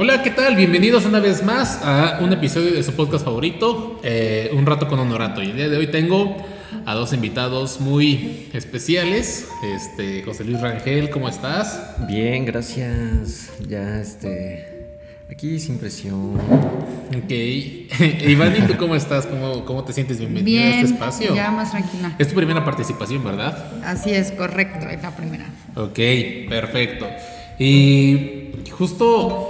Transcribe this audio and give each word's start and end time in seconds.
Hola, 0.00 0.22
¿qué 0.22 0.30
tal? 0.30 0.54
Bienvenidos 0.54 1.06
una 1.06 1.18
vez 1.18 1.42
más 1.42 1.80
a 1.82 2.20
un 2.22 2.32
episodio 2.32 2.70
de 2.70 2.84
su 2.84 2.92
podcast 2.94 3.24
favorito, 3.24 3.98
eh, 4.04 4.48
Un 4.52 4.64
rato 4.64 4.86
con 4.86 4.96
Honorato. 5.00 5.42
Y 5.42 5.50
el 5.50 5.56
día 5.56 5.68
de 5.68 5.76
hoy 5.76 5.88
tengo 5.88 6.36
a 6.86 6.94
dos 6.94 7.12
invitados 7.12 7.80
muy 7.80 8.48
especiales. 8.52 9.48
Este, 9.74 10.22
José 10.22 10.44
Luis 10.44 10.60
Rangel, 10.60 11.10
¿cómo 11.10 11.28
estás? 11.28 11.96
Bien, 12.06 12.44
gracias. 12.44 13.50
Ya, 13.66 13.98
este, 14.00 14.98
aquí 15.28 15.58
sin 15.58 15.78
presión. 15.78 16.36
Ok. 17.08 17.30
Iván, 18.28 18.54
¿y 18.56 18.68
tú 18.68 18.76
cómo 18.78 18.94
estás? 18.94 19.26
¿Cómo, 19.26 19.64
cómo 19.64 19.82
te 19.82 19.92
sientes? 19.92 20.20
Bienvenido 20.20 20.62
Bien, 20.62 20.72
a 20.74 20.80
este 20.82 20.94
espacio. 20.94 21.34
ya 21.34 21.50
más 21.50 21.72
tranquila. 21.72 22.14
Es 22.20 22.28
tu 22.28 22.36
primera 22.36 22.64
participación, 22.64 23.24
¿verdad? 23.24 23.82
Así 23.84 24.10
es, 24.10 24.30
correcto, 24.30 24.86
es 24.88 25.02
la 25.02 25.16
primera. 25.16 25.46
Ok, 25.74 25.98
perfecto. 26.48 27.08
Y 27.58 28.52
justo 28.70 29.47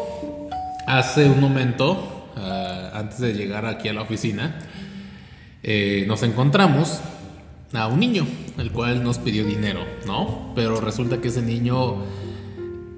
hace 0.88 1.28
un 1.28 1.41
momento, 1.41 2.30
ah, 2.37 2.91
antes 2.95 3.19
de 3.20 3.34
llegar 3.34 3.66
aquí 3.66 3.88
a 3.88 3.92
la 3.92 4.02
oficina, 4.02 4.59
eh, 5.62 6.05
nos 6.09 6.23
encontramos 6.23 7.01
a 7.74 7.87
un 7.87 8.01
niño, 8.01 8.27
el 8.59 8.73
cual 8.73 9.05
nos 9.05 9.19
pidió 9.19 9.45
dinero, 9.45 9.80
¿no? 10.06 10.52
Pero 10.55 10.80
resulta 10.80 11.20
que 11.20 11.28
ese 11.28 11.42
niño 11.42 11.97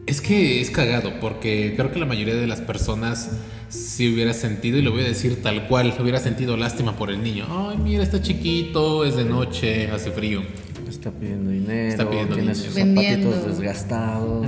es 0.06 0.20
que 0.20 0.60
es 0.60 0.70
cagado, 0.70 1.18
porque 1.20 1.74
creo 1.76 1.90
que 1.92 1.98
la 1.98 2.06
mayoría 2.06 2.36
de 2.36 2.46
las 2.46 2.60
personas 2.60 3.30
si 3.68 4.12
hubiera 4.12 4.32
sentido, 4.34 4.78
y 4.78 4.82
lo 4.82 4.90
voy 4.90 5.02
a 5.02 5.04
decir 5.08 5.42
tal 5.42 5.68
cual, 5.68 5.94
hubiera 6.00 6.18
sentido 6.18 6.56
lástima 6.56 6.96
por 6.96 7.10
el 7.10 7.22
niño. 7.22 7.46
Ay, 7.48 7.76
mira, 7.78 8.02
está 8.02 8.20
chiquito, 8.20 9.04
es 9.04 9.14
de 9.14 9.24
noche, 9.24 9.88
hace 9.90 10.10
frío. 10.10 10.42
Está 10.88 11.12
pidiendo 11.12 11.50
dinero, 11.50 11.88
Está 11.88 12.10
pidiendo 12.10 12.34
tiene 12.34 12.50
dinero. 12.52 12.66
sus 12.66 12.74
Vendiendo. 12.74 13.30
zapatitos 13.30 13.58
desgastados. 13.58 14.46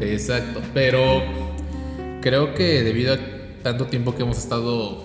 Exacto, 0.00 0.60
pero 0.74 1.22
creo 2.24 2.54
que 2.54 2.82
debido 2.82 3.12
a 3.12 3.18
tanto 3.62 3.84
tiempo 3.86 4.16
que 4.16 4.22
hemos 4.22 4.38
estado 4.38 5.04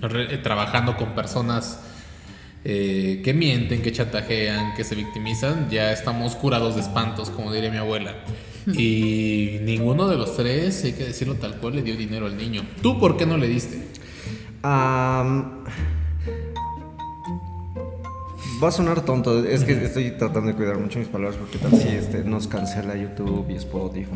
re- 0.00 0.38
trabajando 0.38 0.96
con 0.96 1.14
personas 1.14 1.80
eh, 2.64 3.20
que 3.22 3.34
mienten, 3.34 3.82
que 3.82 3.92
chantajean, 3.92 4.74
que 4.74 4.84
se 4.84 4.94
victimizan, 4.94 5.68
ya 5.70 5.92
estamos 5.92 6.34
curados 6.34 6.76
de 6.76 6.80
espantos, 6.80 7.28
como 7.28 7.52
diría 7.52 7.70
mi 7.70 7.76
abuela. 7.76 8.14
Y 8.72 9.58
ninguno 9.62 10.08
de 10.08 10.16
los 10.16 10.34
tres, 10.34 10.82
hay 10.84 10.92
que 10.94 11.04
decirlo 11.04 11.34
tal 11.34 11.56
cual, 11.58 11.74
le 11.76 11.82
dio 11.82 11.94
dinero 11.94 12.24
al 12.26 12.38
niño. 12.38 12.64
¿Tú 12.80 12.98
por 12.98 13.18
qué 13.18 13.26
no 13.26 13.36
le 13.36 13.48
diste? 13.48 13.82
Am, 14.62 15.64
va 18.62 18.68
a 18.68 18.70
sonar 18.70 19.04
tonto, 19.04 19.44
es 19.44 19.64
que 19.64 19.72
estoy 19.84 20.12
tratando 20.12 20.48
de 20.50 20.54
cuidar 20.54 20.78
mucho 20.78 20.98
mis 20.98 21.08
palabras 21.08 21.36
porque 21.36 21.58
tal 21.58 21.72
si 21.80 21.88
este, 21.88 22.22
nos 22.24 22.46
cancela 22.46 22.96
YouTube 22.96 23.46
y 23.50 23.54
Spotify. 23.56 24.08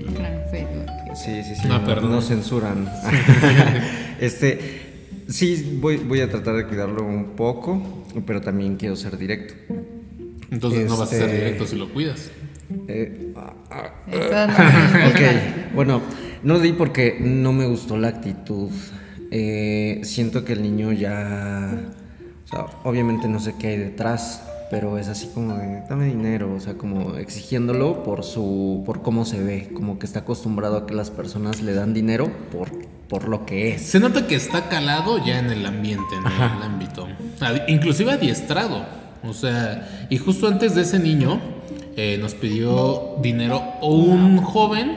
y- 0.00 0.12
Claro, 0.14 0.40
Facebook. 0.50 0.86
Sí, 1.16 1.42
sí, 1.44 1.54
sí. 1.54 1.68
Ah, 1.70 1.78
no- 1.78 1.84
perdón. 1.84 2.10
Nos 2.12 2.26
censuran. 2.28 2.88
este, 4.20 4.58
sí, 5.28 5.78
voy, 5.80 5.96
voy 5.98 6.20
a 6.20 6.28
tratar 6.30 6.56
de 6.56 6.66
cuidarlo 6.66 7.04
un 7.04 7.36
poco, 7.36 8.04
pero 8.26 8.40
también 8.40 8.76
quiero 8.76 8.96
ser 8.96 9.16
directo. 9.16 9.54
Entonces 10.50 10.88
no 10.88 10.96
vas 10.96 11.08
a 11.12 11.16
ser 11.16 11.22
Este- 11.28 11.36
directo 11.36 11.66
si 11.66 11.76
lo 11.76 11.88
cuidas. 11.92 12.30
Eh, 12.88 13.32
ok, 14.08 15.74
bueno, 15.74 16.00
no 16.42 16.58
di 16.58 16.72
porque 16.72 17.18
no 17.20 17.52
me 17.52 17.66
gustó 17.66 17.96
la 17.96 18.08
actitud. 18.08 18.70
Eh, 19.30 20.00
siento 20.04 20.44
que 20.44 20.52
el 20.54 20.62
niño 20.62 20.92
ya, 20.92 21.70
sea, 22.54 22.66
obviamente 22.84 23.28
no 23.28 23.40
sé 23.40 23.54
qué 23.58 23.68
hay 23.68 23.76
detrás, 23.78 24.42
pero 24.70 24.98
es 24.98 25.08
así 25.08 25.28
como 25.34 25.54
de, 25.54 25.82
dame 25.88 26.06
dinero, 26.06 26.52
o 26.54 26.60
sea, 26.60 26.74
como 26.74 27.16
exigiéndolo 27.16 28.02
por 28.02 28.24
su, 28.24 28.82
por 28.86 29.02
cómo 29.02 29.24
se 29.24 29.42
ve, 29.42 29.70
como 29.74 29.98
que 29.98 30.06
está 30.06 30.20
acostumbrado 30.20 30.76
a 30.78 30.86
que 30.86 30.94
las 30.94 31.10
personas 31.10 31.62
le 31.62 31.74
dan 31.74 31.94
dinero 31.94 32.30
por, 32.50 32.70
por 33.08 33.28
lo 33.28 33.46
que 33.46 33.72
es. 33.72 33.82
Se 33.82 34.00
nota 34.00 34.26
que 34.26 34.34
está 34.34 34.68
calado 34.68 35.24
ya 35.24 35.38
en 35.38 35.50
el 35.50 35.64
ambiente, 35.66 36.16
en 36.16 36.26
el 36.26 36.62
ámbito. 36.62 37.06
Inclusive 37.68 38.12
adiestrado. 38.12 38.84
O 39.22 39.32
sea, 39.32 40.06
y 40.10 40.18
justo 40.18 40.48
antes 40.48 40.74
de 40.74 40.82
ese 40.82 40.98
niño 40.98 41.40
eh, 41.96 42.18
nos 42.20 42.34
pidió 42.34 43.16
dinero 43.22 43.62
un 43.80 44.38
joven, 44.38 44.96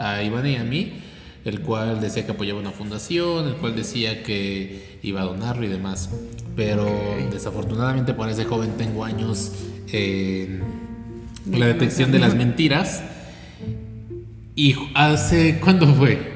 a 0.00 0.22
Iván 0.22 0.46
y 0.46 0.56
a 0.56 0.64
mí, 0.64 1.03
el 1.44 1.60
cual 1.60 2.00
decía 2.00 2.24
que 2.24 2.32
apoyaba 2.32 2.58
una 2.58 2.70
fundación, 2.70 3.48
el 3.48 3.54
cual 3.56 3.76
decía 3.76 4.22
que 4.22 4.98
iba 5.02 5.20
a 5.20 5.24
donarlo 5.24 5.64
y 5.64 5.68
demás. 5.68 6.10
Pero 6.56 6.86
desafortunadamente 7.30 8.14
para 8.14 8.32
ese 8.32 8.44
joven 8.44 8.72
tengo 8.78 9.04
años 9.04 9.52
en 9.92 10.62
la 11.50 11.66
detección 11.66 12.12
de 12.12 12.18
las 12.18 12.34
mentiras. 12.34 13.02
Y 14.56 14.74
hace, 14.94 15.60
¿cuándo 15.60 15.86
fue? 15.94 16.32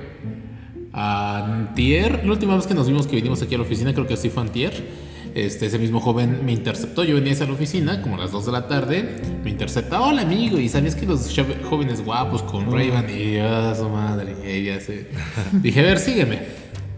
Antier, 0.93 2.25
la 2.25 2.33
última 2.33 2.57
vez 2.57 2.67
que 2.67 2.75
nos 2.75 2.89
vimos 2.89 3.07
que 3.07 3.17
vinimos 3.17 3.41
aquí 3.41 3.55
a 3.55 3.59
la 3.59 3.65
oficina, 3.65 3.95
creo 3.95 4.07
que 4.07 4.17
sí 4.17 4.29
fue 4.29 4.43
Antier. 4.43 5.08
Este, 5.39 5.67
ese 5.67 5.79
mismo 5.79 6.01
joven 6.01 6.45
me 6.45 6.53
interceptó. 6.53 7.05
Yo 7.05 7.15
venía 7.15 7.33
hacia 7.33 7.47
la 7.47 7.53
oficina, 7.53 8.03
como 8.03 8.17
a 8.17 8.19
las 8.19 8.33
2 8.33 8.47
de 8.47 8.53
la 8.53 8.67
tarde. 8.67 9.21
Me 9.45 9.51
intercepta, 9.51 10.01
hola 10.01 10.23
amigo. 10.23 10.59
Y 10.59 10.69
sabías 10.69 10.97
que 10.97 11.07
los 11.07 11.33
jóvenes 11.71 12.05
guapos 12.05 12.43
con 12.43 12.73
Ray-Ban 12.73 13.07
y 13.09 13.37
a 13.39 13.73
su 13.75 13.89
madre. 13.89 14.35
Y 14.45 14.49
ella 14.49 14.81
se. 14.81 15.09
Dije, 15.53 15.81
a 15.81 15.85
ver, 15.85 15.99
sígueme. 16.01 16.41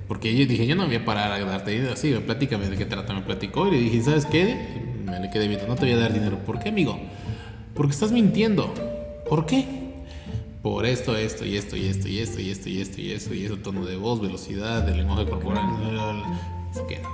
Porque 0.09 0.35
yo 0.35 0.47
dije, 0.47 0.67
yo 0.67 0.75
no 0.75 0.87
voy 0.87 0.97
a 0.97 1.05
parar 1.05 1.33
a 1.33 1.45
darte 1.45 1.73
dinero. 1.73 1.97
Sí, 1.97 2.15
platícame 2.25 2.69
de 2.71 2.77
qué 2.77 2.87
trata. 2.87 3.13
Me 3.13 3.21
platicó 3.21 3.69
y 3.69 3.73
le 3.73 3.79
dije, 3.79 4.03
¿sabes 4.03 4.25
qué? 4.25 4.57
Me 5.05 5.21
le 5.21 5.31
quedé 5.31 5.47
viendo, 5.47 5.67
no 5.67 5.75
te 5.75 5.83
voy 5.83 5.93
a 5.93 5.99
dar 5.99 6.13
dinero. 6.13 6.39
¿Por 6.39 6.59
qué, 6.59 6.71
amigo? 6.71 6.99
Porque 7.75 7.93
estás 7.93 8.11
mintiendo. 8.11 8.73
¿Por 9.29 9.45
qué? 9.45 9.81
por 10.63 10.85
esto, 10.85 11.17
esto 11.17 11.47
y 11.47 11.57
esto 11.57 11.75
y 11.75 11.87
esto 11.87 12.07
y 12.07 12.19
esto 12.19 12.41
y 12.41 12.51
esto 12.51 12.69
y 12.69 12.81
esto 12.81 13.01
y 13.01 13.13
esto 13.13 13.35
y 13.35 13.45
eso, 13.45 13.57
tono 13.57 13.87
de 13.87 13.97
voz, 13.97 14.21
velocidad, 14.21 14.83
del 14.83 14.99
lenguaje 14.99 15.25
corporal, 15.25 15.65
se 16.73 16.85
queda. 16.87 17.09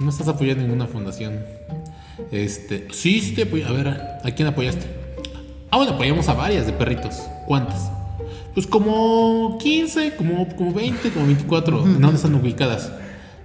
No 0.00 0.10
estás 0.10 0.28
apoyando 0.28 0.62
ninguna 0.62 0.86
fundación. 0.86 1.40
Este, 2.30 2.88
sí, 2.90 3.20
sí 3.20 3.32
te 3.32 3.42
apoyo. 3.42 3.66
A 3.66 3.72
ver, 3.72 3.88
¿a 3.88 4.30
quién 4.34 4.48
apoyaste? 4.48 4.86
Ah, 5.70 5.76
bueno, 5.76 5.92
apoyamos 5.92 6.28
a 6.28 6.34
varias 6.34 6.66
de 6.66 6.72
perritos. 6.72 7.22
¿Cuántas? 7.46 7.90
Pues 8.54 8.66
como 8.66 9.58
15, 9.58 10.16
como, 10.16 10.46
como 10.56 10.72
20, 10.72 11.10
como 11.10 11.26
24. 11.26 11.86
¿En 11.86 12.00
dónde 12.00 12.16
están 12.16 12.34
ubicadas? 12.34 12.92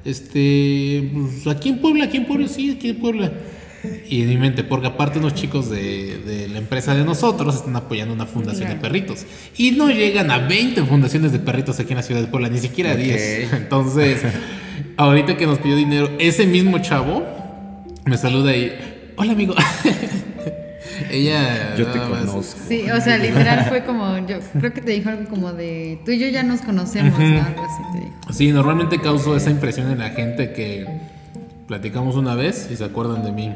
Este, 0.03 1.09
pues 1.13 1.47
aquí 1.47 1.69
en 1.69 1.79
Puebla, 1.79 2.05
aquí 2.05 2.17
en 2.17 2.25
Puebla, 2.25 2.47
sí, 2.47 2.71
aquí 2.71 2.89
en 2.89 2.99
Puebla. 2.99 3.31
Y 4.09 4.21
en 4.23 4.29
mi 4.29 4.37
mente, 4.37 4.63
porque 4.63 4.87
aparte 4.87 5.19
unos 5.19 5.35
chicos 5.35 5.69
de, 5.69 6.17
de 6.19 6.47
la 6.49 6.57
empresa 6.57 6.95
de 6.95 7.03
nosotros 7.03 7.55
están 7.55 7.75
apoyando 7.75 8.13
una 8.13 8.25
fundación 8.25 8.69
de 8.69 8.75
perritos. 8.75 9.25
Y 9.57 9.71
no 9.71 9.89
llegan 9.89 10.31
a 10.31 10.39
20 10.39 10.83
fundaciones 10.83 11.31
de 11.31 11.39
perritos 11.39 11.79
aquí 11.79 11.93
en 11.93 11.97
la 11.97 12.03
ciudad 12.03 12.21
de 12.21 12.27
Puebla, 12.27 12.49
ni 12.49 12.59
siquiera 12.59 12.91
a 12.91 12.95
10. 12.95 13.53
Entonces, 13.53 14.21
ahorita 14.97 15.37
que 15.37 15.45
nos 15.45 15.59
pidió 15.59 15.75
dinero, 15.75 16.09
ese 16.19 16.45
mismo 16.45 16.79
chavo 16.79 17.23
me 18.05 18.17
saluda 18.17 18.55
y, 18.55 18.73
hola 19.15 19.31
amigo. 19.31 19.55
Ella... 21.11 21.75
Yo 21.77 21.87
te 21.87 21.99
conozco. 21.99 22.59
Sí, 22.67 22.89
o 22.89 22.99
sea, 22.99 23.17
literal 23.17 23.65
fue 23.69 23.83
como, 23.83 24.17
yo 24.27 24.39
creo 24.59 24.73
que 24.73 24.81
te 24.81 24.91
dijo 24.91 25.09
algo 25.09 25.29
como 25.29 25.53
de, 25.53 25.99
tú 26.03 26.11
y 26.11 26.19
yo 26.19 26.27
ya 26.27 26.43
nos 26.43 26.61
conocemos, 26.61 27.17
¿no? 27.19 27.25
algo 27.25 27.63
así 27.63 27.83
te 27.93 27.99
dijo. 27.99 28.33
Sí, 28.33 28.51
normalmente 28.51 28.99
causo 28.99 29.35
esa 29.35 29.51
impresión 29.51 29.91
en 29.91 29.99
la 29.99 30.09
gente 30.09 30.53
que 30.53 30.85
platicamos 31.67 32.15
una 32.15 32.35
vez 32.35 32.69
y 32.71 32.75
se 32.75 32.83
acuerdan 32.83 33.23
de 33.23 33.31
mí. 33.31 33.53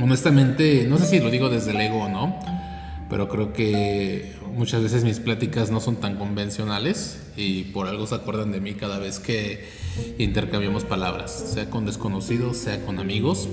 Honestamente, 0.00 0.86
no 0.88 0.98
sé 0.98 1.06
si 1.06 1.20
lo 1.20 1.30
digo 1.30 1.48
desde 1.48 1.70
el 1.70 1.80
ego 1.80 2.04
o 2.04 2.08
no, 2.08 2.38
pero 3.08 3.28
creo 3.28 3.52
que 3.52 4.34
muchas 4.58 4.82
veces 4.82 5.04
mis 5.04 5.20
pláticas 5.20 5.70
no 5.70 5.80
son 5.80 5.96
tan 5.96 6.16
convencionales 6.16 7.18
y 7.36 7.64
por 7.64 7.86
algo 7.86 8.06
se 8.06 8.16
acuerdan 8.16 8.50
de 8.52 8.60
mí 8.60 8.74
cada 8.74 8.98
vez 8.98 9.18
que 9.20 9.64
intercambiamos 10.18 10.84
palabras, 10.84 11.30
sea 11.54 11.70
con 11.70 11.86
desconocidos, 11.86 12.56
sea 12.58 12.84
con 12.84 12.98
amigos. 12.98 13.48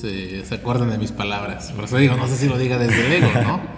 Se, 0.00 0.44
se 0.44 0.54
acuerdan 0.54 0.90
de 0.90 0.98
mis 0.98 1.12
palabras. 1.12 1.72
Por 1.72 1.84
eso 1.84 1.96
digo, 1.96 2.16
no 2.16 2.26
sé 2.26 2.36
si 2.36 2.48
lo 2.48 2.58
diga 2.58 2.78
desde 2.78 3.06
el 3.06 3.12
ego, 3.24 3.30
¿no? 3.42 3.60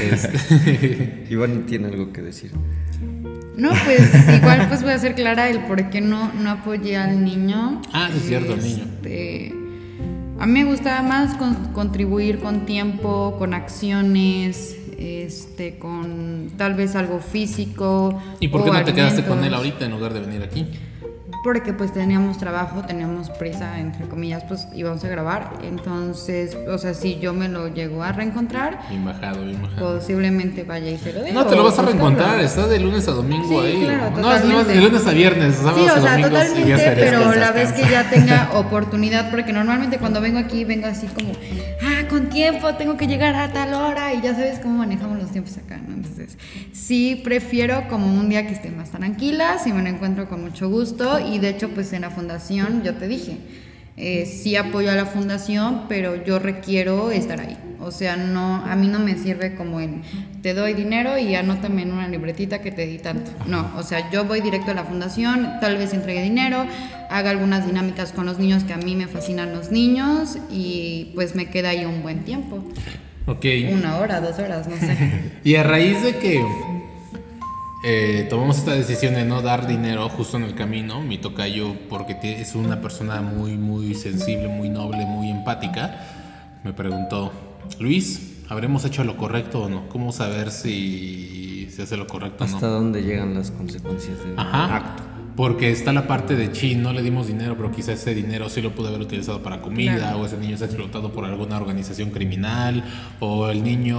Este, 0.00 1.26
Iván 1.30 1.64
tiene 1.66 1.88
algo 1.88 2.12
que 2.12 2.20
decir. 2.22 2.50
No, 3.56 3.70
pues 3.84 4.00
igual 4.36 4.66
pues 4.68 4.82
voy 4.82 4.92
a 4.92 4.98
ser 4.98 5.14
clara 5.14 5.48
el 5.48 5.60
por 5.60 5.88
qué 5.90 6.00
no, 6.00 6.32
no 6.34 6.50
apoyé 6.50 6.96
al 6.96 7.24
niño. 7.24 7.80
Ah, 7.92 8.08
sí 8.12 8.18
es 8.18 8.26
cierto, 8.26 8.54
al 8.54 8.62
niño. 8.62 8.84
Este, 8.84 9.54
A 10.38 10.46
mí 10.46 10.52
me 10.52 10.64
gustaba 10.64 11.02
más 11.02 11.34
con- 11.36 11.72
contribuir 11.72 12.40
con 12.40 12.66
tiempo, 12.66 13.36
con 13.38 13.54
acciones, 13.54 14.73
este, 14.98 15.78
con 15.78 16.52
tal 16.56 16.74
vez 16.74 16.96
algo 16.96 17.20
físico. 17.20 18.20
¿Y 18.40 18.48
por 18.48 18.64
qué 18.64 18.70
no 18.70 18.84
te 18.84 18.92
quedaste 18.92 19.24
con 19.24 19.44
él 19.44 19.54
ahorita 19.54 19.84
en 19.84 19.92
lugar 19.92 20.12
de 20.14 20.20
venir 20.20 20.42
aquí? 20.42 20.66
Porque 21.44 21.74
pues 21.74 21.92
teníamos 21.92 22.38
trabajo, 22.38 22.82
teníamos 22.86 23.28
prisa, 23.28 23.78
entre 23.78 24.08
comillas, 24.08 24.42
pues 24.48 24.66
íbamos 24.74 25.04
a 25.04 25.08
grabar. 25.08 25.52
Entonces, 25.62 26.56
o 26.68 26.78
sea, 26.78 26.94
si 26.94 27.18
yo 27.18 27.34
me 27.34 27.48
lo 27.50 27.68
llego 27.68 28.02
a 28.02 28.12
reencontrar, 28.12 28.80
Bien 28.88 29.04
bajado, 29.04 29.44
bien 29.44 29.60
bajado. 29.60 29.98
posiblemente 29.98 30.64
vaya 30.64 30.90
y 30.90 30.96
se 30.96 31.12
lo 31.12 31.20
dejo. 31.20 31.34
No, 31.34 31.46
te 31.46 31.54
lo 31.54 31.62
vas 31.64 31.78
a 31.78 31.82
buscarlo. 31.82 31.90
reencontrar, 32.08 32.40
está 32.40 32.66
de 32.66 32.80
lunes 32.80 33.06
a 33.08 33.10
domingo 33.12 33.46
Sí, 33.46 33.66
ahí. 33.66 33.84
claro, 33.84 34.10
no, 34.16 34.32
es 34.60 34.66
de 34.68 34.74
lunes 34.76 35.06
a 35.06 35.10
viernes, 35.12 35.54
sábados 35.56 35.80
Sí, 35.82 35.88
o 35.90 36.02
sea, 36.02 36.12
domingos 36.16 36.58
y 36.58 36.62
días 36.62 36.78
totalmente, 36.80 36.94
pero 37.10 37.34
la 37.34 37.50
vez 37.52 37.72
que 37.72 37.82
ya 37.82 38.08
tenga 38.08 38.50
oportunidad, 38.54 39.30
porque 39.30 39.52
normalmente 39.52 39.98
cuando 39.98 40.22
vengo 40.22 40.38
aquí 40.38 40.64
vengo 40.64 40.86
así 40.86 41.06
como, 41.08 41.32
ah, 41.82 42.08
con 42.08 42.30
tiempo, 42.30 42.74
tengo 42.76 42.96
que 42.96 43.06
llegar 43.06 43.36
a 43.36 43.52
tal 43.52 43.74
hora 43.74 44.14
y 44.14 44.22
ya 44.22 44.34
sabes 44.34 44.60
cómo 44.60 44.78
manejamos 44.78 45.18
los 45.18 45.30
tiempos 45.30 45.58
acá, 45.58 45.76
¿no? 45.86 45.94
Entonces, 45.94 46.38
sí 46.72 47.20
prefiero 47.22 47.86
como 47.88 48.06
un 48.06 48.30
día 48.30 48.46
que 48.46 48.54
esté 48.54 48.70
más 48.70 48.90
tranquila, 48.90 49.58
si 49.62 49.72
me 49.74 49.82
lo 49.82 49.88
encuentro 49.88 50.26
con 50.28 50.42
mucho 50.42 50.70
gusto 50.70 51.18
y 51.18 51.33
de 51.38 51.50
hecho 51.50 51.70
pues 51.70 51.92
en 51.92 52.02
la 52.02 52.10
fundación 52.10 52.82
yo 52.82 52.94
te 52.94 53.08
dije, 53.08 53.38
eh, 53.96 54.26
sí 54.26 54.56
apoyo 54.56 54.90
a 54.90 54.94
la 54.94 55.06
fundación, 55.06 55.82
pero 55.88 56.24
yo 56.24 56.40
requiero 56.40 57.12
estar 57.12 57.40
ahí. 57.40 57.56
O 57.80 57.92
sea, 57.92 58.16
no, 58.16 58.56
a 58.64 58.74
mí 58.76 58.88
no 58.88 58.98
me 58.98 59.16
sirve 59.16 59.54
como 59.54 59.78
el 59.78 60.02
te 60.42 60.54
doy 60.54 60.72
dinero 60.74 61.18
y 61.18 61.34
anótame 61.34 61.82
en 61.82 61.92
una 61.92 62.08
libretita 62.08 62.60
que 62.60 62.72
te 62.72 62.86
di 62.86 62.98
tanto. 62.98 63.30
No, 63.46 63.70
o 63.76 63.82
sea, 63.82 64.10
yo 64.10 64.24
voy 64.24 64.40
directo 64.40 64.72
a 64.72 64.74
la 64.74 64.84
fundación, 64.84 65.48
tal 65.60 65.76
vez 65.76 65.92
entregue 65.92 66.22
dinero, 66.22 66.66
haga 67.10 67.30
algunas 67.30 67.66
dinámicas 67.66 68.12
con 68.12 68.26
los 68.26 68.38
niños 68.38 68.64
que 68.64 68.72
a 68.72 68.78
mí 68.78 68.96
me 68.96 69.06
fascinan 69.06 69.52
los 69.52 69.70
niños 69.70 70.38
y 70.50 71.12
pues 71.14 71.34
me 71.34 71.46
queda 71.46 71.68
ahí 71.70 71.84
un 71.84 72.02
buen 72.02 72.24
tiempo. 72.24 72.64
Ok. 73.26 73.44
Una 73.72 73.98
hora, 73.98 74.20
dos 74.20 74.38
horas, 74.38 74.66
no 74.66 74.76
sé. 74.76 74.96
Y 75.44 75.54
a 75.54 75.62
raíz 75.62 76.02
de 76.02 76.16
que 76.16 76.42
eh, 77.84 78.26
tomamos 78.30 78.58
esta 78.58 78.72
decisión 78.72 79.14
de 79.14 79.24
no 79.24 79.42
dar 79.42 79.66
dinero 79.66 80.08
justo 80.08 80.36
en 80.38 80.44
el 80.44 80.54
camino, 80.54 81.02
mi 81.02 81.18
tocayo, 81.18 81.74
porque 81.88 82.16
es 82.22 82.54
una 82.54 82.80
persona 82.80 83.20
muy, 83.20 83.56
muy 83.58 83.94
sensible, 83.94 84.48
muy 84.48 84.70
noble, 84.70 85.04
muy 85.04 85.28
empática, 85.30 86.00
me 86.64 86.72
preguntó, 86.72 87.30
Luis, 87.78 88.44
¿habremos 88.48 88.84
hecho 88.84 89.04
lo 89.04 89.16
correcto 89.16 89.62
o 89.64 89.68
no? 89.68 89.88
¿Cómo 89.90 90.12
saber 90.12 90.50
si 90.50 91.68
se 91.70 91.82
hace 91.82 91.96
lo 91.96 92.06
correcto 92.06 92.44
o 92.44 92.46
no? 92.48 92.54
Hasta 92.54 92.68
dónde 92.68 93.02
llegan 93.02 93.34
las 93.34 93.50
consecuencias 93.50 94.18
del 94.24 94.38
Ajá. 94.38 94.76
acto. 94.76 95.02
Porque 95.36 95.72
está 95.72 95.92
la 95.92 96.06
parte 96.06 96.36
de 96.36 96.52
chin, 96.52 96.80
no 96.80 96.92
le 96.92 97.02
dimos 97.02 97.26
dinero, 97.26 97.56
pero 97.56 97.72
quizás 97.72 98.00
ese 98.00 98.14
dinero 98.14 98.48
sí 98.48 98.62
lo 98.62 98.72
pudo 98.72 98.88
haber 98.88 99.00
utilizado 99.00 99.42
para 99.42 99.60
comida, 99.60 99.96
Claro. 99.96 100.20
o 100.20 100.26
ese 100.26 100.36
niño 100.38 100.54
está 100.54 100.66
explotado 100.66 101.12
por 101.12 101.24
alguna 101.24 101.56
organización 101.56 102.10
criminal, 102.10 102.84
o 103.18 103.48
el 103.50 103.64
niño 103.64 103.98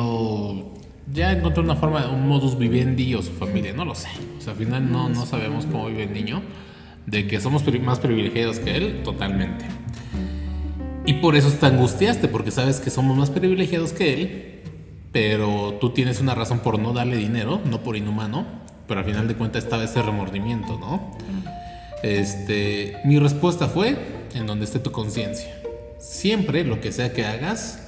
ya 1.12 1.32
encontró 1.32 1.64
una 1.64 1.76
forma, 1.76 2.08
un 2.10 2.28
modus 2.28 2.58
vivendi 2.58 3.14
o 3.16 3.22
su 3.22 3.32
familia, 3.32 3.74
no 3.74 3.86
lo 3.86 3.96
sé. 3.96 4.10
O 4.38 4.42
sea, 4.42 4.54
al 4.54 4.60
final 4.60 4.92
no, 4.92 5.10
no 5.10 5.26
sabemos 5.26 5.66
cómo 5.66 5.88
vive 5.88 6.04
el 6.04 6.14
niño. 6.14 6.42
De 7.06 7.28
que 7.28 7.40
somos 7.40 7.64
más 7.82 8.00
privilegiados 8.00 8.60
que 8.60 8.76
él, 8.76 9.04
totalmente. 9.04 9.66
Y 11.06 11.14
por 11.14 11.36
eso 11.36 11.52
te 11.52 11.68
angustiaste, 11.68 12.28
porque 12.28 12.50
sabes 12.50 12.80
que 12.80 12.90
somos 12.90 13.16
más 13.16 13.30
privilegiados 13.30 13.94
que 13.94 14.14
él, 14.14 14.62
pero 15.12 15.78
tú 15.80 15.92
tienes 15.92 16.20
una 16.20 16.34
razón 16.34 16.60
por 16.60 16.80
no 16.80 16.94
darle 16.94 17.18
dinero, 17.18 17.62
no 17.70 17.84
por 17.84 17.96
inhumano, 17.96 18.46
pero 18.88 19.02
al 19.02 19.06
final 19.06 19.28
de 19.28 19.36
cuentas 19.36 19.64
estaba 19.64 19.84
ese 19.84 20.02
remordimiento, 20.02 20.80
¿no? 20.80 21.12
Este, 22.02 22.98
mi 23.06 23.20
respuesta 23.20 23.68
fue 23.68 23.98
en 24.34 24.48
donde 24.48 24.66
esté 24.66 24.80
tu 24.80 24.92
conciencia. 24.92 25.56
Siempre 26.00 26.64
lo 26.64 26.82
que 26.82 26.92
sea 26.92 27.14
que 27.14 27.26
hagas, 27.26 27.85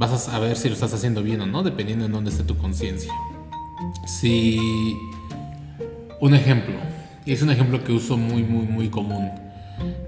vas 0.00 0.12
a 0.12 0.18
saber 0.18 0.56
si 0.56 0.68
lo 0.68 0.74
estás 0.74 0.94
haciendo 0.94 1.22
bien 1.22 1.42
o 1.42 1.46
no, 1.46 1.62
dependiendo 1.62 2.06
en 2.06 2.12
dónde 2.12 2.30
esté 2.30 2.42
tu 2.42 2.56
conciencia. 2.56 3.12
Si 4.06 4.96
un 6.20 6.34
ejemplo, 6.34 6.74
y 7.26 7.32
es 7.32 7.42
un 7.42 7.50
ejemplo 7.50 7.84
que 7.84 7.92
uso 7.92 8.16
muy, 8.16 8.42
muy, 8.42 8.64
muy 8.64 8.88
común. 8.88 9.30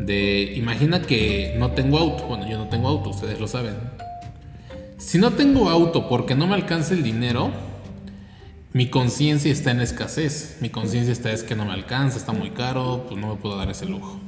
De, 0.01 0.55
imagina 0.57 1.03
que 1.03 1.55
no 1.59 1.73
tengo 1.73 1.99
auto. 1.99 2.27
Bueno, 2.27 2.49
yo 2.49 2.57
no 2.57 2.69
tengo 2.69 2.89
auto, 2.89 3.11
ustedes 3.11 3.39
lo 3.39 3.47
saben. 3.47 3.75
Si 4.97 5.19
no 5.19 5.33
tengo 5.33 5.69
auto 5.69 6.09
porque 6.09 6.35
no 6.35 6.47
me 6.47 6.55
alcanza 6.55 6.95
el 6.95 7.03
dinero, 7.03 7.51
mi 8.73 8.89
conciencia 8.89 9.53
está 9.53 9.71
en 9.71 9.81
escasez. 9.81 10.57
Mi 10.61 10.71
conciencia 10.71 11.13
está 11.13 11.31
es 11.31 11.43
que 11.43 11.55
no 11.55 11.65
me 11.65 11.73
alcanza, 11.73 12.17
está 12.17 12.33
muy 12.33 12.51
caro, 12.51 13.05
pues 13.09 13.21
no 13.21 13.35
me 13.35 13.41
puedo 13.41 13.57
dar 13.57 13.71
ese 13.71 13.87
lujo. 13.87 14.21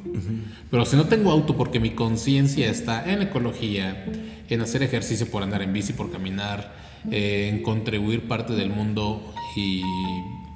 Pero 0.70 0.85
si 0.85 0.96
no 0.96 1.06
tengo 1.06 1.31
auto 1.31 1.56
porque 1.56 1.81
mi 1.81 1.91
conciencia 1.91 2.70
está 2.70 3.11
en 3.11 3.23
ecología, 3.23 4.05
en 4.49 4.61
hacer 4.61 4.82
ejercicio 4.82 5.26
por 5.31 5.43
andar 5.43 5.62
en 5.62 5.73
bici, 5.73 5.93
por 5.93 6.11
caminar, 6.11 6.75
eh, 7.11 7.50
en 7.52 7.62
contribuir 7.62 8.29
parte 8.29 8.52
del 8.55 8.70
mundo 8.70 9.35
y, 9.56 9.82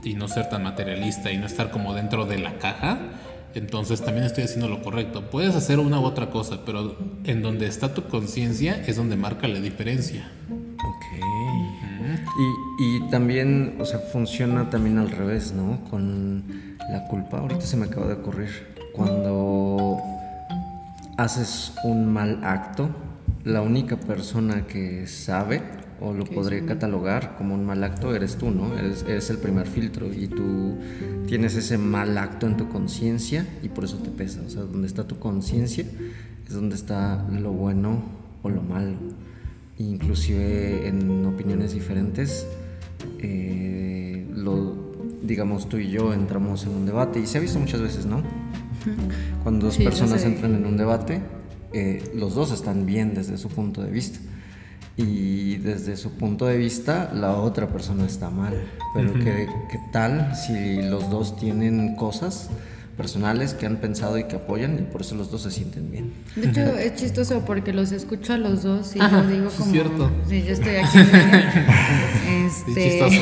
y 0.04 0.14
no 0.14 0.28
ser 0.28 0.48
tan 0.48 0.62
materialista 0.62 1.32
y 1.32 1.38
no 1.38 1.46
estar 1.46 1.70
como 1.70 1.94
dentro 1.94 2.26
de 2.26 2.38
la 2.38 2.58
caja, 2.58 3.00
entonces 3.54 4.02
también 4.02 4.26
estoy 4.26 4.44
haciendo 4.44 4.68
lo 4.68 4.82
correcto. 4.82 5.30
Puedes 5.30 5.54
hacer 5.54 5.78
una 5.78 5.98
u 5.98 6.04
otra 6.04 6.30
cosa, 6.30 6.64
pero 6.64 6.96
en 7.24 7.42
donde 7.42 7.66
está 7.66 7.94
tu 7.94 8.04
conciencia 8.04 8.82
es 8.86 8.96
donde 8.96 9.16
marca 9.16 9.48
la 9.48 9.60
diferencia. 9.60 10.30
Ok. 10.88 11.04
Y, 12.38 12.96
y 12.96 13.10
también, 13.10 13.76
o 13.78 13.84
sea, 13.84 13.98
funciona 13.98 14.70
también 14.70 14.98
al 14.98 15.10
revés, 15.10 15.52
¿no? 15.52 15.84
Con 15.90 16.44
la 16.90 17.06
culpa. 17.08 17.38
Ahorita 17.38 17.62
se 17.62 17.76
me 17.76 17.86
acaba 17.86 18.06
de 18.06 18.14
ocurrir. 18.14 18.48
Cuando 18.92 19.98
haces 21.16 21.74
un 21.84 22.12
mal 22.12 22.40
acto, 22.44 22.88
la 23.44 23.62
única 23.62 23.96
persona 23.96 24.66
que 24.66 25.06
sabe 25.06 25.62
o 26.00 26.12
lo 26.12 26.24
podría 26.24 26.64
catalogar 26.64 27.36
como 27.36 27.54
un 27.54 27.64
mal 27.64 27.82
acto 27.82 28.14
eres 28.14 28.36
tú, 28.36 28.50
¿no? 28.50 28.76
Eres, 28.78 29.02
eres 29.02 29.30
el 29.30 29.38
primer 29.38 29.66
filtro 29.66 30.12
y 30.12 30.28
tú 30.28 30.76
tienes 31.26 31.56
ese 31.56 31.76
mal 31.76 32.16
acto 32.18 32.46
en 32.46 32.56
tu 32.56 32.68
conciencia 32.68 33.46
y 33.62 33.68
por 33.68 33.84
eso 33.84 33.98
te 33.98 34.10
pesa. 34.10 34.40
O 34.46 34.50
sea, 34.50 34.62
donde 34.62 34.86
está 34.86 35.06
tu 35.06 35.18
conciencia 35.18 35.84
es 36.46 36.54
donde 36.54 36.76
está 36.76 37.26
lo 37.30 37.52
bueno 37.52 38.02
o 38.42 38.48
lo 38.48 38.62
malo. 38.62 38.96
Inclusive 39.78 40.88
en 40.88 41.24
opiniones 41.26 41.72
diferentes, 41.72 42.46
eh, 43.20 44.26
lo, 44.34 44.74
digamos 45.22 45.68
tú 45.68 45.76
y 45.78 45.88
yo 45.90 46.12
entramos 46.12 46.64
en 46.64 46.70
un 46.70 46.86
debate 46.86 47.20
y 47.20 47.26
se 47.26 47.38
ha 47.38 47.40
visto 47.40 47.58
muchas 47.60 47.80
veces, 47.80 48.06
¿no? 48.06 48.22
Cuando 49.42 49.66
dos 49.66 49.76
Sí, 49.76 49.84
personas 49.84 50.24
entran 50.24 50.54
en 50.54 50.66
un 50.66 50.76
debate, 50.76 51.20
eh, 51.72 52.02
los 52.14 52.34
dos 52.34 52.50
están 52.52 52.86
bien 52.86 53.14
desde 53.14 53.38
su 53.38 53.48
punto 53.48 53.82
de 53.82 53.90
vista. 53.90 54.18
Y 54.96 55.58
desde 55.58 55.96
su 55.96 56.10
punto 56.12 56.46
de 56.46 56.56
vista, 56.56 57.12
la 57.14 57.36
otra 57.36 57.68
persona 57.68 58.04
está 58.04 58.30
mal. 58.30 58.54
Pero 58.94 59.14
¿qué, 59.14 59.46
qué 59.70 59.78
tal 59.92 60.34
si 60.34 60.82
los 60.82 61.08
dos 61.08 61.36
tienen 61.36 61.94
cosas 61.94 62.50
personales 62.98 63.54
que 63.54 63.64
han 63.64 63.76
pensado 63.76 64.18
y 64.18 64.24
que 64.24 64.36
apoyan 64.36 64.76
y 64.78 64.82
por 64.82 65.00
eso 65.00 65.14
los 65.14 65.30
dos 65.30 65.44
se 65.44 65.52
sienten 65.52 65.90
bien? 65.90 66.12
De 66.34 66.48
hecho, 66.48 66.60
es 66.76 66.96
chistoso 66.96 67.44
porque 67.46 67.72
los 67.72 67.92
escucho 67.92 68.34
a 68.34 68.38
los 68.38 68.64
dos 68.64 68.94
y 68.96 69.00
Ajá, 69.00 69.22
yo 69.22 69.30
digo 69.30 69.50
sí, 69.50 69.56
como... 69.58 69.72
cierto. 69.72 70.10
Sí, 70.28 70.42
yo 70.42 70.52
estoy 70.52 70.76
aquí. 70.76 70.98
Sí, 72.48 72.72
este, 72.72 72.90
chistoso. 72.90 73.20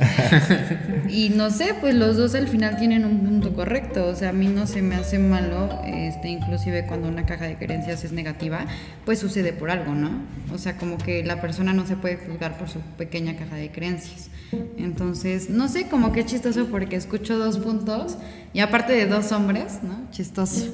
y 1.08 1.28
no 1.30 1.50
sé, 1.50 1.74
pues 1.80 1.94
los 1.94 2.16
dos 2.16 2.34
al 2.34 2.48
final 2.48 2.78
tienen 2.78 3.04
un 3.04 3.20
punto 3.20 3.52
correcto. 3.52 4.06
O 4.06 4.14
sea, 4.14 4.30
a 4.30 4.32
mí 4.32 4.46
no 4.46 4.66
se 4.66 4.82
me 4.82 4.94
hace 4.96 5.18
malo, 5.18 5.68
este, 5.86 6.28
inclusive 6.28 6.86
cuando 6.86 7.08
una 7.08 7.26
caja 7.26 7.44
de 7.44 7.56
creencias 7.56 8.02
es 8.04 8.12
negativa, 8.12 8.66
pues 9.04 9.18
sucede 9.18 9.52
por 9.52 9.70
algo, 9.70 9.94
¿no? 9.94 10.10
O 10.52 10.58
sea, 10.58 10.76
como 10.76 10.98
que 10.98 11.22
la 11.24 11.40
persona 11.40 11.72
no 11.72 11.86
se 11.86 11.96
puede 11.96 12.16
juzgar 12.16 12.56
por 12.58 12.68
su 12.68 12.80
pequeña 12.96 13.36
caja 13.36 13.56
de 13.56 13.70
creencias. 13.70 14.30
Entonces, 14.78 15.50
no 15.50 15.68
sé, 15.68 15.88
como 15.88 16.12
que 16.12 16.24
chistoso 16.26 16.66
porque 16.66 16.96
escucho 16.96 17.38
dos 17.38 17.58
puntos 17.58 18.16
y 18.52 18.60
aparte 18.60 18.92
de 18.92 19.06
dos 19.06 19.30
hombres, 19.32 19.80
¿no? 19.82 20.10
Chistoso. 20.10 20.66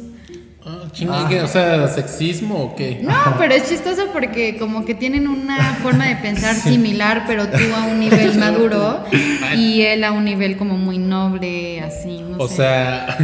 Ah. 0.69 0.89
O 1.45 1.47
sea, 1.47 1.87
¿sexismo 1.87 2.57
o 2.57 2.75
qué? 2.75 2.99
No, 3.01 3.15
pero 3.39 3.55
es 3.55 3.69
chistoso 3.69 4.09
porque 4.13 4.57
como 4.59 4.85
que 4.85 4.95
tienen 4.97 5.29
una 5.29 5.75
forma 5.75 6.07
de 6.09 6.17
pensar 6.17 6.55
similar, 6.57 7.23
pero 7.29 7.47
tú 7.47 7.59
a 7.77 7.85
un 7.87 8.01
nivel 8.01 8.37
maduro 8.37 9.05
y 9.57 9.83
él 9.83 10.03
a 10.03 10.11
un 10.11 10.25
nivel 10.25 10.57
como 10.57 10.77
muy 10.77 10.99
noble, 10.99 11.81
así, 11.83 12.21
no 12.21 12.39
O 12.39 12.49
sé. 12.49 12.57
sea, 12.57 13.17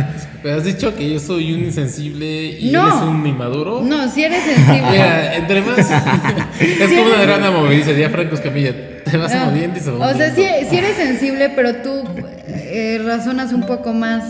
me 0.44 0.50
has 0.52 0.64
dicho 0.64 0.94
que 0.94 1.08
yo 1.12 1.18
soy 1.20 1.52
un 1.52 1.60
insensible 1.64 2.44
y 2.58 2.70
No. 2.70 2.82
eres 2.86 3.02
un 3.02 3.26
inmaduro. 3.26 3.80
No, 3.82 4.08
si 4.10 4.24
eres 4.24 4.42
sensible. 4.44 4.90
Mira, 4.90 5.36
entre 5.36 5.60
más. 5.62 5.78
es 6.60 6.88
como 6.90 7.06
una 7.06 7.22
gran 7.22 7.52
movida, 7.52 7.86
diría 7.86 8.10
Franco 8.10 8.34
Escamilla. 8.34 8.74
Te 9.04 9.16
vas 9.16 9.34
No. 9.34 9.46
moviendo 9.46 9.78
y 9.78 9.82
se 9.82 9.90
O 9.90 10.14
sea, 10.14 10.34
si, 10.34 10.42
si 10.68 10.76
eres 10.76 10.96
sensible, 10.96 11.50
pero 11.54 11.76
tú 11.76 12.04
eh, 12.48 13.00
razonas 13.04 13.52
un 13.52 13.66
poco 13.66 13.92
más. 13.92 14.24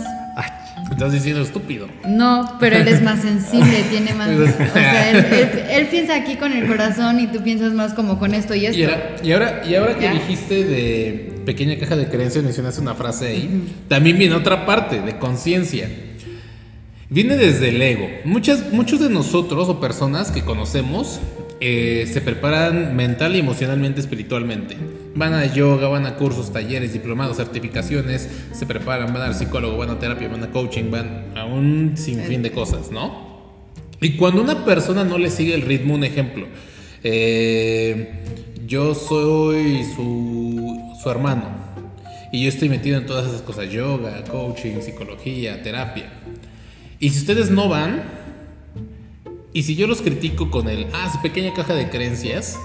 Estás 0.93 1.11
diciendo 1.11 1.41
estúpido. 1.41 1.87
No, 2.07 2.57
pero 2.59 2.77
él 2.77 2.87
es 2.87 3.01
más 3.01 3.21
sensible, 3.21 3.83
tiene 3.89 4.13
más. 4.13 4.29
O 4.29 4.45
sea, 4.73 5.09
él, 5.11 5.25
él- 5.33 5.63
él 5.71 5.87
piensa 5.87 6.15
aquí 6.15 6.35
con 6.35 6.53
el 6.53 6.67
corazón 6.67 7.19
y 7.19 7.27
tú 7.27 7.41
piensas 7.43 7.73
más 7.73 7.93
como 7.93 8.19
con 8.19 8.33
esto 8.33 8.53
y 8.55 8.65
esto. 8.67 8.77
Y 8.79 8.83
ahora, 8.83 9.15
y 9.23 9.31
ahora, 9.33 9.61
y 9.67 9.75
ahora 9.75 9.97
que 9.97 10.09
dijiste 10.09 10.63
de 10.63 11.33
pequeña 11.45 11.77
caja 11.77 11.95
de 11.95 12.07
creencias, 12.07 12.43
mencionaste 12.43 12.79
una 12.81 12.93
frase 12.95 13.27
ahí. 13.27 13.63
También 13.87 14.17
viene 14.17 14.35
otra 14.35 14.65
parte, 14.65 15.01
de 15.01 15.17
conciencia. 15.17 15.89
Viene 17.09 17.37
desde 17.37 17.69
el 17.69 17.81
ego. 17.81 18.07
Muchas, 18.25 18.71
muchos 18.71 18.99
de 18.99 19.09
nosotros 19.09 19.69
o 19.69 19.79
personas 19.79 20.31
que 20.31 20.41
conocemos 20.41 21.19
eh, 21.65 22.05
se 22.11 22.19
preparan 22.19 22.93
mental 22.93 23.37
y 23.37 23.39
emocionalmente, 23.39 24.01
espiritualmente. 24.01 24.75
Van 25.15 25.33
a 25.33 25.45
yoga, 25.45 25.87
van 25.87 26.05
a 26.05 26.17
cursos, 26.17 26.51
talleres, 26.51 26.91
diplomados, 26.91 27.37
certificaciones, 27.37 28.27
se 28.51 28.65
preparan, 28.65 29.13
van 29.13 29.21
al 29.23 29.33
psicólogo, 29.33 29.77
van 29.77 29.91
a 29.91 29.97
terapia, 29.97 30.27
van 30.27 30.43
a 30.43 30.51
coaching, 30.51 30.91
van 30.91 31.31
a 31.37 31.45
un 31.45 31.93
sinfín 31.95 32.41
de 32.41 32.51
cosas, 32.51 32.91
¿no? 32.91 33.53
Y 34.01 34.17
cuando 34.17 34.41
una 34.41 34.65
persona 34.65 35.05
no 35.05 35.17
le 35.17 35.29
sigue 35.29 35.53
el 35.53 35.61
ritmo, 35.61 35.93
un 35.93 36.03
ejemplo, 36.03 36.47
eh, 37.01 38.11
yo 38.67 38.93
soy 38.93 39.85
su, 39.95 40.97
su 41.01 41.09
hermano 41.09 41.45
y 42.33 42.43
yo 42.43 42.49
estoy 42.49 42.67
metido 42.67 42.97
en 42.97 43.05
todas 43.05 43.25
esas 43.25 43.41
cosas, 43.41 43.71
yoga, 43.71 44.21
coaching, 44.25 44.81
psicología, 44.81 45.63
terapia. 45.63 46.11
Y 46.99 47.11
si 47.11 47.19
ustedes 47.19 47.51
no 47.51 47.69
van, 47.69 48.03
y 49.53 49.63
si 49.63 49.75
yo 49.75 49.87
los 49.87 50.01
critico 50.01 50.49
con 50.49 50.67
el, 50.67 50.87
ah, 50.93 51.09
su 51.11 51.21
pequeña 51.21 51.53
caja 51.53 51.75
de 51.75 51.89
creencias, 51.89 52.59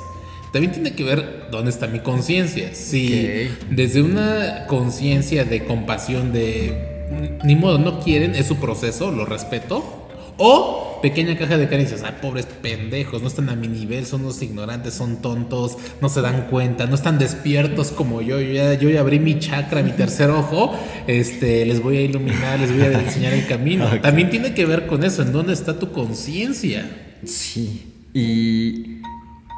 también 0.53 0.73
tiene 0.73 0.95
que 0.95 1.05
ver 1.05 1.49
dónde 1.51 1.71
está 1.71 1.87
mi 1.87 2.01
conciencia. 2.01 2.75
Si 2.75 3.51
desde 3.71 4.03
una 4.03 4.67
conciencia 4.67 5.45
de 5.45 5.65
compasión, 5.65 6.33
de 6.33 6.99
ni 7.45 7.57
modo, 7.57 7.79
no 7.79 8.01
quieren, 8.01 8.35
es 8.35 8.47
su 8.47 8.57
proceso, 8.57 9.11
lo 9.11 9.27
respeto. 9.27 10.09
O 10.39 10.88
pequeña 11.01 11.37
caja 11.37 11.57
de 11.57 11.69
caricias, 11.69 12.03
ay, 12.05 12.17
pobres 12.21 12.47
pendejos, 12.47 13.23
no 13.23 13.29
están 13.29 13.49
a 13.49 13.57
mi 13.57 13.69
nivel, 13.69 14.07
son 14.07 14.23
unos 14.23 14.43
ignorantes, 14.43 14.95
son 14.95 15.23
tontos, 15.23 15.77
no 16.01 16.09
se 16.09 16.21
dan 16.21 16.47
cuenta, 16.49 16.87
no 16.87 16.95
están 16.95 17.19
despiertos 17.19 17.91
como 17.91 18.21
yo. 18.23 18.41
Yo 18.41 18.53
ya, 18.53 18.75
yo 18.75 18.91
ya 18.91 19.01
abrí 19.01 19.19
mi 19.19 19.39
chakra, 19.39 19.83
mi 19.83 19.93
tercer 19.93 20.31
ojo, 20.31 20.75
este, 21.07 21.65
les 21.65 21.83
voy 21.83 21.99
a 21.99 22.03
iluminar, 22.03 22.61
les 22.61 22.73
voy 22.73 22.83
a 22.83 23.01
enseñar 23.01 23.33
el 23.33 23.47
camino. 23.47 23.87
También 24.03 24.31
tiene 24.31 24.55
que 24.55 24.67
ver 24.67 24.87
con 24.87 25.05
eso, 25.05 25.23
en 25.23 25.33
dónde 25.33 25.53
está 25.53 25.79
tu 25.79 25.93
conciencia. 25.93 26.89
Sí, 27.25 27.93
y 28.15 29.01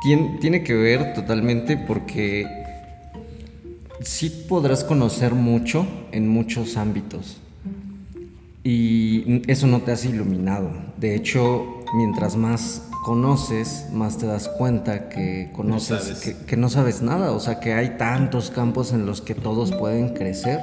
tiene, 0.03 0.39
tiene 0.41 0.63
que 0.63 0.75
ver 0.75 1.15
totalmente 1.15 1.77
porque 1.77 2.47
sí 4.03 4.45
podrás 4.49 4.85
conocer 4.85 5.35
mucho 5.35 5.87
en 6.13 6.29
muchos 6.29 6.77
ámbitos 6.77 7.40
y 8.63 9.43
eso 9.51 9.67
no 9.67 9.81
te 9.81 9.93
hace 9.93 10.09
iluminado. 10.09 10.71
De 10.99 11.15
hecho, 11.15 11.83
mientras 11.95 12.37
más 12.37 12.89
conoces, 13.05 13.87
más 13.93 14.19
te 14.19 14.27
das 14.27 14.49
cuenta 14.49 15.09
que 15.09 15.51
conoces, 15.55 16.37
que, 16.47 16.57
no 16.57 16.69
sabes 16.69 17.03
nada. 17.03 17.33
O 17.33 17.41
sea, 17.41 17.61
que 17.61 17.73
hay 17.73 17.97
tantos 17.97 18.51
campos 18.51 18.93
en 18.93 19.07
los 19.07 19.21
que 19.21 19.35
todos 19.35 19.73
pueden 19.73 20.11
crecer. 20.11 20.61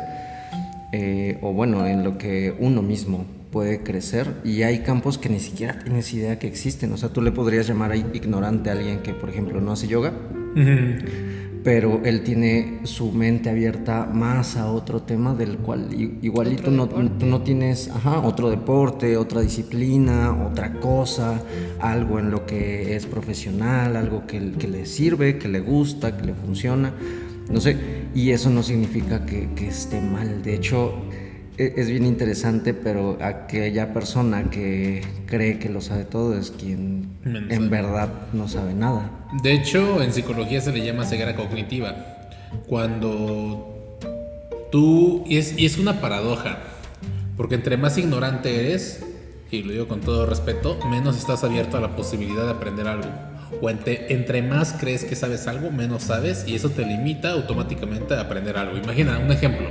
Eh, 0.93 1.37
o 1.41 1.53
bueno, 1.53 1.85
en 1.85 2.03
lo 2.03 2.17
que 2.17 2.55
uno 2.59 2.81
mismo 2.81 3.25
puede 3.51 3.81
crecer. 3.81 4.31
Y 4.43 4.61
hay 4.61 4.79
campos 4.79 5.17
que 5.17 5.29
ni 5.29 5.39
siquiera 5.39 5.79
tienes 5.83 6.13
idea 6.13 6.37
que 6.37 6.47
existen. 6.47 6.91
O 6.93 6.97
sea, 6.97 7.09
tú 7.09 7.21
le 7.21 7.31
podrías 7.31 7.67
llamar 7.67 7.95
ignorante 7.95 8.69
a 8.69 8.73
alguien 8.73 8.99
que, 8.99 9.13
por 9.13 9.29
ejemplo, 9.29 9.59
no 9.59 9.71
hace 9.71 9.87
yoga 9.87 10.13
pero 11.63 12.01
él 12.05 12.23
tiene 12.23 12.79
su 12.83 13.11
mente 13.11 13.49
abierta 13.49 14.05
más 14.05 14.55
a 14.57 14.71
otro 14.71 15.01
tema 15.01 15.33
del 15.33 15.57
cual 15.57 15.89
igualito 16.21 16.71
no, 16.71 16.87
tú 16.87 17.25
no 17.25 17.41
tienes 17.41 17.89
ajá, 17.89 18.19
otro 18.19 18.49
deporte, 18.49 19.17
otra 19.17 19.41
disciplina, 19.41 20.35
otra 20.45 20.79
cosa, 20.79 21.41
algo 21.79 22.19
en 22.19 22.31
lo 22.31 22.45
que 22.45 22.95
es 22.95 23.05
profesional, 23.05 23.95
algo 23.95 24.25
que, 24.25 24.51
que 24.53 24.67
le 24.67 24.85
sirve, 24.85 25.37
que 25.37 25.47
le 25.47 25.59
gusta, 25.59 26.15
que 26.17 26.25
le 26.27 26.33
funciona, 26.33 26.93
no 27.49 27.59
sé, 27.61 27.77
y 28.13 28.31
eso 28.31 28.49
no 28.49 28.63
significa 28.63 29.25
que, 29.25 29.49
que 29.55 29.67
esté 29.67 30.01
mal, 30.01 30.43
de 30.43 30.55
hecho 30.55 30.93
es 31.57 31.89
bien 31.89 32.05
interesante, 32.05 32.73
pero 32.73 33.17
aquella 33.21 33.93
persona 33.93 34.49
que 34.49 35.01
cree 35.25 35.57
que 35.57 35.69
lo 35.69 35.81
sabe 35.81 36.05
todo 36.05 36.37
es 36.37 36.51
quien 36.51 37.09
en 37.25 37.69
verdad 37.69 38.09
no 38.33 38.47
sabe 38.47 38.73
nada. 38.73 39.11
De 39.41 39.53
hecho, 39.53 40.01
en 40.03 40.13
psicología 40.13 40.61
se 40.61 40.71
le 40.71 40.85
llama 40.85 41.05
ceguera 41.05 41.35
cognitiva. 41.35 41.95
Cuando 42.67 43.75
tú, 44.71 45.23
y 45.27 45.37
es, 45.37 45.57
y 45.57 45.65
es 45.65 45.77
una 45.77 45.99
paradoja, 45.99 46.59
porque 47.35 47.55
entre 47.55 47.77
más 47.77 47.97
ignorante 47.97 48.59
eres, 48.59 49.03
y 49.49 49.63
lo 49.63 49.71
digo 49.71 49.87
con 49.87 50.01
todo 50.01 50.25
respeto, 50.25 50.77
menos 50.89 51.17
estás 51.17 51.43
abierto 51.43 51.77
a 51.77 51.81
la 51.81 51.95
posibilidad 51.95 52.45
de 52.45 52.51
aprender 52.51 52.87
algo. 52.87 53.09
O 53.61 53.69
entre, 53.69 54.13
entre, 54.13 54.41
más 54.41 54.73
crees 54.73 55.05
que 55.05 55.15
sabes 55.15 55.47
algo, 55.47 55.71
menos 55.71 56.03
sabes 56.03 56.45
y 56.47 56.55
eso 56.55 56.69
te 56.69 56.85
limita 56.85 57.31
automáticamente 57.31 58.13
a 58.13 58.21
aprender 58.21 58.57
algo. 58.57 58.77
Imagina 58.77 59.19
un 59.19 59.31
ejemplo. 59.31 59.67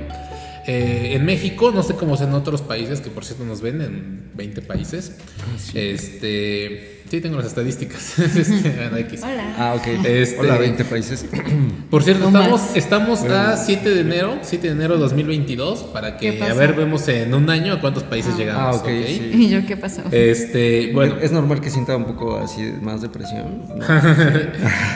Eh, 0.66 1.14
en 1.14 1.24
México, 1.24 1.70
no 1.70 1.82
sé 1.84 1.94
cómo 1.94 2.16
es 2.16 2.20
en 2.22 2.34
otros 2.34 2.60
países, 2.60 3.00
que 3.00 3.08
por 3.08 3.24
cierto 3.24 3.44
nos 3.44 3.60
ven 3.60 3.80
en 3.80 4.30
20 4.34 4.62
países. 4.62 5.12
Ah, 5.40 5.56
este, 5.74 7.02
sí, 7.08 7.20
tengo 7.20 7.36
las 7.36 7.46
estadísticas. 7.46 8.18
este, 8.18 8.74
Hola. 9.22 9.54
Ah, 9.56 9.74
ok. 9.76 9.86
Este, 10.04 10.40
Hola, 10.40 10.58
20 10.58 10.84
países. 10.84 11.24
Por 11.90 12.02
cierto, 12.02 12.26
estamos, 12.26 12.62
estamos 12.74 13.22
a 13.22 13.56
7 13.56 13.90
de 13.90 14.00
enero, 14.00 14.38
7 14.42 14.66
de 14.66 14.72
enero 14.72 14.94
de 14.94 15.00
2022, 15.00 15.84
para 15.84 16.16
que, 16.16 16.42
a 16.42 16.54
ver, 16.54 16.74
vemos 16.74 17.06
en 17.06 17.32
un 17.32 17.48
año 17.48 17.74
a 17.74 17.80
cuántos 17.80 18.02
países 18.02 18.32
ah. 18.34 18.38
llegamos. 18.38 18.76
Ah, 18.76 18.78
ok. 18.78 18.82
okay. 18.82 19.30
¿Y 19.34 19.48
yo 19.48 19.64
qué 19.66 19.76
pasó? 19.76 20.02
Este, 20.10 20.90
bueno. 20.92 21.16
Es 21.20 21.30
normal 21.30 21.60
que 21.60 21.70
sienta 21.70 21.96
un 21.96 22.06
poco 22.06 22.38
así 22.38 22.62
más 22.82 23.02
depresión. 23.02 23.62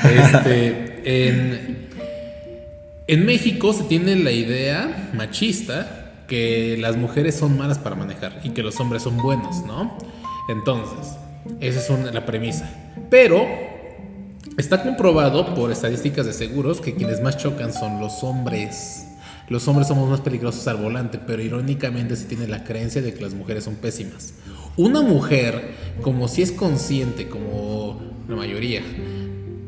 este, 0.05 1.01
en 1.05 1.90
en 3.11 3.27
México 3.27 3.73
se 3.73 3.83
tiene 3.83 4.15
la 4.15 4.31
idea 4.31 5.11
machista 5.15 6.25
que 6.29 6.77
las 6.79 6.97
mujeres 6.97 7.35
son 7.35 7.59
malas 7.59 7.77
para 7.77 7.97
manejar 7.97 8.41
y 8.45 8.51
que 8.51 8.63
los 8.63 8.79
hombres 8.79 9.03
son 9.03 9.17
buenos, 9.17 9.65
¿no? 9.67 9.99
Entonces, 10.49 11.17
esa 11.59 11.81
es 11.81 12.15
la 12.15 12.25
premisa. 12.25 12.71
Pero 13.11 13.45
está 14.57 14.85
comprobado 14.85 15.57
por 15.57 15.73
estadísticas 15.73 16.25
de 16.25 16.33
seguros 16.33 16.81
que 16.81 16.95
quienes 16.95 17.21
más 17.21 17.37
chocan 17.37 17.73
son 17.73 17.99
los 17.99 18.23
hombres. 18.23 19.09
Los 19.49 19.67
hombres 19.67 19.89
somos 19.89 20.09
más 20.09 20.21
peligrosos 20.21 20.69
al 20.69 20.77
volante, 20.77 21.19
pero 21.19 21.43
irónicamente 21.43 22.15
se 22.15 22.27
tiene 22.27 22.47
la 22.47 22.63
creencia 22.63 23.03
de 23.03 23.13
que 23.13 23.23
las 23.23 23.35
mujeres 23.35 23.65
son 23.65 23.75
pésimas. 23.75 24.35
Una 24.77 25.03
mujer, 25.03 25.75
como 26.01 26.29
si 26.29 26.43
es 26.43 26.53
consciente, 26.53 27.27
como 27.29 28.01
la 28.29 28.37
mayoría, 28.37 28.83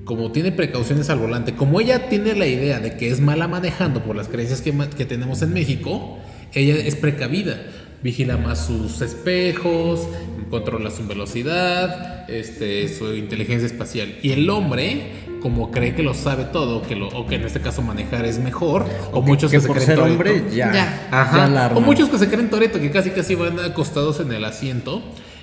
como 0.05 0.33
tiene 0.33 0.53
precauciones 0.53 1.11
al 1.11 1.19
volante, 1.19 1.55
como 1.55 1.81
ella 1.81 2.09
tiene 2.09 2.35
la 2.35 2.47
idea 2.47 2.81
de 2.81 2.97
que 2.97 3.11
es 3.11 3.21
mala 3.21 3.49
manejando 3.49 4.03
por 4.03 4.17
las 4.17 4.29
creencias 4.29 4.61
que, 4.61 4.73
que 4.97 5.05
tenemos 5.05 5.43
en 5.43 5.53
México, 5.53 6.19
ella 6.53 6.75
es 6.75 6.97
precavida, 6.97 7.61
vigila 8.03 8.37
más 8.37 8.67
sus 8.67 9.01
espejos, 9.01 10.09
controla 10.51 10.91
su 10.91 11.07
velocidad, 11.07 12.29
este, 12.29 12.89
su 12.89 13.15
inteligencia 13.15 13.67
espacial. 13.67 14.17
Y 14.23 14.33
el 14.33 14.51
hombre, 14.51 15.13
como 15.41 15.71
cree 15.71 15.95
que 15.95 16.03
lo 16.03 16.15
sabe 16.15 16.45
todo, 16.45 16.83
que 16.83 16.97
lo, 16.97 17.09
o 17.09 17.27
que 17.27 17.37
en 17.37 17.45
este 17.45 17.61
caso 17.61 17.81
manejar 17.81 18.25
es 18.25 18.39
mejor, 18.39 18.87
o, 19.13 19.23
muchos 19.23 19.53
que, 19.53 19.61
se 19.61 19.69
creen 19.69 19.99
hombre 20.01 20.45
ya, 20.53 21.71
o 21.75 21.81
muchos 21.81 22.09
que 22.09 22.19
se 22.19 22.29
creen 22.29 22.51
Toreto, 22.51 22.81
que 22.81 22.91
casi 22.91 23.11
casi 23.11 23.37
van 23.37 23.61
acostados 23.61 24.19
en 24.21 24.33
el 24.33 24.45
asiento 24.45 25.01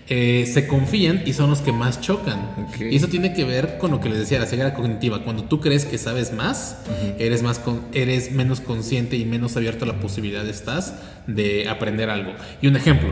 eh, 0.09 0.49
se 0.51 0.67
confían 0.67 1.21
y 1.25 1.33
son 1.33 1.49
los 1.49 1.61
que 1.61 1.71
más 1.71 2.01
chocan. 2.01 2.67
Y 2.79 2.95
eso 2.95 3.07
tiene 3.07 3.33
que 3.33 3.43
ver 3.45 3.77
con 3.77 3.91
lo 3.91 3.99
que 3.99 4.09
les 4.09 4.19
decía, 4.19 4.39
la 4.39 4.47
ceguera 4.47 4.73
cognitiva. 4.73 5.23
Cuando 5.23 5.43
tú 5.43 5.61
crees 5.61 5.85
que 5.85 5.97
sabes 5.97 6.33
más, 6.33 6.77
eres, 7.19 7.43
más 7.43 7.61
eres 7.93 8.31
menos 8.31 8.59
consciente 8.59 9.17
y 9.17 9.25
menos 9.25 9.55
abierto 9.55 9.85
a 9.85 9.87
la 9.87 9.99
posibilidad 9.99 10.47
estás 10.47 10.95
de 11.27 11.69
aprender 11.69 12.09
algo. 12.09 12.33
Y 12.61 12.67
un 12.67 12.75
ejemplo, 12.75 13.09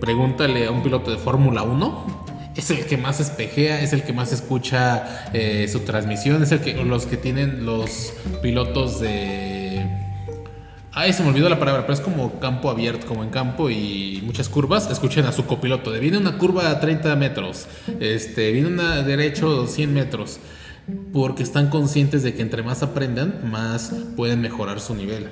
pregúntale 0.00 0.66
a 0.66 0.70
un 0.72 0.82
piloto 0.82 1.10
de 1.10 1.18
Fórmula 1.18 1.62
1 1.62 2.40
es 2.56 2.70
el 2.70 2.84
que 2.84 2.96
más 2.96 3.20
espejea, 3.20 3.80
es 3.80 3.92
el 3.92 4.02
que 4.02 4.12
más 4.12 4.32
escucha 4.32 5.30
eh, 5.32 5.68
su 5.68 5.80
transmisión, 5.80 6.42
es 6.42 6.52
el 6.52 6.60
que 6.60 6.74
los 6.74 7.06
que 7.06 7.16
tienen 7.16 7.64
los 7.64 8.12
pilotos 8.42 9.00
de 9.00 9.59
Ay, 10.92 11.12
se 11.12 11.22
me 11.22 11.28
olvidó 11.28 11.48
la 11.48 11.58
palabra, 11.58 11.82
pero 11.82 11.94
es 11.94 12.00
como 12.00 12.40
campo 12.40 12.68
abierto, 12.68 13.06
como 13.06 13.22
en 13.22 13.30
campo 13.30 13.70
y 13.70 14.20
muchas 14.24 14.48
curvas. 14.48 14.90
Escuchen 14.90 15.24
a 15.24 15.32
su 15.32 15.46
copiloto. 15.46 15.92
Viene 15.92 16.18
una 16.18 16.36
curva 16.36 16.68
a 16.70 16.80
30 16.80 17.14
metros, 17.14 17.68
este, 18.00 18.50
viene 18.50 18.68
una 18.68 19.02
derecho 19.02 19.66
100 19.66 19.94
metros. 19.94 20.40
Porque 21.12 21.44
están 21.44 21.68
conscientes 21.68 22.24
de 22.24 22.34
que 22.34 22.42
entre 22.42 22.64
más 22.64 22.82
aprendan, 22.82 23.48
más 23.48 23.94
pueden 24.16 24.40
mejorar 24.40 24.80
su 24.80 24.96
nivel. 24.96 25.28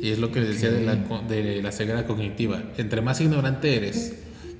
Y 0.00 0.12
es 0.12 0.18
lo 0.18 0.32
que 0.32 0.40
les 0.40 0.48
decía 0.48 0.70
de 0.70 0.80
la, 0.80 0.96
de 0.96 1.60
la 1.60 1.72
ceguera 1.72 2.06
cognitiva. 2.06 2.62
Entre 2.78 3.02
más 3.02 3.20
ignorante 3.20 3.76
eres, 3.76 4.14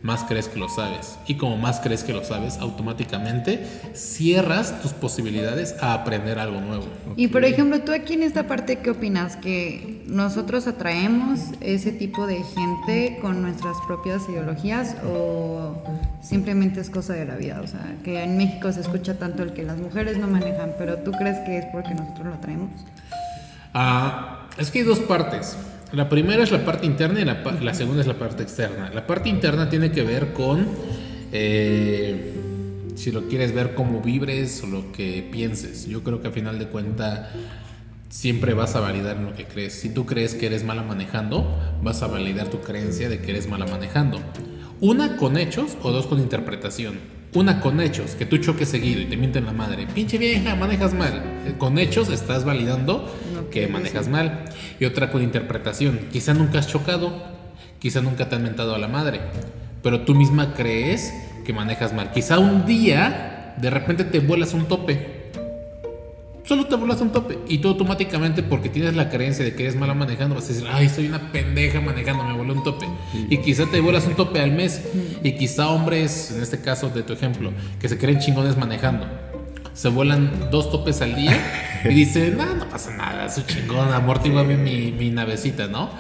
más 0.07 0.23
crees 0.23 0.49
que 0.49 0.59
lo 0.59 0.69
sabes. 0.69 1.19
Y 1.27 1.35
como 1.35 1.57
más 1.57 1.81
crees 1.81 2.05
que 2.05 2.13
lo 2.13 2.25
sabes, 2.25 2.59
automáticamente 2.59 3.67
cierras 3.93 4.81
tus 4.81 4.93
posibilidades 4.93 5.75
a 5.83 5.95
aprender 5.95 6.39
algo 6.39 6.61
nuevo. 6.61 6.87
Y 7.17 7.27
por 7.29 7.45
ejemplo, 7.45 7.81
tú 7.81 7.93
aquí 7.93 8.15
en 8.15 8.23
esta 8.23 8.47
parte, 8.47 8.79
¿qué 8.79 8.91
opinas? 8.91 9.37
¿Que 9.37 10.05
nosotros 10.07 10.69
atraemos 10.69 11.41
ese 11.61 11.91
tipo 11.91 12.27
de 12.29 12.43
gente 12.45 13.19
con 13.21 13.43
nuestras 13.43 13.77
propias 13.87 14.23
ideologías 14.29 14.95
o 15.05 15.83
simplemente 16.23 16.81
es 16.81 16.89
cosa 16.89 17.15
de 17.15 17.27
la 17.27 17.35
vida? 17.35 17.61
O 17.63 17.67
sea, 17.67 17.97
que 18.05 18.23
en 18.23 18.37
México 18.37 18.73
se 18.73 18.81
escucha 18.81 19.19
tanto 19.19 19.43
el 19.43 19.53
que 19.53 19.65
las 19.65 19.77
mujeres 19.79 20.19
no 20.19 20.29
manejan, 20.29 20.75
pero 20.79 20.99
¿tú 20.99 21.11
crees 21.11 21.39
que 21.41 21.59
es 21.59 21.65
porque 21.73 21.95
nosotros 21.95 22.27
lo 22.27 22.35
atraemos? 22.35 22.71
Ah, 23.75 24.47
es 24.57 24.71
que 24.71 24.79
hay 24.79 24.85
dos 24.85 25.01
partes. 25.01 25.57
La 25.97 26.11
primera 26.11 26.43
es 26.43 26.51
la 26.53 26.63
parte 26.63 26.85
interna 26.85 27.23
y 27.23 27.25
la, 27.25 27.73
segunda 27.73 28.03
es 28.03 28.07
la 28.07 28.19
parte 28.19 28.43
externa. 28.43 28.91
La 28.93 29.07
parte 29.07 29.31
interna 29.31 29.71
tiene 29.71 29.91
que 29.93 30.03
ver 30.03 30.35
con 30.35 30.69
eh, 31.33 32.35
si 32.95 33.11
lo 33.13 33.29
quieres 33.29 33.55
ver 33.55 33.75
como 33.75 34.03
vibres 34.03 34.63
o 34.63 34.67
lo 34.67 34.93
que 34.93 35.27
pienses. 35.33 35.87
Yo 35.87 36.05
creo 36.05 36.21
que 36.21 36.29
a 36.29 36.33
final 36.33 36.59
de 36.59 36.67
cuenta 36.67 37.33
siempre 38.11 38.53
vas 38.53 38.77
a 38.77 38.81
validar 38.81 39.17
lo 39.17 39.33
que 39.33 39.47
crees. 39.47 39.73
Si 39.73 39.89
tú 39.89 40.05
crees 40.05 40.35
que 40.35 40.45
eres 40.45 40.65
mala 40.65 40.83
manejando, 40.83 41.59
vas 41.83 42.03
a 42.03 42.09
validar 42.09 42.49
tu 42.49 42.61
creencia 42.61 43.09
de 43.09 43.23
que 43.23 43.31
eres 43.31 43.49
mala 43.49 43.65
manejando. 43.65 44.21
Una 44.83 45.17
con 45.17 45.39
hechos 45.39 45.79
o 45.83 45.93
dos 45.93 46.07
con 46.07 46.21
interpretación. 46.21 47.17
Una 47.33 47.61
con 47.61 47.81
hechos, 47.81 48.15
que 48.17 48.27
tú 48.27 48.37
choques 48.37 48.69
seguido 48.69 49.01
y 49.01 49.07
te 49.07 49.17
mienten 49.17 49.47
la 49.47 49.53
madre. 49.53 49.87
Pinche 49.87 50.17
vieja, 50.19 50.55
manejas 50.55 50.95
mal. 50.95 51.23
Eh, 51.47 51.55
Con 51.59 51.79
hechos 51.79 52.09
estás 52.09 52.45
validando 52.45 53.11
que 53.51 53.67
manejas 53.69 54.09
mal. 54.09 54.45
Y 54.79 54.85
otra 54.85 55.11
con 55.11 55.23
interpretación. 55.23 56.01
Quizá 56.13 56.35
nunca 56.35 56.59
has 56.59 56.69
chocado, 56.69 57.23
quizá 57.79 58.01
nunca 58.01 58.29
te 58.29 58.37
han 58.37 58.43
mentado 58.43 58.75
a 58.75 58.79
la 58.79 58.89
madre. 58.89 59.21
Pero 59.83 60.03
tú 60.03 60.15
misma 60.15 60.55
crees 60.55 61.13
que 61.45 61.53
manejas 61.53 61.93
mal. 61.93 62.11
Quizá 62.11 62.39
un 62.39 62.67
día 62.67 63.55
de 63.57 63.71
repente 63.71 64.05
te 64.05 64.21
vuelas 64.21 64.55
un 64.55 64.67
tope. 64.67 65.17
Solo 66.45 66.67
te 66.67 66.77
vuelas 66.77 67.01
un 67.01 67.11
tope. 67.11 67.39
Y 67.49 67.59
tú 67.59 67.69
automáticamente, 67.69 68.43
porque 68.43 68.69
tienes 68.69 68.95
la 68.95 69.09
creencia 69.11 69.45
de 69.45 69.55
que 69.55 69.65
eres 69.65 69.75
mala 69.75 69.95
manejando, 69.95 70.37
vas 70.37 70.45
a 70.45 70.49
decir, 70.49 70.67
ay, 70.71 70.89
soy 70.89 71.07
una 71.09 71.33
pendeja 71.33 71.81
manejando, 71.81 72.23
me 72.23 72.35
volé 72.35 72.53
un 72.53 72.63
tope. 72.63 72.87
Y 73.29 73.39
quizá 73.39 73.67
te 73.67 73.81
vuelas 73.81 74.07
un 74.07 74.15
tope 74.15 74.41
al 74.41 74.53
mes. 74.53 74.83
Y 75.25 75.33
quizá 75.33 75.69
hombres, 75.71 76.33
en 76.37 76.43
este 76.43 76.61
caso 76.61 76.89
de 76.89 77.03
tu 77.03 77.13
ejemplo, 77.13 77.53
que 77.81 77.89
se 77.89 77.99
creen 77.99 78.21
chingones 78.21 78.57
manejando. 78.57 79.09
Se 79.77 79.89
vuelan 79.91 80.49
dos 80.51 80.71
topes 80.71 81.03
al 81.03 81.15
día 81.15 81.39
y 81.85 81.89
dicen, 81.91 82.37
no, 82.39 82.55
no 82.55 82.67
pasa 82.69 82.97
nada, 82.97 83.29
soy 83.29 83.45
chingón, 83.45 83.93
amortigua 83.93 84.43
bien 84.43 84.65
mi, 84.65 84.91
mi 84.91 85.11
navecita, 85.11 85.67
¿no? 85.67 85.91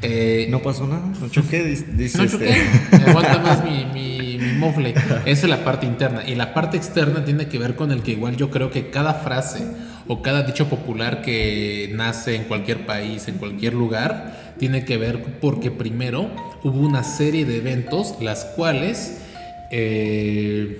Eh, 0.00 0.46
No 0.50 0.60
pasó 0.62 0.86
nada, 0.86 1.02
no 1.20 1.28
choqué, 1.28 1.62
dice 1.92 2.16
no 2.18 2.24
este. 2.24 2.28
choqué, 2.28 2.62
me 2.92 3.10
aguanta 3.10 3.38
más 3.38 3.62
mi, 3.62 3.84
mi, 3.92 4.38
mi 4.38 4.52
mofle. 4.54 4.90
Esa 5.26 5.46
es 5.46 5.48
la 5.48 5.64
parte 5.64 5.84
interna. 5.84 6.22
Y 6.26 6.34
la 6.34 6.54
parte 6.54 6.78
externa 6.78 7.24
tiene 7.26 7.46
que 7.46 7.58
ver 7.58 7.76
con 7.76 7.92
el 7.92 8.02
que 8.02 8.12
igual 8.12 8.36
yo 8.36 8.50
creo 8.50 8.70
que 8.70 8.88
cada 8.88 9.12
frase 9.14 9.66
o 10.08 10.22
cada 10.22 10.42
dicho 10.42 10.68
popular 10.68 11.20
que 11.20 11.90
nace 11.94 12.36
en 12.36 12.44
cualquier 12.44 12.86
país, 12.86 13.28
en 13.28 13.36
cualquier 13.36 13.74
lugar, 13.74 14.54
tiene 14.58 14.84
que 14.86 14.96
ver 14.96 15.22
porque 15.42 15.70
primero 15.70 16.30
hubo 16.64 16.80
una 16.80 17.04
serie 17.04 17.44
de 17.44 17.58
eventos 17.58 18.14
las 18.22 18.44
cuales 18.46 19.18
eh, 19.70 20.78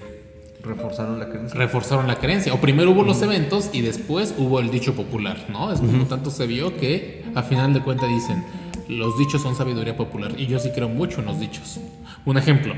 Reforzaron 0.66 1.18
la 1.18 1.28
creencia. 1.28 1.58
reforzaron 1.58 2.06
la 2.06 2.16
creencia. 2.16 2.52
O 2.54 2.60
primero 2.60 2.90
hubo 2.90 3.02
los 3.02 3.22
eventos 3.22 3.70
y 3.72 3.82
después 3.82 4.34
hubo 4.36 4.60
el 4.60 4.70
dicho 4.70 4.94
popular, 4.94 5.46
¿no? 5.48 5.72
Es 5.72 5.80
como 5.80 6.06
tanto 6.06 6.30
se 6.30 6.46
vio 6.46 6.76
que 6.76 7.24
a 7.34 7.42
final 7.42 7.72
de 7.72 7.80
cuentas 7.80 8.08
dicen, 8.08 8.44
los 8.88 9.18
dichos 9.18 9.42
son 9.42 9.54
sabiduría 9.54 9.96
popular. 9.96 10.32
Y 10.36 10.46
yo 10.46 10.58
sí 10.58 10.70
creo 10.74 10.88
mucho 10.88 11.20
en 11.20 11.26
los 11.26 11.38
dichos. 11.40 11.80
Un 12.24 12.38
ejemplo, 12.38 12.74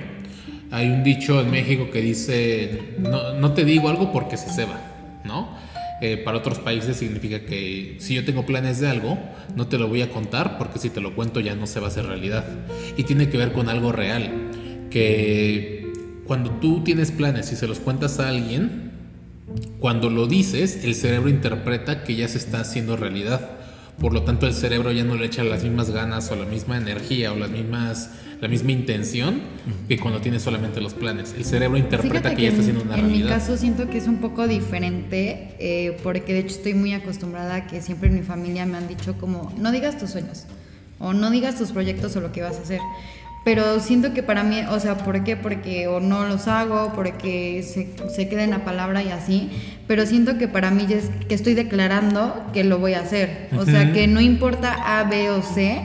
hay 0.71 0.89
un 0.89 1.03
dicho 1.03 1.41
en 1.41 1.51
México 1.51 1.91
que 1.91 2.01
dice, 2.01 2.95
no, 2.99 3.35
no 3.35 3.53
te 3.53 3.65
digo 3.65 3.89
algo 3.89 4.13
porque 4.13 4.37
se 4.37 4.51
ceba, 4.51 4.79
¿no? 5.25 5.49
Eh, 6.01 6.17
para 6.17 6.39
otros 6.39 6.61
países 6.61 6.97
significa 6.97 7.41
que 7.41 7.97
si 7.99 8.15
yo 8.15 8.25
tengo 8.25 8.47
planes 8.47 8.79
de 8.79 8.89
algo, 8.89 9.19
no 9.57 9.67
te 9.67 9.79
lo 9.79 9.89
voy 9.89 10.03
a 10.03 10.11
contar 10.11 10.57
porque 10.57 10.79
si 10.79 10.91
te 10.91 11.01
lo 11.01 11.15
cuento 11.15 11.41
ya 11.41 11.57
no 11.57 11.67
se 11.67 11.81
va 11.81 11.87
a 11.87 11.89
hacer 11.91 12.07
realidad. 12.07 12.45
Y 12.97 13.03
tiene 13.03 13.29
que 13.29 13.37
ver 13.37 13.53
con 13.53 13.69
algo 13.69 13.91
real, 13.91 14.31
que 14.91 15.78
cuando 16.29 16.51
tú 16.53 16.85
tienes 16.85 17.11
planes 17.11 17.51
y 17.53 17.57
se 17.57 17.67
los 17.67 17.81
cuentas 17.81 18.21
a 18.21 18.29
alguien, 18.29 18.93
cuando 19.81 20.11
lo 20.11 20.27
dices, 20.29 20.85
el 20.85 20.95
cerebro 20.95 21.29
interpreta 21.29 22.05
que 22.05 22.15
ya 22.15 22.29
se 22.29 22.39
está 22.39 22.61
haciendo 22.61 22.97
realidad. 22.97 23.51
Por 23.99 24.13
lo 24.13 24.23
tanto, 24.23 24.47
el 24.47 24.53
cerebro 24.55 24.93
ya 24.93 25.03
no 25.03 25.17
le 25.17 25.27
echa 25.27 25.43
las 25.43 25.65
mismas 25.65 25.91
ganas 25.91 26.31
o 26.31 26.37
la 26.37 26.45
misma 26.45 26.77
energía 26.77 27.33
o 27.33 27.37
las 27.37 27.51
mismas, 27.51 28.11
la 28.41 28.47
misma 28.47 28.71
intención 28.71 29.41
que 29.89 29.99
cuando 29.99 30.21
tienes 30.21 30.43
solamente 30.43 30.81
los 30.81 30.95
planes. 30.95 31.35
El 31.37 31.45
cerebro 31.45 31.77
interpreta 31.79 32.17
Fíjate 32.31 32.37
que 32.37 32.43
ya 32.43 32.49
está 32.51 32.61
en- 32.61 32.69
haciendo 32.69 32.85
una 32.85 32.95
en 32.99 33.07
mi 33.07 33.13
realidad. 33.15 33.31
caso 33.39 33.57
siento 33.57 33.89
que 33.91 33.99
es 33.99 34.07
un 34.07 34.19
poco 34.19 34.47
diferente, 34.47 35.55
eh, 35.59 35.97
porque 36.05 36.33
de 36.35 36.41
hecho 36.41 36.55
estoy 36.57 36.75
muy 36.75 36.93
acostumbrada 36.93 37.55
a 37.57 37.67
que 37.67 37.81
siempre 37.83 38.09
en 38.11 38.15
mi 38.17 38.23
familia 38.23 38.67
me 38.67 38.77
han 38.77 38.87
dicho 38.87 39.15
como, 39.19 39.53
no 39.59 39.73
digas 39.73 39.99
tus 39.99 40.11
sueños, 40.11 40.45
o 41.01 41.13
no 41.13 41.31
digas 41.31 41.57
tus 41.57 41.73
proyectos 41.73 42.15
o 42.17 42.21
lo 42.21 42.31
que 42.33 42.43
vas 42.43 42.59
a 42.59 42.63
hacer. 42.63 42.81
Pero 43.49 43.81
siento 43.81 44.13
que 44.13 44.23
para 44.23 44.43
mí, 44.43 44.61
o 44.69 44.79
sea, 44.79 44.99
¿por 44.99 45.25
qué? 45.25 45.35
Porque 45.35 45.89
o 45.89 46.01
no 46.01 46.27
los 46.27 46.47
hago, 46.49 46.93
porque 46.95 47.63
se, 47.63 47.89
se 48.15 48.29
queda 48.29 48.45
en 48.45 48.51
la 48.51 48.63
palabra 48.63 49.03
y 49.03 49.09
así. 49.09 49.49
Pero 49.87 50.05
siento 50.05 50.37
que 50.37 50.49
para 50.49 50.71
mí 50.71 50.87
es 50.91 51.09
que 51.31 51.35
estoy 51.35 51.55
declarando 51.55 52.45
que 52.53 52.63
lo 52.63 52.79
voy 52.79 52.93
a 52.93 53.01
hacer. 53.01 53.49
O 53.57 53.65
sea, 53.65 53.95
que 53.95 54.07
no 54.07 54.21
importa 54.21 54.99
A, 54.99 55.05
B 55.05 55.31
o 55.31 55.41
C, 55.41 55.81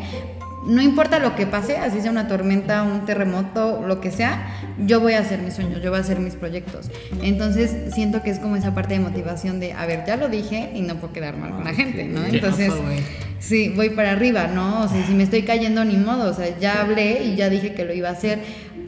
no 0.65 0.81
importa 0.81 1.19
lo 1.19 1.35
que 1.35 1.45
pase, 1.45 1.77
así 1.77 2.01
sea 2.01 2.11
una 2.11 2.27
tormenta, 2.27 2.83
un 2.83 3.05
terremoto, 3.05 3.83
lo 3.85 3.99
que 3.99 4.11
sea, 4.11 4.47
yo 4.79 4.99
voy 4.99 5.13
a 5.13 5.19
hacer 5.19 5.39
mis 5.39 5.53
sueños, 5.53 5.81
yo 5.81 5.89
voy 5.89 5.99
a 5.99 6.01
hacer 6.01 6.19
mis 6.19 6.35
proyectos. 6.35 6.89
Entonces 7.21 7.93
siento 7.93 8.23
que 8.23 8.29
es 8.29 8.39
como 8.39 8.55
esa 8.55 8.73
parte 8.73 8.93
de 8.93 8.99
motivación 8.99 9.59
de, 9.59 9.73
a 9.73 9.85
ver, 9.85 10.03
ya 10.05 10.15
lo 10.15 10.29
dije 10.29 10.71
y 10.73 10.81
no 10.81 10.95
puedo 10.95 11.13
quedar 11.13 11.37
mal 11.37 11.51
con 11.51 11.63
la 11.63 11.73
gente, 11.73 12.05
¿no? 12.05 12.25
Entonces, 12.25 12.71
sí, 13.39 13.73
voy 13.75 13.89
para 13.89 14.11
arriba, 14.11 14.47
¿no? 14.47 14.83
O 14.83 14.87
sea, 14.87 15.05
si 15.05 15.13
me 15.13 15.23
estoy 15.23 15.43
cayendo, 15.43 15.83
ni 15.83 15.97
modo, 15.97 16.29
o 16.29 16.33
sea, 16.33 16.57
ya 16.57 16.81
hablé 16.81 17.23
y 17.23 17.35
ya 17.35 17.49
dije 17.49 17.73
que 17.73 17.85
lo 17.85 17.93
iba 17.93 18.09
a 18.09 18.13
hacer. 18.13 18.39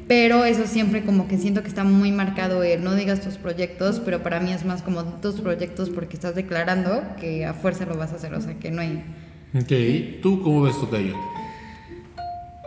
Pero 0.08 0.46
eso 0.46 0.68
siempre 0.68 1.04
como 1.04 1.28
que 1.28 1.40
siento 1.40 1.64
que 1.64 1.68
está 1.68 1.84
muy 1.84 2.12
marcado 2.12 2.62
el 2.62 2.84
no 2.84 2.94
digas 2.94 3.22
tus 3.22 3.38
proyectos, 3.38 4.00
pero 4.06 4.22
para 4.22 4.40
mí 4.40 4.54
es 4.54 4.64
más 4.64 4.84
como 4.84 5.04
tus 5.04 5.42
proyectos 5.42 5.90
porque 5.90 6.16
estás 6.16 6.36
declarando 6.36 7.02
que 7.20 7.44
a 7.44 7.56
fuerza 7.56 7.86
lo 7.86 7.98
vas 7.98 8.14
a 8.14 8.18
hacer, 8.18 8.34
o 8.36 8.42
sea, 8.42 8.54
que 8.54 8.70
no 8.70 8.82
hay... 8.82 9.04
Ok, 9.56 10.22
¿tú 10.22 10.44
cómo 10.44 10.62
ves 10.62 10.80
tu 10.80 10.88
callo? 10.90 11.16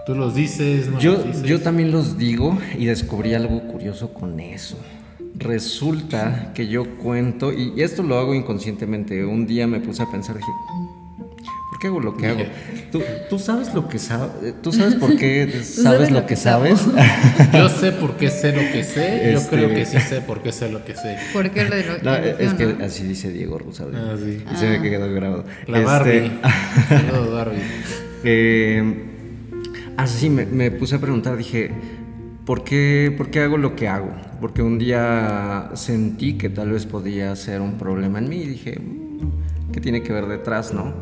¿Tú 0.09 0.15
los 0.15 0.35
dices? 0.35 0.89
No 0.89 0.99
Yo, 0.99 1.13
los 1.13 1.27
dices? 1.27 1.43
yo 1.43 1.61
también 1.61 1.91
los 1.93 2.17
digo 2.17 2.57
y 2.79 2.87
descubrí 2.87 3.35
algo 3.35 3.61
curioso 3.69 4.15
con 4.15 4.41
eso. 4.41 4.79
Resulta 5.37 6.53
que 6.55 6.67
yo 6.67 6.97
cuento, 6.97 7.53
y 7.53 7.83
esto 7.83 8.03
lo 8.03 8.19
hago 8.19 8.35
inconscientemente. 8.35 9.25
Un 9.27 9.47
día 9.47 9.67
me 9.67 9.81
puse 9.81 10.03
a 10.03 10.11
pensar, 10.11 10.37
dije, 10.37 10.49
¿por 11.71 11.79
qué 11.79 11.87
hago 11.89 12.01
lo 12.01 12.17
que 12.17 12.27
hago? 12.27 12.41
¿Tú, 12.91 13.03
tú 13.29 13.39
sabes 13.39 13.75
lo 13.75 13.87
que 13.87 13.99
sabes? 13.99 14.55
¿Tú 14.63 14.73
sabes 14.73 14.95
por 14.95 15.15
qué 15.17 15.61
sabes 15.63 16.11
lo 16.11 16.25
que 16.25 16.37
sabes? 16.37 16.81
Yo 17.53 17.69
sé 17.69 17.93
por 17.93 18.17
qué 18.17 18.31
sé 18.31 18.53
lo 18.53 18.63
que 18.73 18.83
sé. 18.85 19.31
Yo 19.33 19.39
Este- 19.41 19.57
creo 19.57 19.69
que 19.69 19.85
sí 19.85 20.01
sé 20.01 20.23
por 20.23 20.43
qué 20.43 20.53
sé 20.53 20.71
lo 20.71 20.85
que 20.87 20.95
sé. 20.97 21.19
Porque 21.35 21.65
lo 21.67 21.77
de 21.77 21.85
lo 21.85 21.99
No, 22.03 22.15
es 22.17 22.55
que 22.55 22.65
¿no? 22.65 22.85
así 22.85 23.05
dice 23.05 23.31
Diego 23.31 23.59
Rosario. 23.59 23.93
Ah, 23.97 24.17
sí. 24.19 24.43
Y 24.53 24.57
se 24.57 24.71
ve 24.71 24.81
que 24.81 24.89
quedó 24.89 25.13
grabado. 25.13 25.45
La 25.67 25.79
Este, 25.81 25.85
Barbie. 25.87 26.33
Saludos, 26.89 27.33
Barbie. 27.35 27.59
Eh, 28.25 29.05
así 29.99 30.31
me, 30.31 30.47
me 30.47 30.71
puse 30.71 30.95
a 30.95 30.99
preguntar, 31.01 31.37
dije, 31.37 31.71
¿por 32.47 32.65
qué, 32.65 33.13
¿por 33.17 33.31
qué 33.31 33.41
hago 33.41 33.59
lo 33.59 33.75
que 33.77 33.89
hago? 33.89 34.11
Porque 34.41 34.63
un 34.63 34.79
día 34.79 35.71
sentí 35.75 36.35
que 36.39 36.49
tal 36.49 36.71
vez 36.71 36.87
podía 36.87 37.35
ser 37.37 37.61
un 37.61 37.75
problema 37.77 38.19
en 38.21 38.29
mí 38.29 38.37
y 38.37 38.47
dije, 38.47 38.79
"Mm, 38.81 39.73
¿qué 39.73 39.81
tiene 39.81 40.03
que 40.03 40.13
ver 40.13 40.27
detrás, 40.27 40.73
no? 40.73 40.95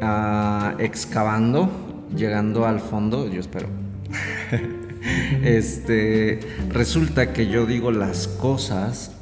Ah, 0.00 0.76
excavando, 0.78 2.06
llegando 2.16 2.64
al 2.64 2.78
fondo, 2.80 3.28
yo 3.28 3.40
espero. 3.40 3.66
este, 5.42 6.38
resulta 6.68 7.32
que 7.32 7.48
yo 7.48 7.66
digo 7.66 7.90
las 7.90 8.28
cosas 8.28 9.12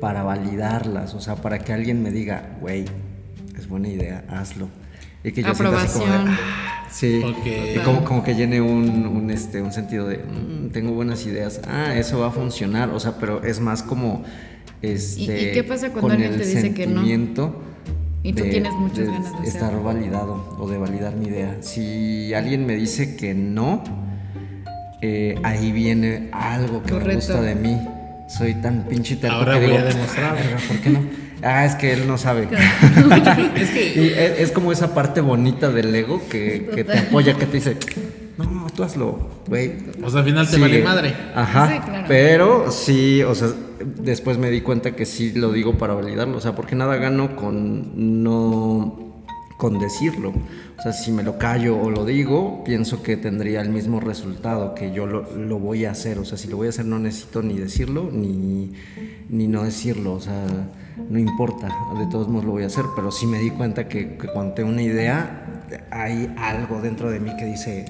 para 0.00 0.22
validarlas, 0.22 1.14
o 1.14 1.20
sea, 1.20 1.36
para 1.36 1.58
que 1.58 1.72
alguien 1.74 2.02
me 2.02 2.10
diga, 2.10 2.56
güey, 2.60 2.86
es 3.58 3.68
buena 3.68 3.88
idea, 3.88 4.24
hazlo. 4.30 4.68
Y 5.22 5.32
que 5.32 5.42
yo 5.42 5.48
así 5.50 5.62
como 5.62 5.70
de, 5.70 5.76
Aprobación. 5.82 6.28
"Ah", 6.28 6.83
sí, 6.94 7.22
Ok. 7.24 7.46
y 7.76 7.78
como, 7.84 8.04
como 8.04 8.22
que 8.22 8.34
llene 8.34 8.60
un, 8.60 9.06
un, 9.06 9.30
este, 9.30 9.60
un 9.60 9.72
sentido 9.72 10.06
de, 10.06 10.18
"Mm, 10.18 10.70
tengo 10.70 10.92
buenas 10.92 11.26
ideas, 11.26 11.60
ah, 11.68 11.94
eso 11.96 12.20
va 12.20 12.28
a 12.28 12.30
funcionar, 12.30 12.90
o 12.90 13.00
sea, 13.00 13.18
pero 13.18 13.42
es 13.42 13.58
más 13.60 13.82
como, 13.82 14.22
este, 14.82 15.50
y 15.50 15.52
qué 15.52 15.64
pasa 15.64 15.88
cuando 15.90 16.00
con 16.02 16.12
alguien 16.12 16.32
el 16.34 16.38
te 16.38 16.46
dice 16.46 16.72
que 16.74 16.86
no? 16.86 16.92
sentimiento 17.00 17.62
Y 18.22 18.32
tú 18.32 18.44
tienes 18.44 18.72
muchas 18.74 19.06
ganas 19.06 19.32
de 19.42 19.48
estar 19.48 19.64
hacerlo. 19.64 19.82
validado 19.82 20.56
o 20.58 20.68
de 20.70 20.78
validar 20.78 21.14
mi 21.16 21.26
idea. 21.26 21.56
Si 21.60 22.32
alguien 22.32 22.64
me 22.64 22.74
dice 22.76 23.16
que 23.16 23.34
no, 23.34 23.82
eh, 25.02 25.34
ahí 25.42 25.72
viene 25.72 26.28
algo 26.32 26.82
que 26.82 26.94
me 26.94 27.14
gusta 27.16 27.42
de 27.42 27.54
mí. 27.54 27.78
Soy 28.28 28.54
tan 28.54 28.84
pinche 28.88 29.16
terco 29.16 29.36
Ahora 29.36 29.54
que 29.60 29.66
voy 29.66 29.76
digo, 29.76 29.78
a 29.78 29.84
demostrar. 29.92 30.34
"Verga, 30.36 30.56
¿Por 30.66 30.76
qué 30.78 30.90
no? 30.90 31.00
Ah, 31.44 31.66
es 31.66 31.74
que 31.74 31.92
él 31.92 32.06
no 32.06 32.16
sabe. 32.18 32.48
Es 33.54 33.70
que 33.70 34.42
es, 34.42 34.50
como 34.50 34.72
esa 34.72 34.94
parte 34.94 35.20
bonita 35.20 35.70
del 35.70 35.94
ego 35.94 36.22
que, 36.28 36.70
que 36.74 36.84
te 36.84 36.98
apoya, 36.98 37.34
que 37.36 37.46
te 37.46 37.58
dice, 37.58 37.76
no, 38.38 38.66
tú 38.74 38.82
hazlo, 38.82 39.18
güey. 39.46 39.72
O 40.02 40.10
sea, 40.10 40.20
al 40.20 40.26
final 40.26 40.46
te 40.46 40.56
Sigue". 40.56 40.62
vale 40.62 40.82
madre. 40.82 41.14
Ajá. 41.34 41.68
Sí, 41.68 41.78
claro. 41.84 42.04
Pero 42.08 42.70
sí, 42.70 43.22
o 43.22 43.34
sea, 43.34 43.48
después 44.00 44.38
me 44.38 44.50
di 44.50 44.60
cuenta 44.60 44.96
que 44.96 45.06
sí 45.06 45.32
lo 45.32 45.52
digo 45.52 45.78
para 45.78 45.94
validarlo. 45.94 46.38
O 46.38 46.40
sea, 46.40 46.54
porque 46.54 46.74
nada 46.74 46.96
gano 46.96 47.36
con 47.36 48.22
no 48.22 49.12
con 49.56 49.78
decirlo. 49.78 50.32
O 50.78 50.82
sea, 50.82 50.92
si 50.92 51.12
me 51.12 51.22
lo 51.22 51.38
callo 51.38 51.78
o 51.80 51.90
lo 51.90 52.04
digo, 52.04 52.64
pienso 52.64 53.02
que 53.02 53.16
tendría 53.16 53.60
el 53.60 53.68
mismo 53.68 54.00
resultado, 54.00 54.74
que 54.74 54.92
yo 54.92 55.06
lo, 55.06 55.30
lo 55.36 55.58
voy 55.58 55.84
a 55.84 55.92
hacer. 55.92 56.18
O 56.18 56.24
sea, 56.24 56.36
si 56.36 56.48
lo 56.48 56.56
voy 56.56 56.66
a 56.66 56.70
hacer 56.70 56.86
no 56.86 56.98
necesito 56.98 57.42
ni 57.42 57.56
decirlo 57.58 58.10
ni, 58.12 58.72
ni 59.28 59.46
no 59.46 59.62
decirlo. 59.62 60.14
O 60.14 60.20
sea, 60.20 60.44
no 61.10 61.18
importa. 61.18 61.68
De 61.98 62.06
todos 62.10 62.28
modos 62.28 62.44
lo 62.44 62.52
voy 62.52 62.62
a 62.64 62.66
hacer. 62.66 62.84
Pero 62.94 63.10
sí 63.10 63.26
me 63.26 63.38
di 63.38 63.50
cuenta 63.50 63.88
que, 63.88 64.16
que 64.16 64.26
cuando 64.28 64.54
tengo 64.54 64.68
una 64.70 64.82
idea, 64.82 65.62
hay 65.90 66.32
algo 66.38 66.80
dentro 66.80 67.10
de 67.10 67.20
mí 67.20 67.34
que 67.36 67.44
dice, 67.46 67.84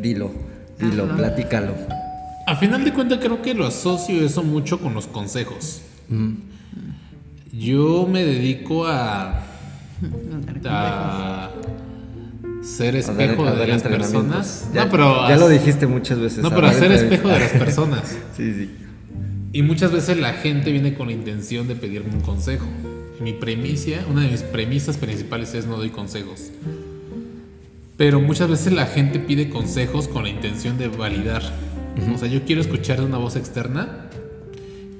dilo, 0.00 0.30
dilo, 0.78 1.04
Ajá. 1.04 1.16
platícalo. 1.16 1.74
A 2.46 2.56
final 2.56 2.84
de 2.84 2.92
cuentas 2.92 3.18
creo 3.20 3.42
que 3.42 3.52
lo 3.54 3.66
asocio 3.66 4.24
eso 4.24 4.42
mucho 4.42 4.80
con 4.80 4.94
los 4.94 5.06
consejos. 5.06 5.82
Yo 7.52 8.06
me 8.10 8.24
dedico 8.24 8.86
a, 8.86 9.40
a 10.64 11.50
ser 12.62 12.94
A 12.96 12.98
espejo 12.98 13.44
a 13.44 13.52
de 13.52 13.66
las 13.66 13.82
personas. 13.82 14.70
Ya, 14.72 14.84
no, 14.86 14.90
pero 14.90 15.28
ya 15.28 15.36
lo 15.36 15.48
dijiste 15.48 15.86
muchas 15.86 16.18
veces. 16.18 16.38
No, 16.42 16.48
a 16.48 16.54
pero 16.54 16.66
hacer 16.68 16.90
entrev- 16.90 17.02
espejo 17.04 17.28
de 17.28 17.38
las 17.40 17.50
personas. 17.64 18.16
Sí, 18.36 18.54
sí. 18.54 18.70
Y 19.52 19.62
muchas 19.62 19.92
veces 19.92 20.18
la 20.18 20.34
gente 20.34 20.70
viene 20.72 20.94
con 20.94 21.06
la 21.06 21.14
intención 21.14 21.68
de 21.68 21.74
pedirme 21.74 22.14
un 22.14 22.20
consejo. 22.20 22.66
Y 23.18 23.22
mi 23.22 23.32
premisa, 23.32 24.04
una 24.10 24.22
de 24.22 24.28
mis 24.28 24.42
premisas 24.42 24.98
principales 24.98 25.54
es 25.54 25.66
no 25.66 25.78
doy 25.78 25.88
consejos. 25.88 26.50
Pero 27.96 28.20
muchas 28.20 28.48
veces 28.50 28.72
la 28.72 28.86
gente 28.86 29.18
pide 29.18 29.48
consejos 29.48 30.06
con 30.06 30.24
la 30.24 30.28
intención 30.28 30.76
de 30.76 30.88
validar. 30.88 31.42
O 32.14 32.18
sea, 32.18 32.28
yo 32.28 32.44
quiero 32.44 32.60
escuchar 32.60 33.00
de 33.00 33.06
una 33.06 33.18
voz 33.18 33.36
externa 33.36 34.10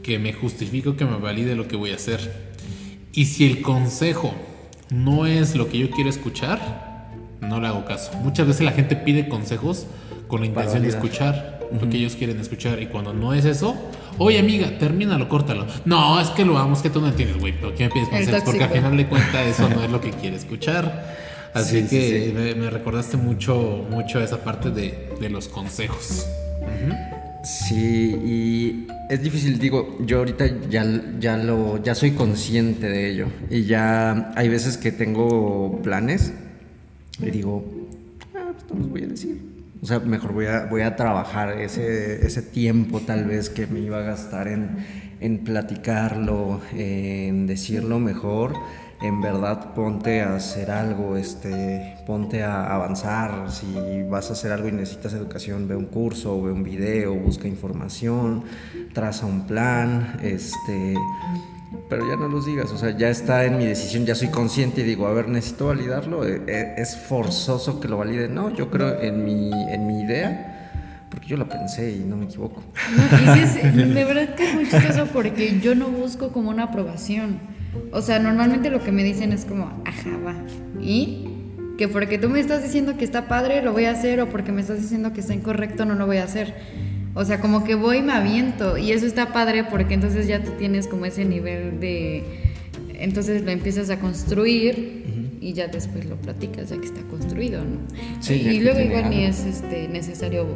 que 0.03 0.19
me 0.19 0.33
justifique 0.33 0.97
que 0.97 1.05
me 1.05 1.19
valide 1.19 1.55
lo 1.55 1.69
que 1.69 1.77
voy 1.77 1.93
a 1.93 1.97
hacer. 1.97 2.49
Y 3.13 3.27
si 3.27 3.47
el 3.47 3.61
consejo 3.61 4.35
no 4.91 5.27
es 5.27 5.55
lo 5.55 5.69
que 5.69 5.79
yo 5.79 5.91
quiero 5.91 6.09
escuchar, 6.09 7.11
no 7.43 7.61
le 7.61 7.67
hago 7.67 7.85
caso. 7.85 8.13
Muchas 8.15 8.47
veces 8.47 8.63
la 8.63 8.73
gente 8.73 8.97
pide 8.97 9.29
consejos 9.29 9.87
con 10.27 10.41
la 10.41 10.47
intención 10.47 10.83
de 10.83 10.89
escuchar 10.89 11.58
lo 11.73 11.89
que 11.89 11.97
ellos 11.97 12.17
quieren 12.17 12.39
escuchar. 12.41 12.81
Y 12.83 12.87
cuando 12.87 13.13
no 13.13 13.35
es 13.35 13.45
eso, 13.45 13.77
oye 14.19 14.39
amiga, 14.39 14.79
termínalo, 14.79 15.29
córtalo. 15.29 15.67
No, 15.85 16.21
es 16.21 16.29
que 16.31 16.45
lo 16.45 16.59
amo, 16.59 16.75
es 16.75 16.83
que 16.83 16.91
tú 16.91 17.01
no 17.01 17.09
entiendes, 17.09 17.39
güey. 17.39 17.59
¿Por 17.59 17.75
qué 17.75 17.85
me 17.85 17.91
pides 17.91 18.09
consejos? 18.09 18.43
Porque 18.45 18.65
al 18.65 18.71
final 18.71 18.97
de 18.97 19.07
cuentas 19.07 19.47
eso 19.47 19.69
no 19.69 19.83
es 19.83 19.91
lo 19.91 20.01
que 20.01 20.11
quiere 20.11 20.37
escuchar. 20.37 21.17
Así 21.55 21.81
Sí, 21.81 21.83
sí, 21.83 21.89
que 21.89 22.27
sí. 22.27 22.33
Me, 22.33 22.55
me 22.55 22.71
recordaste 22.71 23.17
mucho, 23.17 23.87
mucho 23.91 24.21
esa 24.21 24.45
parte 24.45 24.71
de, 24.71 25.09
de 25.21 25.31
los 25.31 25.49
consejos. 25.49 26.27
Sí, 27.43 28.15
y 28.25 28.87
es 29.09 29.23
difícil, 29.23 29.59
digo, 29.59 29.97
yo 30.05 30.19
ahorita 30.19 30.69
ya, 30.69 30.85
ya 31.19 31.37
lo, 31.37 31.83
ya 31.83 31.95
soy 31.95 32.11
consciente 32.11 32.89
de 32.89 33.11
ello. 33.11 33.27
Y 33.49 33.65
ya 33.65 34.33
hay 34.37 34.49
veces 34.49 34.77
que 34.77 34.93
tengo 34.93 35.81
planes 35.83 36.33
y 37.21 37.31
digo, 37.31 37.65
ah, 38.35 38.53
pues 38.53 38.65
no 38.71 38.79
los 38.81 38.91
voy 38.91 39.05
a 39.05 39.07
decir. 39.07 39.41
O 39.81 39.87
sea, 39.87 40.01
mejor 40.01 40.33
voy 40.33 40.47
a, 40.47 40.67
voy 40.67 40.83
a 40.83 40.97
trabajar 40.97 41.61
ese, 41.61 42.27
ese 42.27 42.43
tiempo 42.43 43.01
tal 43.01 43.27
vez 43.27 43.49
que 43.49 43.67
me 43.67 43.81
iba 43.81 43.99
a 43.99 44.03
gastar 44.03 44.49
en, 44.49 44.85
en 45.21 45.39
platicarlo, 45.45 46.61
en 46.73 47.47
decirlo 47.47 47.99
mejor. 48.01 48.55
En 49.01 49.21
verdad, 49.21 49.75
ponte 49.75 50.23
a 50.23 50.35
hacer 50.35 50.73
algo, 50.73 51.17
este, 51.17 51.95
ponte 52.05 52.43
a 52.43 52.75
avanzar. 52.75 53.49
Si 53.53 54.03
vas 54.11 54.31
a 54.31 54.33
hacer 54.33 54.51
algo 54.51 54.67
y 54.67 54.73
necesitas 54.73 55.13
educación, 55.13 55.69
ve 55.69 55.77
un 55.77 55.87
curso, 55.87 56.43
ve 56.43 56.51
un 56.51 56.65
video, 56.65 57.15
busca 57.15 57.47
información, 57.47 58.43
traza 58.93 59.27
un 59.27 59.47
plan, 59.47 60.19
este, 60.21 60.95
pero 61.89 62.09
ya 62.09 62.17
no 62.17 62.29
los 62.29 62.47
digas, 62.47 62.71
o 62.73 62.79
sea, 62.79 62.97
ya 62.97 63.11
está 63.11 63.45
en 63.45 63.59
mi 63.59 63.67
decisión, 63.67 64.07
ya 64.07 64.15
soy 64.15 64.29
consciente 64.29 64.81
y 64.81 64.85
digo, 64.85 65.07
a 65.07 65.13
ver, 65.13 65.29
necesito 65.29 65.67
validarlo, 65.67 66.27
eh, 66.27 66.43
eh, 66.47 66.75
es 66.79 66.97
forzoso 66.97 67.81
que 67.81 67.89
lo 67.89 67.99
valide. 67.99 68.29
No, 68.29 68.55
yo 68.55 68.71
creo 68.71 69.01
en 69.01 69.25
mi, 69.25 69.51
en 69.73 69.87
mi 69.87 70.01
idea, 70.03 71.03
porque 71.11 71.29
yo 71.29 71.37
la 71.37 71.47
pensé 71.47 71.93
y 71.93 71.99
no 72.01 72.17
me 72.17 72.25
equivoco. 72.27 72.63
No, 72.97 73.35
es- 73.35 73.55
de 73.95 74.05
verdad 74.05 74.35
que 74.35 74.49
es 74.49 74.55
muy 74.55 74.69
chistoso 74.69 75.07
porque 75.13 75.61
yo 75.61 75.75
no 75.75 75.89
busco 75.89 76.31
como 76.33 76.51
una 76.51 76.65
aprobación. 76.65 77.39
O 77.93 78.01
sea, 78.03 78.19
normalmente 78.19 78.71
lo 78.71 78.83
que 78.83 78.93
me 78.93 79.05
dicen 79.05 79.33
es 79.33 79.45
como, 79.45 79.65
ajá, 79.87 80.11
va. 80.27 80.35
¿Y? 80.81 81.29
Que 81.77 81.87
porque 81.87 82.19
tú 82.19 82.29
me 82.29 82.41
estás 82.41 82.63
diciendo 82.63 82.97
que 82.97 83.05
está 83.05 83.29
padre, 83.29 83.63
lo 83.63 83.73
voy 83.73 83.85
a 83.85 83.93
hacer, 83.93 84.21
o 84.21 84.29
porque 84.29 84.53
me 84.53 84.63
estás 84.63 84.81
diciendo 84.81 85.13
que 85.13 85.21
está 85.21 85.35
incorrecto, 85.35 85.85
no 85.85 85.95
lo 85.95 86.07
voy 86.07 86.17
a 86.17 86.25
hacer. 86.25 86.55
O 87.15 87.25
sea, 87.25 87.41
como 87.41 87.65
que 87.65 87.75
voy 87.75 87.99
y 87.99 88.03
me 88.03 88.13
aviento. 88.13 88.79
Y 88.79 88.93
eso 88.93 89.07
está 89.07 89.33
padre 89.33 89.65
porque 89.65 89.95
entonces 89.95 90.27
ya 90.27 90.43
tú 90.43 90.53
tienes 90.59 90.87
como 90.87 91.07
ese 91.07 91.25
nivel 91.25 91.81
de... 91.81 92.25
Entonces 92.95 93.43
lo 93.43 93.51
empiezas 93.51 93.91
a 93.91 93.99
construir 94.01 95.05
y 95.41 95.53
ya 95.53 95.69
después 95.69 96.05
lo 96.07 96.17
platicas 96.17 96.71
ya 96.71 96.79
que 96.79 96.87
está 96.87 97.01
construido, 97.03 97.65
¿no? 97.65 97.79
Sí, 98.21 98.35
y 98.35 98.61
luego 98.61 98.81
igual 98.81 99.11
ni 99.11 99.25
es 99.25 99.45
este, 99.45 99.89
necesario 99.89 100.47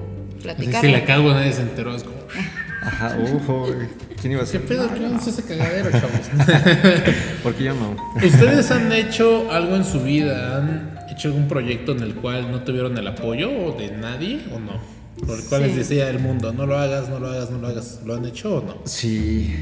platicar. 0.43 0.81
si 0.81 0.91
la 0.91 1.05
cago 1.05 1.33
nadie 1.33 1.53
se 1.53 1.63
enteró. 1.63 1.95
Es 1.95 2.03
como, 2.03 2.17
Ajá, 2.83 3.17
ojo, 3.37 3.69
¿quién 4.21 4.33
iba 4.33 4.43
a 4.43 4.45
¿qué 4.45 4.51
ser? 4.51 4.63
pedo? 4.63 4.93
¿Qué 4.93 5.07
es 5.17 5.27
ese 5.29 5.45
cagadero, 5.45 5.91
chavos? 5.93 6.31
Porque 7.45 7.65
yo 7.65 7.75
no. 7.75 7.97
¿Ustedes 8.17 8.71
han 8.73 8.93
hecho 8.93 9.53
algo 9.53 9.77
en 9.77 9.85
su 9.85 10.03
vida? 10.03 10.59
¿Han 10.59 10.99
hecho 11.11 11.29
algún 11.29 11.47
proyecto 11.47 11.93
en 11.93 12.03
el 12.03 12.15
cual 12.17 12.51
no 12.51 12.63
tuvieron 12.63 12.99
el 12.99 13.07
apoyo 13.07 13.73
de 13.79 13.93
nadie 13.93 14.41
o 14.53 14.59
no? 14.59 15.02
Por 15.27 15.39
el 15.39 15.45
cual 15.45 15.63
Sí. 15.63 15.69
les 15.69 15.77
decía 15.77 16.11
el 16.11 16.19
mundo, 16.19 16.53
no 16.53 16.67
lo 16.67 16.77
hagas, 16.79 17.09
no 17.09 17.19
lo 17.21 17.29
hagas, 17.29 17.51
no 17.51 17.59
lo 17.59 17.69
hagas. 17.69 18.01
¿Lo 18.05 18.15
han 18.15 18.25
hecho 18.25 18.57
o 18.57 18.63
no? 18.63 18.75
Sí, 18.85 19.55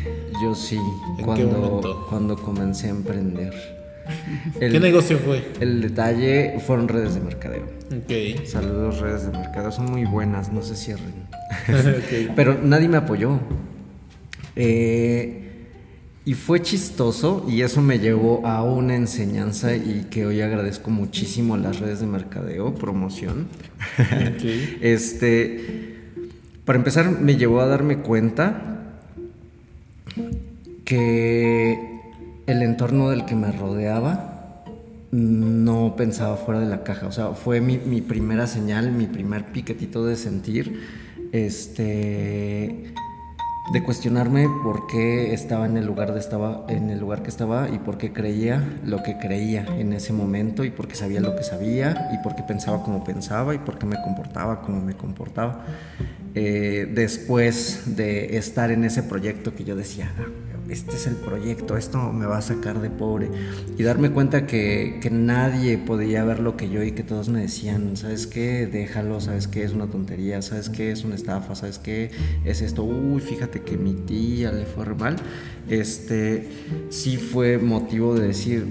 yo 0.42 0.54
sí, 0.54 0.76
¿En 0.76 1.16
qué 1.18 1.22
cuando, 1.24 1.46
momento? 1.58 2.06
cuando 2.08 2.36
comencé 2.36 2.86
a 2.86 2.90
emprender. 2.90 3.52
¿Qué 4.58 4.80
negocio 4.80 5.18
fue? 5.18 5.52
el 5.60 5.82
detalle 5.82 6.58
fueron 6.66 6.88
redes 6.88 7.14
de 7.14 7.20
mercadeo. 7.20 7.64
Ok. 7.64 8.44
Saludos 8.46 9.00
redes 9.00 9.26
de 9.26 9.32
mercadeo, 9.38 9.70
son 9.70 9.86
muy 9.90 10.04
buenas, 10.04 10.52
no 10.52 10.62
se 10.62 10.76
cierren. 10.76 11.26
Ok. 11.68 12.32
Pero 12.36 12.58
nadie 12.62 12.88
me 12.88 12.96
apoyó. 12.96 13.38
Eh, 14.56 15.49
y 16.24 16.34
fue 16.34 16.60
chistoso 16.60 17.46
y 17.48 17.62
eso 17.62 17.80
me 17.80 17.98
llevó 17.98 18.46
a 18.46 18.62
una 18.62 18.94
enseñanza 18.94 19.74
y 19.74 20.06
que 20.10 20.26
hoy 20.26 20.42
agradezco 20.42 20.90
muchísimo 20.90 21.54
a 21.54 21.58
las 21.58 21.80
redes 21.80 22.00
de 22.00 22.06
mercadeo, 22.06 22.74
promoción. 22.74 23.48
Este, 24.80 25.96
para 26.64 26.78
empezar, 26.78 27.10
me 27.10 27.36
llevó 27.36 27.60
a 27.60 27.66
darme 27.66 27.98
cuenta 27.98 29.00
que 30.84 31.78
el 32.46 32.62
entorno 32.62 33.10
del 33.10 33.24
que 33.24 33.34
me 33.34 33.50
rodeaba 33.52 34.64
no 35.12 35.96
pensaba 35.96 36.36
fuera 36.36 36.60
de 36.60 36.66
la 36.66 36.84
caja. 36.84 37.06
O 37.06 37.12
sea, 37.12 37.28
fue 37.30 37.60
mi, 37.60 37.78
mi 37.78 38.02
primera 38.02 38.46
señal, 38.46 38.92
mi 38.92 39.06
primer 39.06 39.46
piquetito 39.46 40.04
de 40.04 40.16
sentir, 40.16 40.80
este, 41.32 42.92
de 43.72 43.82
cuestionarme 43.84 44.48
por 44.64 44.86
qué 44.88 45.32
estaba 45.32 45.64
en 45.66 45.76
el 45.76 45.86
lugar 45.86 46.12
de 46.12 46.18
estaba 46.18 46.64
en 46.68 46.90
el 46.90 46.98
lugar 46.98 47.22
que 47.22 47.28
estaba 47.30 47.68
y 47.68 47.78
por 47.78 47.98
qué 47.98 48.12
creía 48.12 48.62
lo 48.84 49.02
que 49.02 49.16
creía 49.16 49.64
en 49.78 49.92
ese 49.92 50.12
momento 50.12 50.64
y 50.64 50.70
por 50.70 50.88
qué 50.88 50.96
sabía 50.96 51.20
lo 51.20 51.36
que 51.36 51.44
sabía 51.44 52.10
y 52.12 52.18
por 52.22 52.34
qué 52.34 52.42
pensaba 52.42 52.82
como 52.82 53.04
pensaba 53.04 53.54
y 53.54 53.58
por 53.58 53.78
qué 53.78 53.86
me 53.86 53.96
comportaba 54.02 54.60
como 54.62 54.80
me 54.80 54.94
comportaba 54.94 55.64
Eh, 56.36 56.86
después 56.94 57.96
de 57.96 58.36
estar 58.36 58.70
en 58.70 58.84
ese 58.84 59.02
proyecto 59.02 59.52
que 59.56 59.64
yo 59.64 59.74
decía 59.74 60.12
"Ah, 60.16 60.26
este 60.70 60.96
es 60.96 61.06
el 61.06 61.16
proyecto 61.16 61.76
esto 61.76 62.12
me 62.12 62.26
va 62.26 62.38
a 62.38 62.42
sacar 62.42 62.80
de 62.80 62.90
pobre. 62.90 63.30
Y 63.76 63.82
darme 63.82 64.10
cuenta 64.10 64.46
que, 64.46 64.98
que 65.00 65.10
nadie 65.10 65.78
podía 65.78 66.24
ver 66.24 66.40
lo 66.40 66.56
que 66.56 66.68
yo 66.68 66.82
y 66.82 66.92
que 66.92 67.02
todos 67.02 67.28
me 67.28 67.40
decían 67.40 67.96
sabes 67.96 68.26
qué 68.26 68.66
déjalo 68.66 69.20
sabes 69.20 69.48
qué 69.48 69.64
es 69.64 69.72
una 69.72 69.86
tontería 69.86 70.42
sabes 70.42 70.68
qué 70.68 70.92
es 70.92 71.04
una 71.04 71.14
estafa 71.14 71.54
sabes 71.54 71.78
qué 71.78 72.10
es 72.44 72.62
esto. 72.62 72.84
Uy 72.84 73.20
fíjate 73.20 73.62
que 73.62 73.76
mi 73.76 73.94
tía 73.94 74.52
le 74.52 74.64
fue 74.66 74.86
mal. 74.94 75.16
Este 75.68 76.48
sí 76.88 77.16
fue 77.16 77.58
motivo 77.58 78.14
de 78.14 78.28
decir 78.28 78.66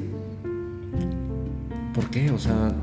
¿por 1.94 2.10
qué? 2.10 2.32
o 2.32 2.40
sea 2.40 2.74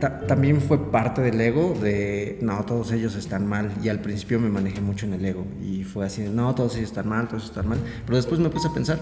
ta- 0.00 0.26
también 0.26 0.60
fue 0.60 0.90
parte 0.90 1.20
del 1.20 1.40
ego 1.40 1.76
de 1.80 2.38
no, 2.42 2.64
todos 2.64 2.92
ellos 2.92 3.14
están 3.16 3.46
mal. 3.46 3.70
Y 3.82 3.88
al 3.88 4.00
principio 4.00 4.38
me 4.40 4.48
manejé 4.48 4.80
mucho 4.80 5.06
en 5.06 5.14
el 5.14 5.24
ego. 5.24 5.44
Y 5.62 5.84
fue 5.84 6.06
así 6.06 6.22
de 6.22 6.30
no, 6.30 6.54
todos 6.54 6.76
ellos 6.76 6.88
están 6.90 7.08
mal, 7.08 7.28
todos 7.28 7.44
están 7.44 7.68
mal. 7.68 7.78
Pero 8.06 8.16
después 8.16 8.40
me 8.40 8.48
puse 8.50 8.68
a 8.68 8.72
pensar, 8.72 8.98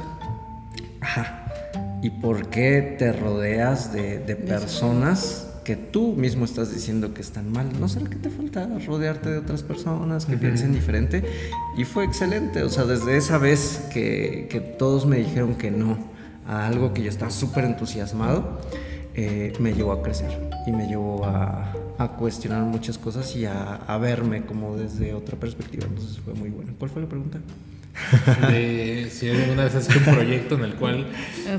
ajá, 1.01 1.47
¿y 2.03 2.11
por 2.11 2.49
qué 2.49 2.97
te 2.99 3.13
rodeas 3.13 3.93
de, 3.93 4.19
de 4.19 4.37
personas 4.37 5.43
que 5.65 5.75
tú 5.75 6.13
mismo 6.15 6.45
estás 6.45 6.73
diciendo 6.73 7.13
que 7.13 7.23
están 7.23 7.51
mal? 7.51 7.69
¿No 7.81 7.89
será 7.89 8.09
que 8.09 8.17
te 8.17 8.31
falta 8.31 8.69
rodearte 8.87 9.31
de 9.31 9.39
otras 9.39 9.63
personas 9.65 10.25
que 10.27 10.37
piensen 10.37 10.73
diferente? 10.73 11.25
Y 11.77 11.85
fue 11.85 12.05
excelente. 12.05 12.63
O 12.63 12.69
sea, 12.69 12.85
desde 12.85 13.17
esa 13.17 13.39
vez 13.39 13.89
que, 13.93 14.47
que 14.51 14.61
todos 14.61 15.07
me 15.07 15.17
dijeron 15.19 15.57
que 15.57 15.71
no 15.73 15.99
a 16.47 16.69
algo 16.69 16.95
que 16.95 17.03
yo 17.03 17.09
estaba 17.11 17.33
súper 17.33 17.65
entusiasmado, 17.65 18.61
eh, 19.17 19.53
me 19.61 19.73
llevó 19.73 19.93
a 19.93 20.03
crecer 20.03 20.31
y 20.67 20.73
me 20.73 20.87
llevó 20.87 21.25
a, 21.25 21.73
a 21.99 22.09
cuestionar 22.09 22.63
muchas 22.63 22.99
cosas 22.99 23.35
y 23.37 23.47
a, 23.47 23.77
a 23.77 23.99
verme 23.99 24.45
como 24.45 24.77
desde 24.77 25.15
otra 25.15 25.37
perspectiva. 25.39 25.87
Entonces 25.87 26.19
fue 26.19 26.35
muy 26.35 26.51
bueno. 26.51 26.73
¿Cuál 26.79 26.91
fue 26.91 27.03
la 27.03 27.09
pregunta? 27.09 27.39
De 28.51 29.09
si 29.11 29.31
alguna 29.31 29.65
vez 29.65 29.75
has 29.75 29.89
hecho 29.89 29.99
un 30.01 30.15
proyecto 30.15 30.55
en 30.57 30.65
el 30.65 30.75
cual 30.75 31.07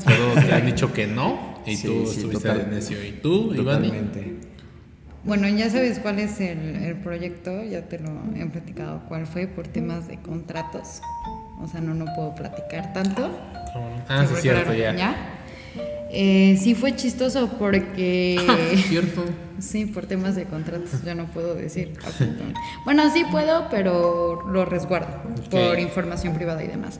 todos 0.06 0.46
te 0.46 0.54
han 0.54 0.66
dicho 0.68 0.94
que 0.94 1.08
no 1.08 1.58
y 1.66 1.76
Sí, 1.76 1.88
tú 1.88 2.06
sí, 2.06 2.20
estuviste 2.20 2.48
total- 2.50 2.70
de 2.70 2.76
necio. 2.76 3.04
¿Y 3.04 3.12
tú? 3.14 3.54
Totalmente. 3.56 4.36
Bueno, 5.24 5.48
ya 5.50 5.70
sabes 5.70 6.00
cuál 6.00 6.20
es 6.20 6.40
el, 6.40 6.76
el 6.78 6.96
proyecto, 6.98 7.64
ya 7.64 7.82
te 7.90 8.00
lo 8.00 8.12
he 8.36 8.46
platicado 8.46 9.02
cuál 9.10 9.26
fue 9.28 9.48
por 9.48 9.68
temas 9.68 10.08
de 10.08 10.18
contratos. 10.22 11.02
O 11.60 11.68
sea, 11.68 11.82
no, 11.82 11.94
no 11.96 12.06
puedo 12.16 12.34
platicar 12.36 12.94
tanto. 12.94 13.30
Ah, 14.08 14.22
sí, 14.22 14.28
porque, 14.28 14.42
cierto, 14.42 14.64
claro, 14.66 14.78
ya. 14.78 14.94
Eh, 16.12 16.58
sí 16.62 16.76
fue 16.76 16.96
chistoso 16.96 17.50
porque... 17.60 18.40
Cierto. 18.88 19.26
sí, 19.60 19.86
por 19.86 20.06
temas 20.06 20.36
de 20.36 20.46
contratos 20.46 21.04
yo 21.06 21.16
no 21.16 21.26
puedo 21.28 21.56
decir. 21.56 21.94
Bueno, 22.86 23.12
sí 23.12 23.24
puedo, 23.30 23.68
pero 23.70 24.48
lo 24.50 24.66
resguardo 24.66 25.22
por 25.50 25.80
información 25.80 26.34
privada 26.34 26.64
y 26.64 26.68
demás. 26.68 27.00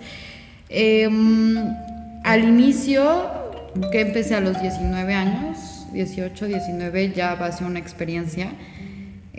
Em, 0.70 1.58
al 2.24 2.44
inicio, 2.44 3.30
que 3.92 4.02
empecé 4.02 4.36
a 4.36 4.42
los 4.42 4.62
19 4.62 5.14
años, 5.14 5.88
18, 5.94 6.46
19, 6.46 7.14
ya 7.14 7.36
va 7.36 7.48
a 7.48 7.52
ser 7.52 7.68
una 7.68 7.80
experiencia. 7.80 8.52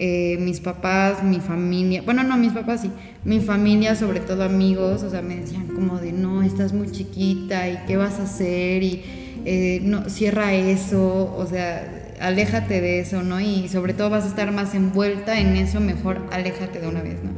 Eh, 0.01 0.39
mis 0.39 0.61
papás, 0.61 1.25
mi 1.25 1.41
familia, 1.41 2.03
bueno, 2.03 2.23
no, 2.23 2.37
mis 2.37 2.53
papás 2.53 2.83
sí, 2.83 2.91
mi 3.25 3.41
familia, 3.41 3.97
sobre 3.97 4.21
todo 4.21 4.45
amigos, 4.45 5.03
o 5.03 5.11
sea, 5.11 5.23
me 5.23 5.35
decían 5.35 5.67
como 5.67 5.99
de, 5.99 6.13
no, 6.13 6.45
estás 6.45 6.73
muy 6.73 6.89
chiquita 6.93 7.69
y 7.69 7.79
qué 7.89 7.97
vas 7.97 8.21
a 8.21 8.23
hacer 8.23 8.85
y 8.85 9.03
eh, 9.45 9.81
no, 9.83 10.09
cierra 10.09 10.55
eso, 10.55 11.35
o 11.37 11.47
sea, 11.47 12.15
aléjate 12.21 12.81
de 12.81 13.01
eso, 13.01 13.23
¿no? 13.23 13.41
Y 13.41 13.69
sobre 13.69 13.95
todo 13.95 14.11
vas 14.11 14.25
a 14.25 14.29
estar 14.29 14.51
más 14.53 14.75
envuelta 14.75 15.39
en 15.39 15.57
eso, 15.57 15.81
mejor 15.81 16.27
aléjate 16.33 16.81
de 16.81 16.89
una 16.89 17.03
vez, 17.03 17.23
¿no? 17.23 17.31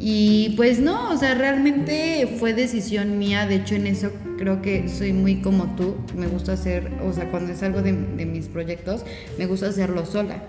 Y 0.00 0.54
pues 0.56 0.78
no, 0.78 1.10
o 1.10 1.16
sea, 1.16 1.34
realmente 1.34 2.28
fue 2.38 2.54
decisión 2.54 3.18
mía, 3.18 3.46
de 3.46 3.56
hecho 3.56 3.74
en 3.74 3.88
eso 3.88 4.12
creo 4.38 4.62
que 4.62 4.88
soy 4.88 5.12
muy 5.12 5.36
como 5.36 5.74
tú, 5.74 5.96
me 6.16 6.28
gusta 6.28 6.52
hacer, 6.52 6.90
o 7.04 7.12
sea, 7.12 7.30
cuando 7.30 7.52
es 7.52 7.62
algo 7.62 7.82
de, 7.82 7.92
de 7.92 8.26
mis 8.26 8.46
proyectos, 8.46 9.04
me 9.38 9.46
gusta 9.46 9.66
hacerlo 9.68 10.06
sola. 10.06 10.42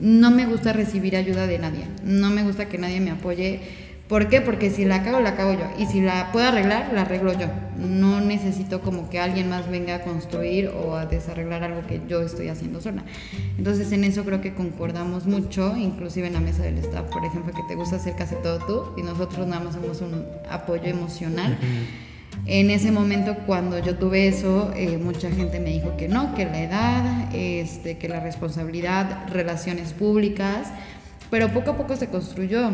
No 0.00 0.32
me 0.32 0.46
gusta 0.46 0.72
recibir 0.72 1.16
ayuda 1.16 1.46
de 1.46 1.58
nadie, 1.58 1.84
no 2.02 2.30
me 2.30 2.42
gusta 2.42 2.68
que 2.68 2.78
nadie 2.78 3.00
me 3.00 3.12
apoye. 3.12 3.60
¿Por 4.14 4.28
qué? 4.28 4.40
Porque 4.40 4.70
si 4.70 4.84
la 4.84 5.02
cago, 5.02 5.18
la 5.18 5.34
cago 5.34 5.54
yo. 5.54 5.66
Y 5.76 5.86
si 5.86 6.00
la 6.00 6.30
puedo 6.30 6.46
arreglar, 6.46 6.92
la 6.94 7.00
arreglo 7.00 7.32
yo. 7.32 7.48
No 7.76 8.20
necesito 8.20 8.80
como 8.80 9.10
que 9.10 9.18
alguien 9.18 9.48
más 9.48 9.68
venga 9.68 9.96
a 9.96 10.02
construir 10.02 10.68
o 10.68 10.94
a 10.94 11.04
desarreglar 11.04 11.64
algo 11.64 11.84
que 11.88 12.00
yo 12.06 12.22
estoy 12.22 12.46
haciendo 12.46 12.80
sola. 12.80 13.02
Entonces 13.58 13.90
en 13.90 14.04
eso 14.04 14.24
creo 14.24 14.40
que 14.40 14.54
concordamos 14.54 15.26
mucho, 15.26 15.76
inclusive 15.76 16.28
en 16.28 16.34
la 16.34 16.38
mesa 16.38 16.62
del 16.62 16.78
staff, 16.78 17.10
por 17.10 17.24
ejemplo, 17.24 17.52
que 17.52 17.62
te 17.66 17.74
gusta 17.74 17.96
hacer 17.96 18.14
casi 18.14 18.36
todo 18.36 18.60
tú 18.60 18.92
y 18.96 19.02
nosotros 19.02 19.48
nada 19.48 19.64
más 19.64 19.74
somos 19.74 20.00
un 20.00 20.24
apoyo 20.48 20.84
emocional. 20.84 21.58
En 22.46 22.70
ese 22.70 22.92
momento, 22.92 23.34
cuando 23.46 23.80
yo 23.80 23.96
tuve 23.96 24.28
eso, 24.28 24.70
eh, 24.76 24.96
mucha 24.96 25.28
gente 25.32 25.58
me 25.58 25.70
dijo 25.70 25.96
que 25.96 26.06
no, 26.06 26.36
que 26.36 26.44
la 26.44 26.62
edad, 26.62 27.34
este, 27.34 27.98
que 27.98 28.08
la 28.08 28.20
responsabilidad, 28.20 29.26
relaciones 29.32 29.92
públicas, 29.92 30.68
pero 31.32 31.48
poco 31.52 31.72
a 31.72 31.76
poco 31.76 31.96
se 31.96 32.06
construyó. 32.06 32.70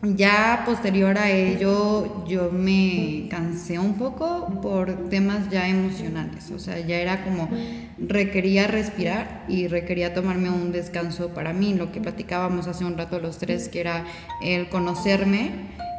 Ya 0.00 0.62
posterior 0.64 1.18
a 1.18 1.28
ello, 1.28 2.24
yo 2.24 2.52
me 2.52 3.26
cansé 3.28 3.80
un 3.80 3.94
poco 3.94 4.60
por 4.62 5.08
temas 5.08 5.50
ya 5.50 5.66
emocionales, 5.66 6.52
o 6.52 6.60
sea, 6.60 6.78
ya 6.78 6.98
era 6.98 7.24
como 7.24 7.48
requería 7.98 8.68
respirar 8.68 9.44
y 9.48 9.66
requería 9.66 10.14
tomarme 10.14 10.50
un 10.50 10.70
descanso 10.70 11.30
para 11.30 11.52
mí, 11.52 11.74
lo 11.74 11.90
que 11.90 12.00
platicábamos 12.00 12.68
hace 12.68 12.84
un 12.84 12.96
rato 12.96 13.18
los 13.18 13.38
tres, 13.38 13.68
que 13.68 13.80
era 13.80 14.04
el 14.40 14.68
conocerme 14.68 15.50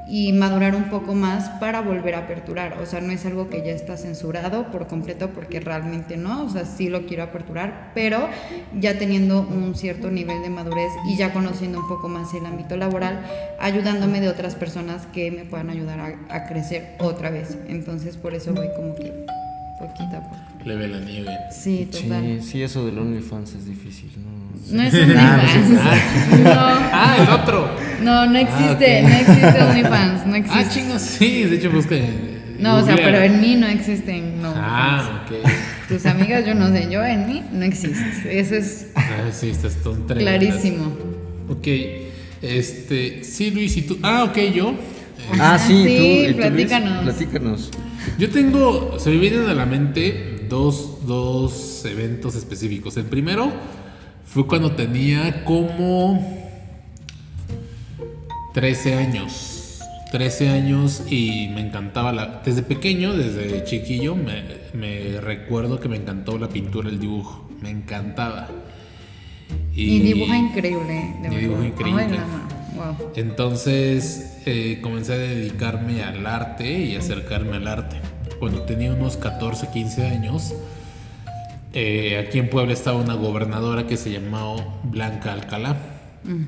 y 0.10 0.34
madurar 0.34 0.76
un 0.76 0.90
poco 0.90 1.14
más 1.14 1.50
para 1.60 1.82
volver 1.82 2.16
a 2.16 2.20
aperturar. 2.20 2.80
O 2.82 2.86
sea, 2.86 3.02
no 3.02 3.12
es 3.12 3.26
algo 3.26 3.50
que 3.50 3.64
ya 3.66 3.72
está 3.72 3.98
censurado 3.98 4.72
por 4.72 4.88
completo 4.88 5.30
porque 5.30 5.60
realmente 5.60 6.18
no, 6.18 6.44
o 6.44 6.50
sea, 6.50 6.66
sí 6.66 6.90
lo 6.90 7.06
quiero 7.06 7.24
aperturar, 7.24 7.92
pero 7.94 8.30
ya 8.80 8.98
teniendo 8.98 9.42
un 9.42 9.76
cierto 9.76 10.10
nivel 10.10 10.42
de 10.42 10.50
madurez 10.50 10.92
y 11.08 11.18
ya 11.18 11.32
conociendo 11.34 11.80
un 11.80 11.88
poco 11.88 12.08
más 12.08 12.34
el 12.34 12.46
ámbito 12.46 12.76
laboral, 12.76 13.26
ayudándome 13.60 14.22
de 14.22 14.30
otras 14.30 14.56
personas 14.56 15.06
que 15.08 15.32
me 15.32 15.46
puedan 15.46 15.70
ayudar 15.70 16.00
a, 16.00 16.36
a 16.36 16.48
crecer 16.48 16.96
otra 17.00 17.30
vez. 17.30 17.58
Entonces, 17.68 18.18
por 18.18 18.34
eso 18.34 18.54
voy 18.54 18.70
como 18.76 18.96
que 18.96 19.26
poquito 19.80 20.18
a 20.18 20.24
poco. 20.24 20.36
Leve 20.66 20.88
la 20.88 21.00
nieve. 21.00 21.32
Sí, 21.52 21.88
total. 21.92 22.42
Sí, 22.42 22.42
sí, 22.42 22.64
eso 22.64 22.86
del 22.86 22.98
OnlyFans 22.98 23.56
es 23.56 23.66
difícil, 23.66 24.12
¿no? 24.18 24.39
No 24.72 24.84
es 24.84 24.94
OnlyFans. 24.94 25.70
No, 26.44 26.52
Ah, 26.92 27.16
el 27.20 27.30
otro. 27.42 27.70
no, 28.04 28.26
no 28.28 28.38
existe, 28.40 29.00
Ah, 29.00 29.04
ok. 29.04 29.10
no 29.10 29.16
existe 29.16 29.64
OnlyFans, 29.64 30.26
no 30.28 30.34
Ah, 30.34 30.38
existe. 30.38 30.80
chingos, 30.80 31.02
sí, 31.02 31.44
de 31.44 31.56
hecho 31.56 31.72
busca. 31.72 31.96
No, 32.60 32.76
o 32.78 32.84
sea, 32.86 32.96
pero 32.96 33.20
en 33.22 33.40
mí 33.42 33.56
no 33.56 33.68
existen, 33.68 34.42
no. 34.42 34.54
Ah, 34.56 35.24
ok. 35.26 35.48
Tus 35.88 36.06
amigas, 36.06 36.46
yo 36.46 36.54
no 36.56 36.68
sé, 36.72 36.88
yo 36.92 37.04
en 37.04 37.26
mí 37.28 37.42
no 37.54 37.64
existe. 37.64 38.38
Eso 38.40 38.56
es 38.56 38.88
Ah, 38.96 39.30
sí, 39.32 39.50
estás 39.50 39.76
todo 39.76 39.96
clarísimo. 40.06 40.94
Ok. 41.50 41.68
Este, 42.42 43.24
sí, 43.24 43.52
Luis, 43.52 43.76
y 43.78 43.82
tú. 43.84 43.98
Ah, 44.04 44.24
ok, 44.26 44.38
yo. 44.54 44.74
Ah, 45.40 45.58
sí, 45.60 45.84
Sí, 45.86 45.98
tú, 45.98 46.04
¿y 46.04 46.34
tú, 46.34 46.40
Luis? 46.54 46.68
platícanos. 46.68 47.04
Platícanos. 47.04 47.72
Yo 48.18 48.30
tengo, 48.30 48.98
se 49.00 49.10
me 49.10 49.18
vienen 49.18 49.48
a 49.50 49.54
la 49.54 49.66
mente 49.66 50.46
dos, 50.50 51.06
dos 51.06 51.84
eventos 51.86 52.36
específicos. 52.36 52.98
El 52.98 53.06
primero 53.06 53.52
fue 54.32 54.46
cuando 54.46 54.72
tenía 54.74 55.44
como 55.44 56.24
13 58.54 58.94
años. 58.94 59.82
13 60.12 60.50
años 60.50 61.04
y 61.10 61.50
me 61.54 61.62
encantaba 61.62 62.12
la... 62.12 62.42
Desde 62.46 62.62
pequeño, 62.62 63.16
desde 63.16 63.64
chiquillo, 63.64 64.16
me, 64.16 65.20
recuerdo 65.20 65.80
que 65.80 65.88
me 65.88 65.98
encantó 65.98 66.38
la 66.38 66.48
pintura, 66.48 66.90
el 66.90 67.00
dibujo. 67.00 67.50
Me 67.62 67.72
encantaba. 67.72 68.50
Y, 69.74 70.00
dibuja 70.00 70.38
increíble, 70.38 71.16
de 71.22 71.34
y 71.34 71.38
dibuja 71.38 71.66
increíble. 71.66 72.04
Ay, 72.04 72.18
no, 72.18 72.18
no, 72.18 72.98
wow. 72.98 73.12
Entonces 73.16 74.42
eh, 74.46 74.80
comencé 74.82 75.14
a 75.14 75.18
dedicarme 75.18 76.04
al 76.04 76.26
arte 76.28 76.72
y 76.72 76.96
acercarme 76.96 77.58
al 77.58 77.68
arte. 77.68 77.98
Cuando 78.40 78.62
tenía 78.62 78.94
unos 78.94 79.18
14, 79.18 79.70
15 79.72 80.08
años, 80.08 80.54
eh, 81.74 82.18
aquí 82.18 82.40
en 82.40 82.50
Puebla 82.50 82.74
estaba 82.74 82.98
una 82.98 83.14
gobernadora 83.16 83.86
que 83.88 83.98
se 83.98 84.12
llamaba 84.12 84.56
Blanca 84.84 85.34
Alcalá. 85.34 85.78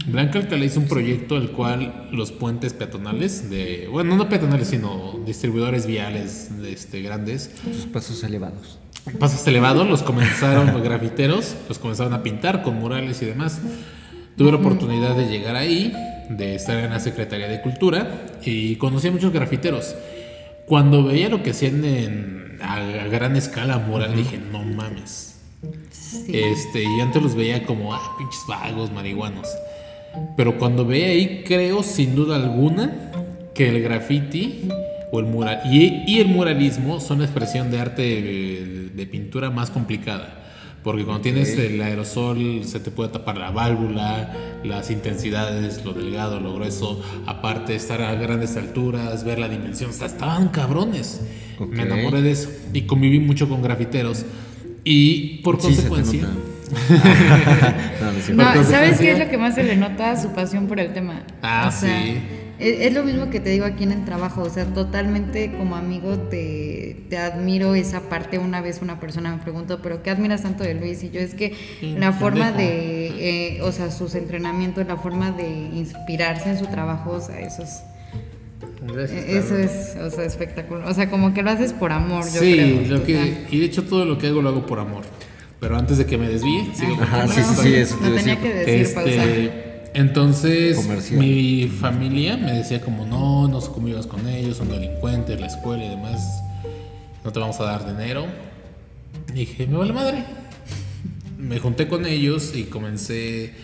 Blanca 0.08 0.40
Alcalá 0.40 0.66
hizo 0.66 0.80
un 0.82 0.88
proyecto 0.88 1.38
el 1.38 1.52
cual 1.52 2.10
los 2.12 2.32
puentes 2.32 2.74
peatonales 2.74 3.50
de, 3.50 3.88
bueno, 3.90 4.16
no 4.18 4.28
peatonales, 4.28 4.68
sino 4.68 5.20
distribuidores 5.26 5.86
viales 5.88 6.62
de, 6.62 6.74
este, 6.74 7.02
grandes, 7.02 7.52
Tus 7.64 7.86
pasos 7.86 8.22
elevados. 8.24 8.80
pasos 9.20 9.48
elevados, 9.48 9.88
los 9.88 10.04
comenzaron 10.04 10.74
los 10.74 10.82
grafiteros, 10.84 11.56
los 11.70 11.80
comenzaron 11.80 12.14
a 12.14 12.22
pintar 12.22 12.64
con 12.64 12.76
murales 12.80 13.22
y 13.22 13.26
demás. 13.26 13.62
Tuve 14.38 14.52
la 14.52 14.58
oportunidad 14.58 15.16
de 15.16 15.28
llegar 15.30 15.56
ahí, 15.56 15.94
de 16.30 16.56
estar 16.56 16.78
en 16.78 16.90
la 16.90 17.00
Secretaría 17.00 17.48
de 17.48 17.62
Cultura 17.62 18.26
y 18.44 18.76
conocí 18.76 19.08
a 19.08 19.12
muchos 19.12 19.32
grafiteros. 19.32 19.96
Cuando 20.66 21.04
veía 21.04 21.30
lo 21.30 21.44
que 21.44 21.52
hacían 21.52 21.84
en- 21.86 22.51
a, 22.62 22.76
a 22.76 23.08
gran 23.08 23.36
escala 23.36 23.78
mural, 23.78 24.16
dije, 24.16 24.38
no 24.38 24.64
mames. 24.64 25.40
Sí. 25.92 26.32
Este, 26.34 26.84
y 26.84 27.00
antes 27.00 27.22
los 27.22 27.36
veía 27.36 27.66
como, 27.66 27.94
ah, 27.94 28.16
pinches 28.18 28.42
vagos, 28.48 28.92
marihuanos. 28.92 29.48
Pero 30.36 30.58
cuando 30.58 30.86
veía 30.86 31.08
ahí, 31.08 31.44
creo 31.46 31.84
sin 31.84 32.16
duda 32.16 32.36
alguna 32.36 33.12
que 33.54 33.70
el 33.70 33.82
graffiti 33.82 34.68
o 35.12 35.20
el 35.20 35.26
mural 35.26 35.62
y, 35.66 36.04
y 36.08 36.20
el 36.20 36.28
muralismo 36.28 37.00
son 37.00 37.20
la 37.20 37.26
expresión 37.26 37.70
de 37.72 37.80
arte 37.80 38.02
de, 38.02 38.90
de 38.94 39.06
pintura 39.06 39.50
más 39.50 39.70
complicada. 39.70 40.41
Porque 40.84 41.04
cuando 41.04 41.22
tienes 41.22 41.50
el 41.58 41.80
aerosol 41.82 42.64
se 42.66 42.80
te 42.80 42.90
puede 42.90 43.10
tapar 43.10 43.38
la 43.38 43.52
válvula, 43.52 44.34
las 44.64 44.90
intensidades, 44.90 45.86
lo 45.86 45.94
delgado, 45.94 46.40
lo 46.40 46.56
grueso, 46.56 47.02
aparte 47.28 47.76
estar 47.76 48.02
a 48.02 48.16
grandes 48.16 48.58
alturas, 48.58 49.24
ver 49.24 49.38
la 49.38 49.48
dimensión, 49.48 49.92
o 49.92 49.94
sea, 49.94 50.08
estaban 50.08 50.50
cabrones. 50.50 51.22
Me 51.60 51.84
enamoré 51.84 52.24
de 52.24 52.32
eso 52.32 52.50
y 52.74 52.82
conviví 52.84 53.20
mucho 53.20 53.48
con 53.48 53.62
grafiteros 53.62 54.26
y 54.84 55.38
por 55.44 55.58
Sí, 55.62 55.68
consecuencia. 55.68 56.28
No, 58.34 58.64
¿sabes 58.64 59.00
qué 59.00 59.12
es 59.12 59.20
lo 59.20 59.30
que 59.30 59.38
más 59.38 59.56
se 59.56 59.64
le 59.64 59.76
nota? 59.76 60.20
Su 60.20 60.30
pasión 60.34 60.68
por 60.68 60.80
el 60.80 60.94
tema. 60.94 61.22
Ah, 61.42 61.66
O 61.68 61.72
sea, 61.72 62.04
sí. 62.04 62.18
Es, 62.62 62.80
es 62.88 62.94
lo 62.94 63.04
mismo 63.04 63.30
que 63.30 63.40
te 63.40 63.50
digo 63.50 63.66
aquí 63.66 63.84
en 63.84 63.92
el 63.92 64.06
trabajo, 64.06 64.44
o 64.44 64.50
sea, 64.50 64.66
totalmente 64.66 65.52
como 65.58 65.76
amigo 65.76 66.18
te, 66.18 66.96
te 67.10 67.18
admiro 67.18 67.74
esa 67.76 68.02
parte. 68.02 68.38
Una 68.38 68.62
vez 68.62 68.82
una 68.82 69.00
persona 69.00 69.36
me 69.36 69.42
preguntó, 69.42 69.82
¿pero 69.82 70.04
qué 70.04 70.12
admiras 70.12 70.44
tanto 70.44 70.64
de 70.64 70.76
Luis? 70.76 71.04
Y 71.04 71.10
yo 71.10 71.20
es 71.20 71.34
que 71.34 71.56
Sí, 71.80 71.96
la 71.98 72.14
forma 72.14 72.52
de, 72.52 73.56
eh, 73.58 73.62
o 73.64 73.72
sea, 73.72 73.90
sus 73.92 74.16
entrenamientos, 74.16 74.86
la 74.88 74.98
forma 74.98 75.32
de 75.32 75.50
inspirarse 75.50 76.50
en 76.52 76.60
su 76.60 76.68
trabajo, 76.68 77.12
o 77.12 77.20
sea, 77.22 77.40
eso 77.40 77.64
es, 77.64 77.82
Gracias, 78.84 79.24
eh, 79.26 79.38
eso 79.38 79.58
es, 79.58 79.96
o 80.02 80.10
sea, 80.10 80.24
espectacular. 80.26 80.88
O 80.88 80.94
sea, 80.94 81.10
como 81.10 81.34
que 81.34 81.44
lo 81.44 81.52
haces 81.52 81.74
por 81.74 81.92
amor, 81.92 82.24
yo 82.26 82.40
sí, 82.40 82.54
creo. 82.54 82.98
lo 82.98 83.04
que, 83.04 83.46
y 83.52 83.60
de 83.60 83.66
hecho 83.66 83.84
todo 83.84 84.06
lo 84.06 84.18
que 84.18 84.28
hago 84.28 84.42
lo 84.42 84.50
hago 84.50 84.66
por 84.66 84.80
amor. 84.80 85.04
Pero 85.60 85.78
antes 85.78 86.00
de 86.00 86.06
que 86.08 86.18
me 86.18 86.28
desvíe, 86.28 86.72
sigo 86.74 86.98
Ajá, 87.00 87.28
sí, 87.28 87.42
sí, 87.44 87.56
sí, 87.62 87.76
eso 87.76 87.98
No 88.02 88.16
tenía 88.16 88.36
decir. 88.36 88.40
que 88.40 88.54
decir 88.54 88.96
pausa. 88.96 89.24
Entonces, 89.94 90.78
Comercial. 90.78 91.20
mi 91.20 91.68
familia 91.68 92.38
me 92.38 92.54
decía 92.54 92.82
como, 92.82 93.06
no, 93.06 93.48
no 93.48 93.60
sé 93.60 93.72
cómo 93.72 93.90
ibas 93.90 94.08
con 94.08 94.28
ellos, 94.28 94.58
son 94.58 94.70
delincuentes, 94.70 95.40
la 95.40 95.48
escuela 95.48 95.84
y 95.84 95.90
demás, 95.90 96.42
no 97.24 97.32
te 97.32 97.40
vamos 97.40 97.60
a 97.60 97.64
dar 97.64 97.86
dinero. 97.86 98.26
Y 99.30 99.40
dije, 99.40 99.68
me 99.68 99.78
vale 99.78 99.94
madre. 99.94 100.24
Me 101.38 101.58
junté 101.60 101.88
con 101.88 102.06
ellos 102.06 102.54
y 102.56 102.66
comencé 102.66 103.56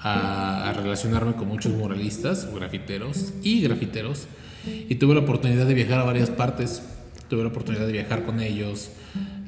a, 0.00 0.68
a 0.68 0.72
relacionarme 0.74 1.32
con 1.32 1.48
muchos 1.48 1.72
muralistas, 1.72 2.52
grafiteros 2.54 3.32
y 3.42 3.62
grafiteros. 3.62 4.26
Y 4.66 4.96
tuve 4.96 5.14
la 5.14 5.20
oportunidad 5.20 5.66
de 5.66 5.72
viajar 5.72 5.98
a 6.00 6.04
varias 6.04 6.28
partes. 6.28 6.82
Tuve 7.28 7.42
la 7.42 7.48
oportunidad 7.48 7.86
de 7.86 7.92
viajar 7.92 8.24
con 8.24 8.40
ellos, 8.40 8.90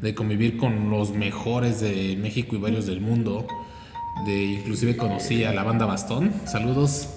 de 0.01 0.14
convivir 0.14 0.57
con 0.57 0.88
los 0.90 1.12
mejores 1.12 1.83
de 1.83 2.16
México 2.20 2.57
y 2.57 2.59
varios 2.59 2.87
del 2.87 3.03
mundo 3.03 3.47
De, 4.24 4.44
inclusive 4.44 4.96
conocí 4.96 5.44
a 5.44 5.53
la 5.53 5.62
banda 5.64 5.87
Bastón. 5.87 6.33
Saludos. 6.46 7.09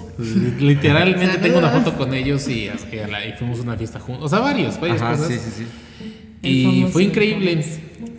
Literalmente 0.60 1.38
tengo 1.38 1.60
una 1.60 1.70
foto 1.70 1.96
con 1.96 2.14
ellos 2.14 2.48
y, 2.48 2.66
y 2.66 3.32
fuimos 3.38 3.60
a 3.60 3.62
una 3.64 3.78
fiesta 3.78 4.00
juntos. 4.00 4.26
O 4.26 4.30
sea, 4.30 4.40
varios, 4.40 4.80
varias 4.80 5.02
Ajá, 5.02 5.12
cosas. 5.12 5.28
sí, 5.28 5.38
sí, 5.38 5.52
sí. 5.58 5.68
Y 6.42 6.86
fue 6.92 7.04
increíble, 7.04 7.64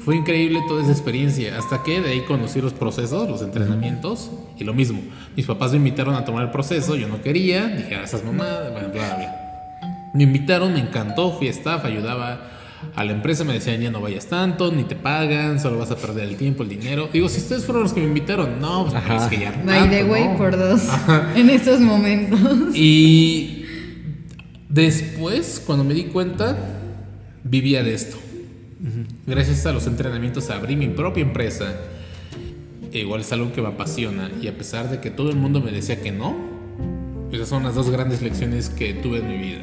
fue 0.00 0.16
increíble 0.16 0.60
toda 0.68 0.82
esa 0.82 0.92
experiencia. 0.92 1.58
Hasta 1.58 1.82
que 1.82 2.00
de 2.00 2.10
ahí 2.10 2.20
conocí 2.22 2.60
los 2.60 2.72
procesos, 2.72 3.28
los 3.28 3.42
entrenamientos 3.42 4.30
y 4.58 4.64
lo 4.64 4.74
mismo. 4.74 5.00
Mis 5.36 5.46
papás 5.46 5.72
me 5.72 5.78
invitaron 5.78 6.14
a 6.14 6.24
tomar 6.24 6.44
el 6.44 6.50
proceso, 6.50 6.96
yo 6.96 7.08
no 7.08 7.20
quería, 7.22 7.66
dije, 7.66 7.96
ah, 7.96 8.02
esas 8.04 8.24
mamadas, 8.24 8.70
bla, 8.72 8.88
bla, 8.88 9.16
bla. 9.16 10.10
Me 10.14 10.22
invitaron, 10.24 10.72
me 10.72 10.80
encantó, 10.80 11.32
fui 11.32 11.48
staff, 11.48 11.84
ayudaba 11.84 12.40
a 12.94 13.04
la 13.04 13.12
empresa, 13.12 13.44
me 13.44 13.52
decían, 13.52 13.80
ya 13.80 13.90
no 13.90 14.00
vayas 14.00 14.26
tanto, 14.26 14.72
ni 14.72 14.84
te 14.84 14.96
pagan, 14.96 15.60
solo 15.60 15.78
vas 15.78 15.90
a 15.90 15.96
perder 15.96 16.28
el 16.28 16.36
tiempo, 16.36 16.62
el 16.62 16.68
dinero. 16.68 17.08
Digo, 17.12 17.28
si 17.28 17.38
ustedes 17.38 17.64
fueron 17.64 17.82
los 17.82 17.92
que 17.92 18.00
me 18.00 18.06
invitaron, 18.06 18.60
no, 18.60 18.84
pues 18.84 18.94
Ajá. 18.94 19.16
es 19.16 19.22
que 19.24 19.38
ya. 19.40 19.52
By 19.64 19.88
the 19.88 19.98
tanto, 19.98 20.12
way, 20.12 20.28
¿no? 20.28 20.36
por 20.36 20.56
dos. 20.56 20.82
En 21.34 21.50
estos 21.50 21.80
momentos. 21.80 22.40
Y 22.74 23.64
después, 24.68 25.62
cuando 25.64 25.84
me 25.84 25.94
di 25.94 26.04
cuenta, 26.04 26.56
vivía 27.44 27.82
de 27.82 27.94
esto. 27.94 28.16
Gracias 29.26 29.66
a 29.66 29.72
los 29.72 29.86
entrenamientos 29.86 30.50
abrí 30.50 30.76
mi 30.76 30.88
propia 30.88 31.22
empresa. 31.22 31.74
E 32.92 33.00
igual 33.00 33.20
es 33.20 33.32
algo 33.32 33.52
que 33.52 33.60
me 33.60 33.68
apasiona. 33.68 34.30
Y 34.40 34.48
a 34.48 34.56
pesar 34.56 34.88
de 34.88 35.00
que 35.00 35.10
todo 35.10 35.30
el 35.30 35.36
mundo 35.36 35.60
me 35.60 35.72
decía 35.72 36.00
que 36.00 36.12
no, 36.12 36.36
esas 37.32 37.48
son 37.48 37.64
las 37.64 37.74
dos 37.74 37.90
grandes 37.90 38.22
lecciones 38.22 38.70
que 38.70 38.94
tuve 38.94 39.18
en 39.18 39.28
mi 39.28 39.36
vida. 39.36 39.62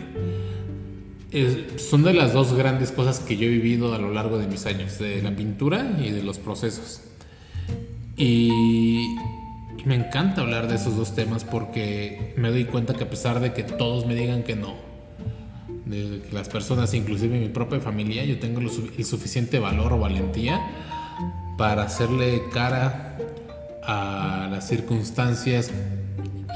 Es- 1.31 1.81
son 1.81 2.03
de 2.03 2.13
las 2.13 2.33
dos 2.33 2.53
grandes 2.53 2.91
cosas 2.91 3.19
que 3.19 3.35
yo 3.37 3.45
he 3.45 3.49
vivido 3.49 3.93
a 3.93 3.97
lo 3.97 4.11
largo 4.11 4.37
de 4.37 4.47
mis 4.47 4.65
años, 4.65 4.99
de 4.99 5.21
la 5.21 5.35
pintura 5.35 5.97
y 5.99 6.11
de 6.11 6.23
los 6.23 6.37
procesos. 6.37 7.01
Y, 8.17 9.15
me 9.85 9.93
encanta 9.93 10.41
hablar 10.41 10.67
de 10.67 10.75
esos 10.75 10.97
dos 10.97 11.13
temas 11.13 11.43
porque 11.43 12.33
me 12.37 12.49
doy 12.49 12.65
cuenta 12.65 12.95
que 12.95 13.03
a 13.03 13.09
pesar 13.09 13.39
de 13.39 13.53
que 13.53 13.61
todos 13.61 14.07
me 14.07 14.15
digan 14.15 14.41
que 14.41 14.55
no, 14.55 14.73
de 15.85 16.23
que 16.27 16.33
las 16.33 16.49
personas, 16.49 16.95
inclusive 16.95 17.39
mi 17.39 17.49
propia 17.49 17.79
familia, 17.79 18.25
yo 18.25 18.39
tengo 18.39 18.61
el 18.61 18.71
suficiente 19.05 19.59
valor 19.59 19.93
o 19.93 19.99
valentía 19.99 20.59
para 21.57 21.83
hacerle 21.83 22.41
cara 22.51 23.17
a 23.83 24.47
las 24.51 24.67
circunstancias 24.67 25.69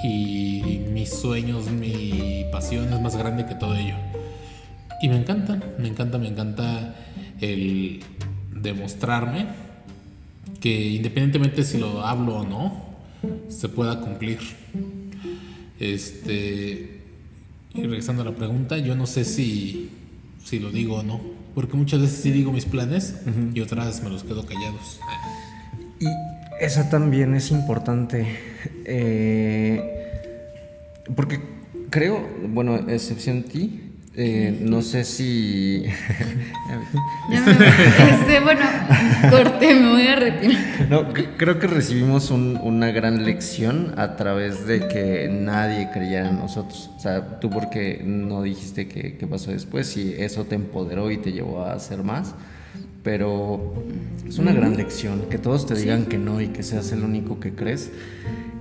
y 0.04 0.82
mis 0.92 1.10
sueños, 1.14 1.70
mi 1.70 2.46
pasión 2.52 2.92
es 2.92 3.00
más 3.00 3.16
grande 3.16 3.46
que 3.46 3.54
todo 3.54 3.76
ello. 3.76 4.09
Y 5.02 5.10
me 5.10 5.18
encanta, 5.18 5.60
me 5.78 5.88
encanta, 5.88 6.18
me 6.18 6.28
encanta 6.28 6.96
el 7.40 8.02
demostrarme 8.54 9.48
que 10.60 10.90
independientemente 10.90 11.64
si 11.64 11.78
lo 11.78 12.06
hablo 12.06 12.38
o 12.38 12.46
no, 12.46 12.90
se 13.48 13.70
pueda 13.70 14.02
cumplir. 14.02 14.40
Este, 15.80 17.00
y 17.74 17.82
regresando 17.82 18.24
a 18.24 18.26
la 18.26 18.36
pregunta, 18.36 18.78
yo 18.78 18.96
no 18.96 19.06
sé 19.06 19.24
si, 19.24 19.90
si 20.44 20.60
lo 20.60 20.72
digo 20.72 20.98
o 20.98 21.04
no, 21.04 21.22
porque 21.56 21.78
muchas 21.78 22.02
veces 22.02 22.20
sí 22.22 22.32
digo 22.32 22.52
mis 22.52 22.66
planes 22.66 23.22
y 23.54 23.62
otras 23.62 24.04
me 24.04 24.10
los 24.10 24.24
quedo 24.24 24.46
callados. 24.46 25.00
Y 26.00 26.08
esa 26.60 26.90
también 26.90 27.34
es 27.36 27.52
importante. 27.52 28.28
eh, 28.86 29.96
porque 31.16 31.40
creo, 31.90 32.28
bueno, 32.50 32.76
excepción 32.90 33.44
ti, 33.44 33.89
eh, 34.22 34.58
no 34.62 34.82
sé 34.82 35.04
si. 35.06 35.84
Este, 37.32 38.40
bueno, 38.42 38.62
corté, 39.30 39.74
me 39.76 39.90
voy 39.92 40.08
a 40.08 40.16
retirar. 40.16 40.58
no, 40.90 41.08
creo 41.38 41.60
que 41.60 41.68
recibimos 41.68 42.32
un- 42.32 42.58
una 42.62 42.92
gran 42.92 43.24
lección 43.26 43.94
a 43.98 44.16
través 44.16 44.66
de 44.66 44.88
que 44.88 45.30
nadie 45.32 45.90
creyera 45.94 46.30
en 46.30 46.38
nosotros. 46.38 46.90
O 46.98 47.00
sea, 47.00 47.40
tú 47.40 47.50
porque 47.50 48.02
no 48.04 48.42
dijiste 48.44 48.88
qué 48.88 49.16
qué 49.18 49.28
pasó 49.28 49.52
después 49.52 49.96
y 49.98 50.14
eso 50.18 50.46
te 50.46 50.56
empoderó 50.56 51.12
y 51.12 51.18
te 51.18 51.32
llevó 51.32 51.64
a 51.64 51.74
hacer 51.74 52.04
más. 52.04 52.34
Pero 53.04 53.74
es 54.28 54.38
una 54.40 54.52
gran 54.52 54.76
lección 54.76 55.24
que 55.30 55.38
todos 55.38 55.66
te 55.66 55.74
digan 55.76 56.06
que 56.06 56.18
no 56.18 56.42
y 56.42 56.48
que 56.50 56.64
seas 56.64 56.92
el 56.92 57.04
único 57.04 57.40
que 57.40 57.54
crees. 57.54 57.92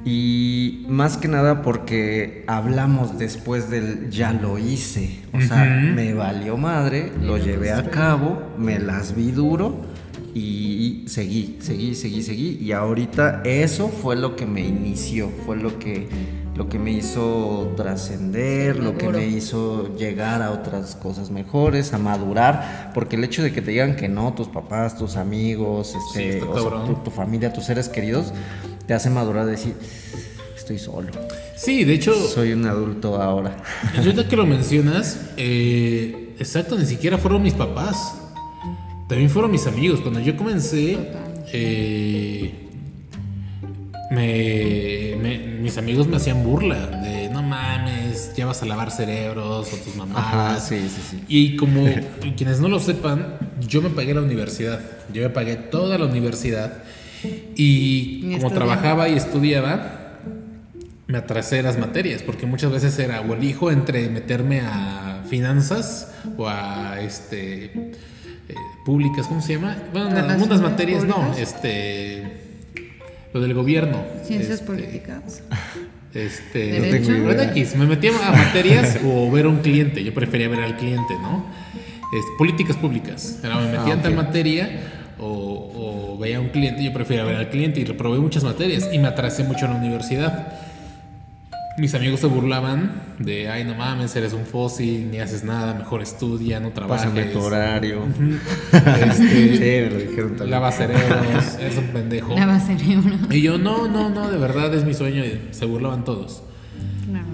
Y 0.04 0.84
más 0.88 1.16
que 1.16 1.28
nada 1.28 1.62
porque 1.62 2.44
hablamos 2.46 3.18
después 3.18 3.68
del 3.68 4.10
ya 4.10 4.32
lo 4.32 4.58
hice. 4.58 5.18
O 5.32 5.40
sea, 5.40 5.64
me 5.64 6.14
valió 6.14 6.56
madre, 6.56 7.12
lo 7.20 7.36
llevé 7.36 7.72
a 7.72 7.90
cabo, 7.90 8.42
me 8.56 8.78
las 8.78 9.14
vi 9.14 9.32
duro 9.32 9.76
y 10.34 11.04
seguí, 11.08 11.58
seguí, 11.60 11.94
seguí, 11.94 12.22
seguí. 12.22 12.58
Y 12.60 12.72
ahorita 12.72 13.42
eso 13.44 13.88
fue 13.88 14.16
lo 14.16 14.36
que 14.36 14.46
me 14.46 14.60
inició, 14.60 15.30
fue 15.44 15.56
lo 15.56 15.78
que, 15.78 16.08
lo 16.54 16.68
que 16.68 16.78
me 16.78 16.92
hizo 16.92 17.72
trascender, 17.76 18.76
Sí, 18.76 18.82
lo 18.82 18.96
que 18.96 19.08
me 19.08 19.26
hizo 19.26 19.96
llegar 19.96 20.42
a 20.42 20.52
otras 20.52 20.94
cosas 20.96 21.30
mejores, 21.30 21.92
a 21.92 21.98
madurar. 21.98 22.92
Porque 22.94 23.16
el 23.16 23.24
hecho 23.24 23.42
de 23.42 23.52
que 23.52 23.62
te 23.62 23.72
digan 23.72 23.96
que 23.96 24.08
no, 24.08 24.32
tus 24.34 24.48
papás, 24.48 24.96
tus 24.96 25.16
amigos, 25.16 25.94
este, 25.94 26.38
está 26.38 26.46
o 26.46 26.54
sea, 26.54 26.62
cabrón. 26.62 26.86
tu, 26.86 26.94
tu 27.02 27.10
familia, 27.10 27.52
tus 27.52 27.64
seres 27.64 27.88
queridos, 27.88 28.32
te 28.88 28.94
hace 28.94 29.08
madurar, 29.10 29.46
decir, 29.46 29.74
estoy 30.56 30.78
solo, 30.78 31.10
Sí, 31.56 31.84
de 31.84 31.94
hecho, 31.94 32.14
soy 32.14 32.52
un 32.52 32.66
adulto 32.66 33.20
ahora. 33.20 33.56
ahorita 33.96 34.26
que 34.28 34.36
lo 34.36 34.46
mencionas, 34.46 35.20
eh, 35.36 36.34
exacto, 36.38 36.76
ni 36.78 36.86
siquiera 36.86 37.18
fueron 37.18 37.42
mis 37.42 37.54
papás. 37.54 38.14
También 39.08 39.28
fueron 39.30 39.50
mis 39.50 39.66
amigos. 39.66 40.00
Cuando 40.00 40.20
yo 40.20 40.36
comencé, 40.36 40.96
eh, 41.52 42.54
me, 44.10 45.16
me- 45.20 45.38
mis 45.60 45.76
amigos 45.78 46.06
me 46.06 46.16
hacían 46.16 46.42
burla 46.44 46.86
de 46.86 47.28
no 47.28 47.42
mames, 47.42 48.32
ya 48.36 48.46
vas 48.46 48.62
a 48.62 48.66
lavar 48.66 48.90
cerebros 48.90 49.72
o 49.72 49.76
tus. 49.76 49.94
Ajá, 50.14 50.60
sí, 50.60 50.76
sí, 50.88 51.02
sí. 51.10 51.24
Y 51.28 51.56
como 51.56 51.84
quienes 52.36 52.60
no 52.60 52.68
lo 52.68 52.78
sepan, 52.80 53.36
yo 53.66 53.82
me 53.82 53.90
pagué 53.90 54.14
la 54.14 54.22
universidad. 54.22 54.80
Yo 55.12 55.22
me 55.22 55.30
pagué 55.30 55.56
toda 55.56 55.98
la 55.98 56.06
universidad. 56.06 56.82
Y 57.56 57.56
Y 57.56 58.20
como 58.20 58.36
estudiaba. 58.36 58.54
trabajaba 58.54 59.08
y 59.08 59.14
estudiaba, 59.16 60.18
me 61.06 61.18
atrasé 61.18 61.62
las 61.62 61.78
materias, 61.78 62.22
porque 62.22 62.46
muchas 62.46 62.70
veces 62.70 62.98
era 62.98 63.20
o 63.22 63.34
elijo 63.34 63.70
entre 63.70 64.08
meterme 64.08 64.60
a 64.60 65.22
finanzas 65.28 66.12
o 66.36 66.48
a 66.48 67.00
este 67.00 67.64
eh, 67.64 68.54
públicas, 68.84 69.26
¿cómo 69.26 69.40
se 69.42 69.54
llama? 69.54 69.76
Bueno, 69.92 70.16
algunas 70.16 70.60
materias 70.60 71.04
no, 71.04 71.34
este 71.36 72.24
lo 73.32 73.40
del 73.40 73.54
gobierno. 73.54 74.02
Ciencias 74.24 74.60
este, 74.60 74.66
políticas. 74.66 75.42
Este, 76.14 76.78
No 76.80 76.86
tengo 77.06 77.30
idea. 77.32 77.50
X, 77.50 77.76
me 77.76 77.86
metía 77.86 78.10
a 78.26 78.32
materias 78.32 78.98
o 79.04 79.30
ver 79.30 79.44
a 79.44 79.48
un 79.50 79.58
cliente. 79.58 80.02
Yo 80.02 80.14
prefería 80.14 80.48
ver 80.48 80.60
al 80.60 80.76
cliente, 80.78 81.14
¿no? 81.20 81.44
Este, 81.74 82.30
políticas 82.38 82.76
públicas. 82.76 83.38
Era, 83.44 83.56
me 83.56 83.66
metía 83.66 83.92
Ah, 83.92 83.92
en 83.92 84.02
tal 84.02 84.14
materia 84.14 84.97
o, 85.18 86.14
o 86.14 86.18
veía 86.18 86.38
a 86.38 86.40
un 86.40 86.48
cliente. 86.48 86.82
Yo 86.84 86.92
prefería 86.92 87.24
ver 87.24 87.36
al 87.36 87.50
cliente 87.50 87.80
y 87.80 87.84
reprobé 87.84 88.18
muchas 88.18 88.44
materias 88.44 88.88
y 88.92 88.98
me 88.98 89.08
atrasé 89.08 89.44
mucho 89.44 89.66
en 89.66 89.72
la 89.72 89.78
universidad. 89.78 90.52
Mis 91.78 91.94
amigos 91.94 92.18
se 92.18 92.26
burlaban 92.26 92.90
de, 93.20 93.48
ay, 93.48 93.62
no 93.64 93.76
mames, 93.76 94.16
eres 94.16 94.32
un 94.32 94.44
fósil, 94.46 95.12
ni 95.12 95.20
haces 95.20 95.44
nada, 95.44 95.74
mejor 95.74 96.02
estudia, 96.02 96.58
no 96.58 96.70
trabajes. 96.70 97.06
Pásame 97.06 97.26
tu 97.26 97.38
horario. 97.38 98.00
Este, 98.72 99.56
Sí, 99.56 99.60
me 99.60 99.90
lo 99.90 99.96
dijeron 99.98 100.30
también. 100.30 100.50
lava 100.50 100.72
cerebros, 100.72 101.56
eres 101.60 101.78
un 101.78 101.86
pendejo. 101.88 102.34
Lava 102.34 102.58
cerebro. 102.58 103.14
Y 103.30 103.42
yo, 103.42 103.58
no, 103.58 103.86
no, 103.86 104.10
no, 104.10 104.28
de 104.28 104.38
verdad 104.38 104.74
es 104.74 104.84
mi 104.84 104.92
sueño. 104.92 105.24
Y 105.24 105.40
se 105.52 105.66
burlaban 105.66 106.04
todos. 106.04 106.42
Claro. 107.08 107.26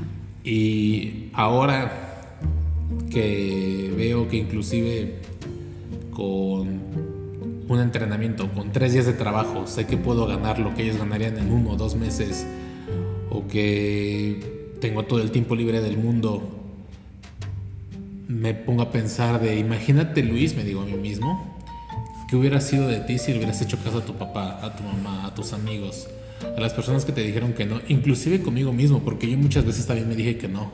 Y 0.45 1.31
ahora 1.33 2.11
que 3.11 3.95
veo 3.97 4.29
que 4.29 4.37
inclusive 4.37 5.21
con 6.11 6.83
un 7.69 7.81
entrenamiento, 7.81 8.51
con 8.53 8.73
tres 8.73 8.93
días 8.93 9.07
de 9.07 9.15
trabajo, 9.15 9.67
sé 9.67 9.87
que 9.87 9.97
puedo 9.97 10.27
ganar 10.27 10.59
lo 10.59 10.75
que 10.75 10.83
ellos 10.83 10.99
ganarían 10.99 11.39
en 11.39 11.53
uno 11.53 11.71
o 11.71 11.77
dos 11.77 11.97
meses, 11.97 12.47
o 13.31 13.47
que 13.49 14.75
tengo 14.81 15.05
todo 15.05 15.21
el 15.21 15.31
tiempo 15.31 15.55
libre 15.55 15.81
del 15.81 15.97
mundo, 15.97 16.43
me 18.29 18.55
pongo 18.55 18.83
a 18.83 18.91
pensar 18.91 19.41
de, 19.41 19.59
imagínate 19.59 20.23
Luis, 20.23 20.57
me 20.57 20.65
digo 20.65 20.83
a 20.83 20.85
mí 20.85 20.95
mismo, 20.95 21.59
¿qué 22.29 22.37
hubiera 22.37 22.61
sido 22.61 22.87
de 22.89 23.01
ti 23.01 23.19
si 23.19 23.33
le 23.33 23.39
hubieras 23.39 23.61
hecho 23.63 23.79
caso 23.79 23.99
a 23.99 24.05
tu 24.05 24.15
papá, 24.15 24.59
a 24.63 24.75
tu 24.77 24.83
mamá, 24.83 25.27
a 25.27 25.35
tus 25.35 25.53
amigos, 25.53 26.09
a 26.57 26.61
las 26.61 26.73
personas 26.73 27.05
que 27.05 27.13
te 27.13 27.23
dijeron 27.23 27.53
que 27.53 27.65
no, 27.65 27.81
inclusive 27.89 28.43
conmigo 28.43 28.73
mismo, 28.73 29.01
porque 29.01 29.31
yo 29.31 29.39
muchas 29.39 29.65
veces 29.65 29.87
también 29.87 30.09
me 30.09 30.17
dije 30.17 30.37
que 30.37 30.49
no, 30.49 30.71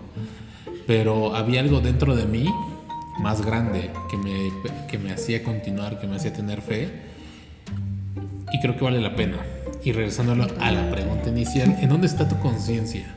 pero 0.86 1.36
había 1.36 1.60
algo 1.60 1.80
dentro 1.80 2.16
de 2.16 2.26
mí 2.26 2.46
más 3.20 3.44
grande 3.44 3.90
que 4.10 4.16
me, 4.16 4.50
que 4.88 4.98
me 4.98 5.12
hacía 5.12 5.42
continuar, 5.42 6.00
que 6.00 6.06
me 6.06 6.16
hacía 6.16 6.32
tener 6.32 6.62
fe, 6.62 6.88
y 8.52 8.60
creo 8.60 8.76
que 8.76 8.84
vale 8.84 9.00
la 9.00 9.14
pena. 9.14 9.38
Y 9.84 9.92
regresando 9.92 10.32
a 10.32 10.70
la- 10.70 10.90
pregunta 10.90 11.30
inicial, 11.30 11.76
¿en 11.80 11.88
dónde 11.88 12.06
está 12.06 12.28
tu 12.28 12.38
conciencia? 12.38 13.14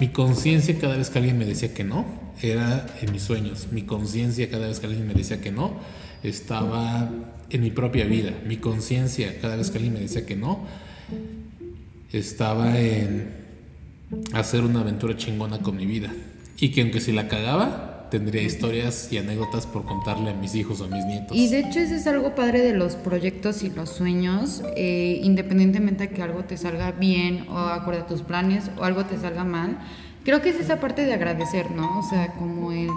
Mi 0.00 0.08
conciencia 0.08 0.78
cada 0.78 0.96
vez 0.96 1.08
que 1.08 1.18
alguien 1.18 1.38
me 1.38 1.44
decía 1.44 1.72
que 1.72 1.84
no, 1.84 2.04
era 2.42 2.86
en 3.00 3.12
mis 3.12 3.22
sueños. 3.22 3.68
Mi 3.70 3.82
conciencia 3.82 4.50
cada 4.50 4.66
vez 4.66 4.80
que 4.80 4.86
alguien 4.86 5.06
me 5.06 5.14
decía 5.14 5.40
que 5.40 5.52
no, 5.52 5.76
estaba 6.22 7.10
en 7.50 7.60
mi 7.60 7.70
propia 7.70 8.04
vida. 8.04 8.32
Mi 8.46 8.56
conciencia 8.56 9.38
cada 9.40 9.56
vez 9.56 9.70
que 9.70 9.78
alguien 9.78 9.94
me 9.94 10.00
decía 10.00 10.26
que 10.26 10.36
no, 10.36 10.66
estaba 12.12 12.78
en 12.78 13.30
hacer 14.34 14.62
una 14.62 14.80
aventura 14.80 15.16
chingona 15.16 15.60
con 15.60 15.76
mi 15.76 15.86
vida. 15.86 16.12
Y 16.58 16.70
que 16.70 16.82
aunque 16.82 17.00
si 17.00 17.12
la 17.12 17.28
cagaba, 17.28 17.91
tendría 18.12 18.42
historias 18.42 19.10
y 19.10 19.16
anécdotas 19.16 19.66
por 19.66 19.86
contarle 19.86 20.32
a 20.32 20.34
mis 20.34 20.54
hijos 20.54 20.82
o 20.82 20.84
a 20.84 20.88
mis 20.88 21.02
nietos. 21.06 21.34
Y 21.34 21.48
de 21.48 21.60
hecho 21.60 21.80
eso 21.80 21.94
es 21.94 22.06
algo 22.06 22.34
padre 22.34 22.60
de 22.60 22.74
los 22.74 22.94
proyectos 22.94 23.62
y 23.62 23.70
los 23.70 23.88
sueños, 23.88 24.62
eh, 24.76 25.18
independientemente 25.22 26.08
de 26.08 26.14
que 26.14 26.22
algo 26.22 26.44
te 26.44 26.58
salga 26.58 26.92
bien 26.92 27.46
o 27.48 27.56
acorde 27.56 28.00
a 28.00 28.06
tus 28.06 28.20
planes 28.20 28.70
o 28.78 28.84
algo 28.84 29.06
te 29.06 29.16
salga 29.16 29.44
mal. 29.44 29.78
Creo 30.24 30.42
que 30.42 30.50
es 30.50 30.60
esa 30.60 30.78
parte 30.78 31.06
de 31.06 31.14
agradecer, 31.14 31.70
¿no? 31.70 32.00
O 32.00 32.02
sea, 32.02 32.34
como 32.34 32.70
el... 32.70 32.90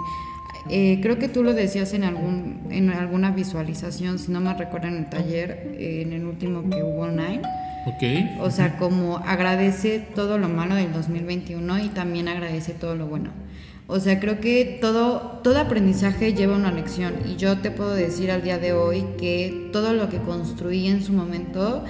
eh, 0.68 0.98
creo 1.00 1.18
que 1.18 1.28
tú 1.28 1.42
lo 1.42 1.54
decías 1.54 1.94
en, 1.94 2.04
algún, 2.04 2.66
en 2.68 2.90
alguna 2.90 3.30
visualización, 3.30 4.18
si 4.18 4.30
no 4.30 4.42
me 4.42 4.52
recuerdo 4.52 4.88
en 4.88 4.96
el 4.98 5.08
taller, 5.08 5.76
eh, 5.78 6.02
en 6.02 6.12
el 6.12 6.26
último 6.26 6.68
que 6.68 6.82
hubo 6.82 7.04
online. 7.04 7.40
Ok. 7.86 8.42
O 8.42 8.50
sea, 8.50 8.76
como 8.76 9.16
agradece 9.16 9.98
todo 10.14 10.36
lo 10.36 10.50
malo 10.50 10.74
del 10.74 10.92
2021 10.92 11.78
y 11.78 11.88
también 11.88 12.28
agradece 12.28 12.74
todo 12.74 12.96
lo 12.96 13.06
bueno. 13.06 13.45
O 13.88 14.00
sea, 14.00 14.18
creo 14.18 14.40
que 14.40 14.78
todo, 14.80 15.40
todo 15.44 15.60
aprendizaje 15.60 16.34
lleva 16.34 16.56
una 16.56 16.72
lección 16.72 17.14
y 17.24 17.36
yo 17.36 17.58
te 17.58 17.70
puedo 17.70 17.94
decir 17.94 18.32
al 18.32 18.42
día 18.42 18.58
de 18.58 18.72
hoy 18.72 19.04
que 19.16 19.70
todo 19.72 19.92
lo 19.92 20.08
que 20.08 20.18
construí 20.18 20.88
en 20.88 21.04
su 21.04 21.12
momento 21.12 21.84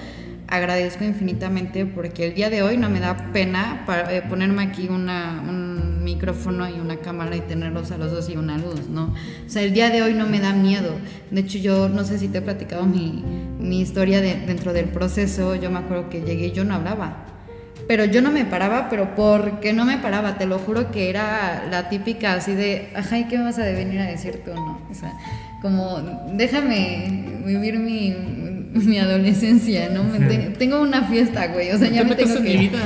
agradezco 0.47 1.03
infinitamente 1.03 1.85
porque 1.87 2.27
el 2.27 2.35
día 2.35 2.49
de 2.51 2.61
hoy 2.61 2.77
no 2.77 2.89
me 2.89 2.99
da 2.99 3.31
pena 3.33 3.83
para, 3.87 4.13
eh, 4.15 4.21
ponerme 4.29 4.61
aquí 4.63 4.87
una, 4.89 5.43
un 5.49 6.03
micrófono 6.03 6.69
y 6.69 6.79
una 6.79 6.97
cámara 6.97 7.35
y 7.35 7.41
tenerlos 7.41 7.91
a 7.91 7.97
los 7.97 8.11
dos 8.11 8.29
y 8.29 8.37
una 8.37 8.57
luz, 8.59 8.87
¿no? 8.89 9.05
O 9.45 9.49
sea, 9.49 9.63
el 9.63 9.73
día 9.73 9.89
de 9.89 10.03
hoy 10.03 10.13
no 10.13 10.27
me 10.27 10.39
da 10.39 10.53
miedo. 10.53 10.91
De 11.31 11.41
hecho, 11.41 11.57
yo 11.57 11.89
no 11.89 12.03
sé 12.03 12.19
si 12.19 12.27
te 12.29 12.37
he 12.37 12.41
platicado 12.41 12.85
mi, 12.85 13.23
mi 13.59 13.81
historia 13.81 14.21
de- 14.21 14.35
dentro 14.45 14.71
del 14.71 14.85
proceso. 14.89 15.55
Yo 15.55 15.69
me 15.71 15.79
acuerdo 15.79 16.09
que 16.09 16.21
llegué 16.21 16.47
y 16.47 16.51
yo 16.51 16.63
no 16.63 16.75
hablaba. 16.75 17.25
Pero 17.87 18.03
yo 18.05 18.21
no 18.21 18.31
me 18.31 18.43
paraba, 18.45 18.89
pero 18.89 19.15
¿por 19.15 19.59
qué 19.61 19.71
no 19.73 19.85
me 19.85 19.97
paraba? 19.97 20.37
Te 20.37 20.45
lo 20.45 20.59
juro 20.59 20.91
que 20.91 21.09
era 21.09 21.63
la 21.71 21.87
típica 21.89 22.33
así 22.33 22.53
de, 22.53 22.89
ajá, 22.95 23.17
¿y 23.17 23.25
qué 23.25 23.37
me 23.37 23.45
vas 23.45 23.57
a 23.59 23.63
venir 23.63 23.99
a 24.01 24.05
decir 24.05 24.41
tú, 24.43 24.53
no? 24.53 24.81
O 24.91 24.93
sea, 24.93 25.13
como, 25.61 25.99
déjame 26.33 27.23
vivir 27.45 27.79
mi, 27.79 28.13
mi 28.73 28.99
adolescencia, 28.99 29.89
¿no? 29.89 30.03
Me 30.03 30.19
te- 30.19 30.49
tengo 30.57 30.81
una 30.81 31.03
fiesta, 31.03 31.47
güey, 31.47 31.71
o 31.71 31.77
sea, 31.77 31.89
ya 31.89 32.01
te 32.03 32.09
me 32.09 32.15
tengo 32.15 32.35
en 32.37 32.43
que... 32.43 32.49
mi 32.49 32.57
vida. 32.67 32.79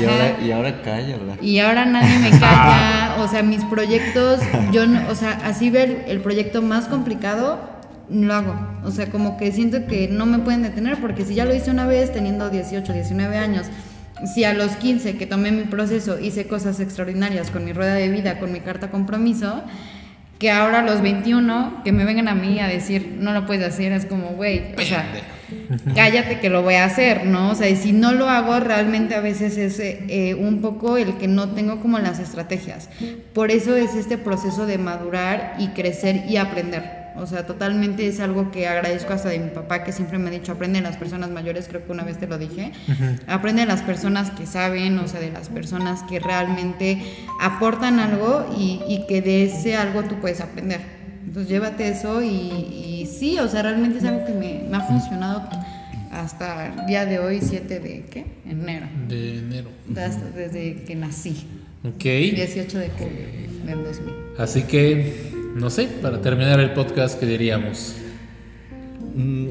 Y 0.00 0.04
Ajá. 0.04 0.12
ahora, 0.12 0.36
y 0.44 0.50
ahora 0.52 0.82
cállala. 0.82 1.36
Y 1.40 1.58
ahora 1.60 1.84
nadie 1.86 2.18
me 2.18 2.30
calla, 2.30 3.16
o 3.20 3.28
sea, 3.28 3.42
mis 3.42 3.64
proyectos, 3.64 4.40
yo 4.72 4.86
no, 4.86 5.08
o 5.10 5.14
sea, 5.14 5.38
así 5.44 5.70
ver 5.70 6.04
el 6.08 6.20
proyecto 6.20 6.60
más 6.60 6.86
complicado, 6.86 7.60
lo 8.10 8.34
hago. 8.34 8.54
O 8.84 8.90
sea, 8.90 9.06
como 9.06 9.36
que 9.36 9.52
siento 9.52 9.86
que 9.86 10.08
no 10.08 10.26
me 10.26 10.40
pueden 10.40 10.62
detener, 10.62 10.96
porque 11.00 11.24
si 11.24 11.34
ya 11.36 11.44
lo 11.44 11.54
hice 11.54 11.70
una 11.70 11.86
vez 11.86 12.12
teniendo 12.12 12.50
18, 12.50 12.92
19 12.92 13.36
años, 13.38 13.66
si 14.26 14.44
a 14.44 14.54
los 14.54 14.72
15 14.76 15.16
que 15.16 15.26
tomé 15.26 15.52
mi 15.52 15.64
proceso 15.64 16.18
hice 16.18 16.46
cosas 16.46 16.80
extraordinarias 16.80 17.50
con 17.50 17.64
mi 17.64 17.72
rueda 17.72 17.94
de 17.94 18.08
vida, 18.08 18.38
con 18.38 18.52
mi 18.52 18.60
carta 18.60 18.90
compromiso, 18.90 19.62
que 20.40 20.50
ahora 20.50 20.78
a 20.78 20.82
los 20.82 21.02
21, 21.02 21.82
que 21.84 21.92
me 21.92 22.06
vengan 22.06 22.26
a 22.26 22.34
mí 22.34 22.60
a 22.60 22.66
decir, 22.66 23.18
no 23.20 23.34
lo 23.34 23.44
puedes 23.44 23.62
hacer, 23.68 23.92
es 23.92 24.06
como, 24.06 24.30
güey, 24.30 24.74
o 24.74 24.80
sea, 24.80 25.04
cállate 25.94 26.40
que 26.40 26.48
lo 26.48 26.62
voy 26.62 26.74
a 26.74 26.86
hacer, 26.86 27.26
¿no? 27.26 27.50
O 27.50 27.54
sea, 27.54 27.68
y 27.68 27.76
si 27.76 27.92
no 27.92 28.12
lo 28.12 28.26
hago, 28.28 28.58
realmente 28.58 29.14
a 29.14 29.20
veces 29.20 29.58
es 29.58 29.78
eh, 29.78 30.04
eh, 30.08 30.34
un 30.34 30.62
poco 30.62 30.96
el 30.96 31.18
que 31.18 31.28
no 31.28 31.50
tengo 31.50 31.80
como 31.80 31.98
las 31.98 32.18
estrategias. 32.18 32.88
Por 33.34 33.50
eso 33.50 33.76
es 33.76 33.94
este 33.94 34.16
proceso 34.16 34.64
de 34.64 34.78
madurar 34.78 35.56
y 35.58 35.68
crecer 35.68 36.24
y 36.26 36.38
aprender. 36.38 36.99
O 37.16 37.26
sea, 37.26 37.44
totalmente 37.46 38.06
es 38.06 38.20
algo 38.20 38.50
que 38.50 38.66
agradezco 38.68 39.12
hasta 39.12 39.28
de 39.28 39.38
mi 39.38 39.50
papá, 39.50 39.84
que 39.84 39.92
siempre 39.92 40.18
me 40.18 40.28
ha 40.28 40.32
dicho, 40.32 40.52
aprende 40.52 40.78
de 40.80 40.84
las 40.84 40.96
personas 40.96 41.30
mayores, 41.30 41.66
creo 41.68 41.84
que 41.84 41.92
una 41.92 42.04
vez 42.04 42.18
te 42.18 42.26
lo 42.26 42.38
dije, 42.38 42.72
aprende 43.26 43.62
de 43.62 43.66
las 43.66 43.82
personas 43.82 44.30
que 44.30 44.46
saben, 44.46 44.98
o 44.98 45.08
sea, 45.08 45.20
de 45.20 45.30
las 45.30 45.48
personas 45.48 46.02
que 46.04 46.20
realmente 46.20 47.02
aportan 47.40 47.98
algo 47.98 48.46
y, 48.56 48.80
y 48.88 49.06
que 49.06 49.22
de 49.22 49.44
ese 49.44 49.76
algo 49.76 50.04
tú 50.04 50.16
puedes 50.20 50.40
aprender. 50.40 50.80
Entonces 51.26 51.48
llévate 51.50 51.88
eso 51.88 52.22
y, 52.22 52.28
y 52.28 53.08
sí, 53.10 53.38
o 53.38 53.46
sea, 53.48 53.62
realmente 53.62 53.98
es 53.98 54.04
algo 54.04 54.24
que 54.24 54.32
me, 54.32 54.64
me 54.68 54.76
ha 54.76 54.80
funcionado 54.80 55.48
hasta 56.10 56.66
el 56.74 56.86
día 56.86 57.06
de 57.06 57.18
hoy, 57.18 57.40
7 57.40 57.80
de, 57.80 58.04
¿qué? 58.10 58.24
Enero. 58.48 58.86
De 59.08 59.38
enero. 59.38 59.68
Hasta 59.90 60.24
desde 60.30 60.82
que 60.84 60.96
nací, 60.96 61.46
Ok. 61.84 62.02
18 62.02 62.78
de 62.78 62.88
julio 62.90 63.26
del 63.64 63.84
2000. 63.84 64.14
Así 64.38 64.62
que, 64.62 65.29
no 65.54 65.70
sé, 65.70 65.86
para 66.00 66.20
terminar 66.20 66.60
el 66.60 66.72
podcast, 66.72 67.18
¿qué 67.18 67.26
diríamos? 67.26 67.96
Mm, 69.14 69.48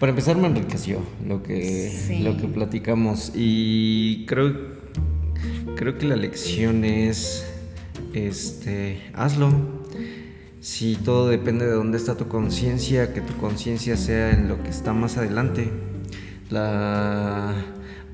Para 0.00 0.10
empezar 0.10 0.36
me 0.36 0.46
enriqueció 0.48 1.00
lo 1.26 1.42
que, 1.42 1.90
Sí. 1.90 2.20
lo 2.20 2.36
que 2.36 2.46
platicamos 2.48 3.32
y 3.34 4.24
creo, 4.26 4.54
creo 5.76 5.98
que 5.98 6.06
la 6.06 6.16
lección 6.16 6.84
es, 6.84 7.46
este, 8.12 9.00
hazlo. 9.14 9.52
Si 10.60 10.96
todo 10.96 11.28
depende 11.28 11.66
de 11.66 11.72
dónde 11.72 11.98
está 11.98 12.16
tu 12.16 12.26
conciencia, 12.28 13.12
que 13.12 13.20
tu 13.20 13.34
conciencia 13.36 13.96
sea 13.98 14.30
en 14.30 14.48
lo 14.48 14.62
que 14.62 14.70
está 14.70 14.94
más 14.94 15.18
adelante. 15.18 15.70
La, 16.50 17.50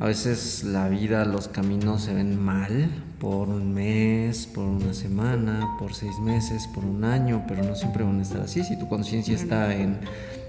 a 0.00 0.06
veces 0.06 0.64
la 0.64 0.88
vida, 0.88 1.24
los 1.24 1.46
caminos 1.48 2.02
se 2.02 2.14
ven 2.14 2.40
mal 2.42 2.88
por 3.20 3.48
un 3.50 3.74
mes, 3.74 4.46
por 4.46 4.64
una 4.64 4.94
semana, 4.94 5.76
por 5.78 5.92
seis 5.94 6.18
meses, 6.20 6.66
por 6.74 6.84
un 6.84 7.04
año, 7.04 7.44
pero 7.46 7.62
no 7.62 7.74
siempre 7.76 8.02
van 8.02 8.18
a 8.18 8.22
estar 8.22 8.40
así. 8.40 8.64
Si 8.64 8.78
tu 8.78 8.88
conciencia 8.88 9.34
está 9.34 9.74
en, 9.74 9.98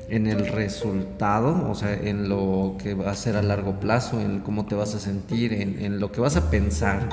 en 0.09 0.25
el 0.27 0.47
resultado, 0.47 1.69
o 1.69 1.75
sea, 1.75 1.93
en 1.93 2.29
lo 2.29 2.77
que 2.81 2.93
va 2.93 3.11
a 3.11 3.15
ser 3.15 3.35
a 3.35 3.41
largo 3.41 3.79
plazo, 3.79 4.21
en 4.21 4.39
cómo 4.39 4.65
te 4.65 4.75
vas 4.75 4.95
a 4.95 4.99
sentir, 4.99 5.51
en, 5.53 5.83
en 5.83 5.99
lo 5.99 6.11
que 6.13 6.21
vas 6.21 6.37
a 6.37 6.49
pensar, 6.49 7.09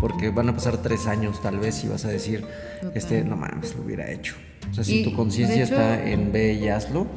porque 0.00 0.30
van 0.30 0.48
a 0.48 0.54
pasar 0.54 0.76
tres 0.78 1.06
años 1.08 1.42
tal 1.42 1.58
vez 1.58 1.82
y 1.84 1.88
vas 1.88 2.04
a 2.04 2.08
decir, 2.08 2.44
este, 2.94 3.24
no 3.24 3.36
mames, 3.36 3.74
lo 3.74 3.82
hubiera 3.82 4.08
hecho. 4.10 4.34
O 4.70 4.74
sea, 4.74 4.84
si 4.84 5.00
Y, 5.00 5.04
tu 5.04 5.14
conciencia 5.16 5.56
hecho- 5.64 5.74
está 5.74 6.00
en 6.08 6.30
ve 6.32 6.52
y 6.54 6.68
hazlo, 6.68 7.08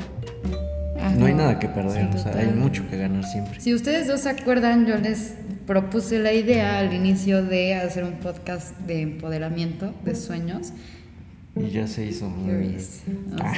Ajá. 1.00 1.12
no 1.16 1.26
hay 1.28 1.34
nada 1.36 1.60
que 1.60 1.68
perder, 1.68 2.10
Sí, 2.14 2.18
o 2.18 2.22
sea, 2.24 2.36
hay 2.36 2.48
mucho 2.48 2.88
que 2.90 2.98
ganar 2.98 3.24
siempre. 3.26 3.62
Si 3.62 3.74
ustedes 3.76 4.08
dos 4.08 4.22
se 4.22 4.30
acuerdan, 4.30 4.88
yo 4.88 4.98
les 4.98 5.36
propuse 5.66 6.20
la 6.20 6.34
idea 6.34 6.80
al 6.80 6.93
inicio 6.93 7.43
de 7.43 7.76
hacer 7.76 8.03
un 8.03 8.13
podcast 8.13 8.78
de 8.80 9.01
empoderamiento 9.01 9.93
de 10.03 10.16
sueños. 10.16 10.72
Y 11.57 11.70
ya 11.70 11.88
se 11.88 12.05
hizo. 12.05 12.30
Curious. 12.30 12.99
O 13.34 13.38
sea, 13.38 13.53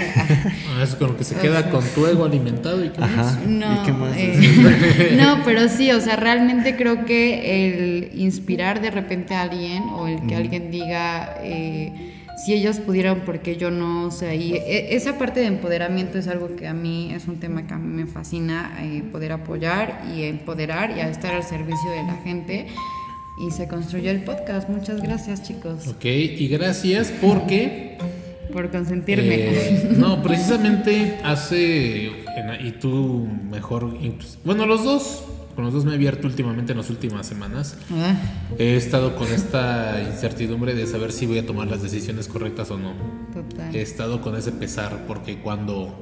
Ah, 0.78 0.84
es 0.84 0.94
con 0.96 1.08
lo 1.08 1.18
que 1.18 1.24
se 1.24 1.34
queda 1.36 1.72
con 1.72 1.84
tu 1.96 2.06
ego 2.06 2.26
alimentado 2.26 2.86
y 2.86 2.90
qué 2.90 3.00
más. 3.02 3.12
Ajá. 3.34 3.40
no, 3.48 3.74
¿Y 3.82 3.86
qué 3.86 3.92
más? 3.92 4.14
eh, 4.16 5.18
no, 5.20 5.42
pero 5.44 5.68
sí, 5.68 5.92
o 5.92 6.00
sea, 6.00 6.16
realmente 6.16 6.76
creo 6.76 7.06
que 7.06 7.66
el 7.66 8.12
inspirar 8.22 8.82
de 8.82 8.92
repente 8.92 9.34
a 9.34 9.42
alguien 9.42 9.82
o 9.84 10.08
el 10.08 10.28
que 10.28 10.36
alguien 10.36 10.70
diga 10.70 11.38
eh, 11.42 12.14
si 12.46 12.54
ellos 12.54 12.78
pudieran, 12.80 13.22
porque 13.26 13.58
yo 13.58 13.72
no, 13.72 14.06
o 14.06 14.12
sea, 14.12 14.34
y 14.36 14.54
e- 14.54 14.96
esa 14.96 15.18
parte 15.18 15.40
de 15.40 15.48
empoderamiento 15.48 16.18
es 16.20 16.28
algo 16.28 16.56
que 16.56 16.68
a 16.68 16.74
mí 16.74 17.12
es 17.14 17.28
un 17.28 17.40
tema 17.40 17.66
que 17.66 17.74
a 17.74 17.78
mí 17.78 18.04
me 18.04 18.06
fascina, 18.08 18.78
eh, 18.82 19.04
poder 19.12 19.32
apoyar 19.32 20.04
y 20.16 20.24
empoderar 20.24 20.96
y 20.96 21.00
estar 21.02 21.34
al 21.34 21.44
servicio 21.44 21.90
de 21.92 22.04
la 22.04 22.16
gente. 22.24 22.68
Y 23.40 23.52
se 23.52 23.68
construyó 23.68 24.10
el 24.12 24.24
podcast. 24.24 24.68
Muchas 24.70 25.02
gracias, 25.02 25.44
chicos, 25.44 25.88
Ok, 25.88 26.06
y 26.06 26.48
gracias 26.48 27.12
porque... 27.22 27.98
por 28.52 28.72
consentirme. 28.72 29.36
eh, 29.36 29.90
no, 29.98 30.24
precisamente 30.24 31.18
hace... 31.24 32.12
Y 32.64 32.72
tú 32.80 33.28
mejor... 33.50 33.96
Bueno, 34.44 34.66
los 34.66 34.84
dos. 34.84 35.24
Con 35.58 35.66
los 35.66 35.74
dos 35.74 35.86
me 35.86 35.94
he 35.94 35.96
abierto 35.96 36.28
últimamente 36.28 36.74
en 36.74 36.78
las 36.78 36.92
últimas 36.92 37.26
semanas. 37.26 37.80
Ah, 37.92 38.16
He 38.60 38.76
estado 38.76 39.16
con 39.16 39.28
esta 39.34 40.04
incertidumbre 40.08 40.76
de 40.76 40.86
saber 40.86 41.12
si 41.12 41.26
voy 41.26 41.40
a 41.40 41.48
tomar 41.48 41.66
las 41.68 41.82
decisiones 41.82 42.28
correctas 42.28 42.70
o 42.70 42.78
no. 42.78 42.94
total. 43.34 43.76
He 43.76 43.82
estado 43.82 44.22
con 44.22 44.36
ese 44.36 44.52
pesar 44.52 45.08
porque 45.08 45.40
cuando 45.40 45.98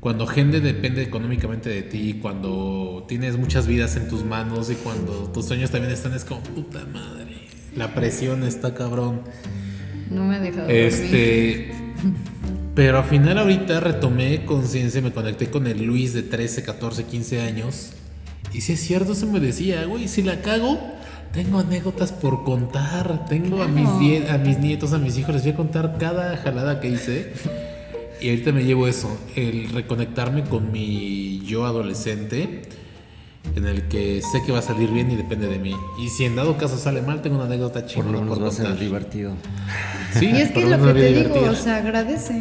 cuando 0.00 0.26
gente 0.26 0.60
depende 0.60 1.00
económicamente 1.02 1.70
de 1.70 1.80
ti, 1.80 2.18
cuando 2.20 3.06
tienes 3.08 3.38
muchas 3.38 3.66
vidas 3.66 3.96
en 3.96 4.06
tus 4.06 4.22
manos 4.22 4.70
y 4.70 4.74
cuando 4.74 5.30
tus 5.32 5.46
sueños 5.46 5.70
también 5.70 5.94
están 5.94 6.12
es 6.12 6.26
como 6.26 6.42
puta 6.42 6.84
madre. 6.92 7.48
La 7.74 7.94
presión 7.94 8.42
está 8.42 8.74
cabrón. 8.74 9.22
No 10.10 10.24
me 10.26 10.36
ha 10.36 10.40
dejado 10.40 10.64
dormir. 10.64 10.76
Este 10.78 11.72
pero 12.74 12.98
al 12.98 13.04
final 13.04 13.38
ahorita 13.38 13.80
retomé 13.80 14.44
conciencia, 14.44 15.00
me 15.00 15.10
conecté 15.10 15.48
con 15.48 15.66
el 15.66 15.82
Luis 15.86 16.12
de 16.12 16.22
13, 16.22 16.62
14, 16.64 17.04
15 17.04 17.40
años 17.40 17.92
y 18.54 18.60
si 18.60 18.72
es 18.74 18.80
cierto 18.80 19.14
se 19.14 19.26
me 19.26 19.40
decía, 19.40 19.84
güey, 19.86 20.08
si 20.08 20.22
la 20.22 20.40
cago 20.40 20.78
tengo 21.32 21.58
anécdotas 21.60 22.12
por 22.12 22.44
contar, 22.44 23.24
tengo 23.26 23.62
a 23.62 23.68
mis, 23.68 23.84
Claro. 23.84 23.98
die- 24.00 24.28
a 24.30 24.38
mis 24.38 24.58
nietos, 24.58 24.92
a 24.92 24.98
mis 24.98 25.16
hijos, 25.18 25.34
les 25.34 25.44
voy 25.44 25.52
a 25.52 25.56
contar 25.56 25.96
cada 25.98 26.36
jalada 26.36 26.78
que 26.80 26.88
hice. 26.88 27.32
Y 28.20 28.28
ahorita 28.30 28.52
me 28.52 28.64
llevo 28.64 28.86
eso, 28.86 29.08
el 29.34 29.70
reconectarme 29.70 30.44
con 30.44 30.70
mi 30.70 31.40
yo 31.46 31.64
adolescente, 31.66 32.62
en 33.56 33.66
el 33.66 33.88
que 33.88 34.20
sé 34.22 34.42
que 34.46 34.52
va 34.52 34.60
a 34.60 34.62
salir 34.62 34.90
bien 34.90 35.10
y 35.10 35.16
depende 35.16 35.48
de 35.48 35.58
mí. 35.58 35.74
Y 35.98 36.08
si 36.10 36.24
en 36.26 36.36
dado 36.36 36.56
caso 36.58 36.76
sale 36.78 37.02
mal, 37.02 37.22
tengo 37.22 37.36
una 37.36 37.46
anécdota 37.46 37.80
Por 37.80 37.88
chingona 37.88 38.12
lo 38.12 38.20
menos 38.20 38.38
por 38.38 38.44
va 38.46 38.50
a 38.50 38.52
ser 38.54 38.78
divertido. 38.78 39.32
Sí, 40.18 40.26
Y 40.26 40.36
es 40.36 40.50
por 40.52 40.62
que 40.64 40.68
lo 40.70 40.84
que 40.86 40.92
te 40.92 41.12
digo, 41.14 41.40
o 41.50 41.54
sea, 41.54 41.76
agradece. 41.78 42.40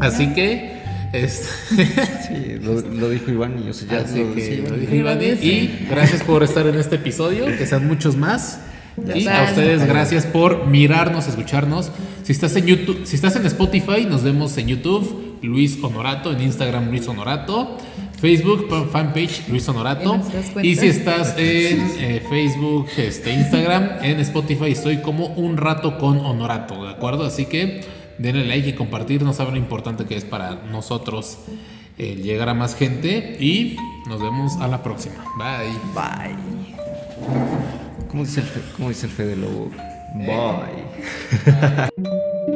Así 0.00 0.32
que 0.34 0.72
Este, 1.14 1.48
Sí, 2.28 2.58
lo, 2.62 2.80
lo 2.80 3.10
dijo 3.10 3.30
Iván 3.30 3.56
y 3.62 3.66
yo 3.66 3.72
sé, 3.72 3.86
ya 3.90 3.98
así 3.98 4.18
lo 4.20 4.34
que 4.34 4.40
decía. 4.42 4.68
lo 4.70 4.76
dijo 4.76 4.94
Iván. 4.94 5.18
Y 5.22 5.86
gracias 5.88 6.22
por 6.22 6.42
estar 6.42 6.66
en 6.66 6.74
este 6.76 6.96
episodio, 6.96 7.46
que 7.46 7.66
sean 7.66 7.86
muchos 7.86 8.16
más. 8.16 8.60
Ya 8.96 9.16
y 9.16 9.26
a 9.26 9.42
ustedes 9.48 9.84
gracias 9.86 10.24
por 10.24 10.66
mirarnos, 10.68 11.26
escucharnos. 11.26 11.90
Si 12.22 12.30
estás 12.32 12.54
en 12.56 12.66
YouTube, 12.66 13.00
si 13.04 13.16
estás 13.16 13.34
en 13.36 13.44
Spotify, 13.46 14.06
nos 14.08 14.22
vemos 14.22 14.56
en 14.56 14.68
YouTube, 14.68 15.38
Luis 15.42 15.78
Honorato, 15.82 16.30
en 16.32 16.40
Instagram 16.40 16.90
Luis 16.90 17.06
Honorato, 17.08 17.76
Facebook 18.20 18.68
pa- 18.68 18.84
fanpage 18.84 19.48
Luis 19.48 19.68
Honorato. 19.68 20.20
Y 20.62 20.76
si 20.76 20.86
estás 20.86 21.34
en 21.36 21.82
eh, 21.98 22.22
Facebook, 22.30 22.86
este, 22.96 23.32
Instagram, 23.34 23.88
en 24.02 24.20
Spotify 24.20 24.70
estoy 24.70 24.98
como 24.98 25.26
un 25.26 25.56
rato 25.56 25.98
con 25.98 26.18
Honorato, 26.18 26.84
¿de 26.84 26.90
acuerdo? 26.90 27.24
Así 27.26 27.46
que 27.46 27.80
denle 28.18 28.44
like 28.46 28.68
y 28.68 28.72
compartir, 28.74 29.22
no 29.22 29.32
saben 29.32 29.54
lo 29.54 29.58
importante 29.60 30.04
que 30.04 30.16
es 30.16 30.24
para 30.24 30.54
nosotros 30.70 31.38
eh, 31.98 32.16
llegar 32.16 32.48
a 32.48 32.54
más 32.54 32.74
gente 32.74 33.36
y 33.40 33.76
nos 34.08 34.20
vemos 34.20 34.56
a 34.60 34.68
la 34.68 34.82
próxima. 34.82 35.24
Bye. 35.36 35.70
Bye. 35.94 36.36
¿Cómo 38.08 38.24
dice 38.24 38.40
el, 38.40 38.46
Fe- 38.46 38.60
cómo 38.76 38.88
dice 38.88 39.06
el 39.06 39.12
Fede 39.12 39.36
Lobo? 39.36 39.70
Bye. 40.16 40.84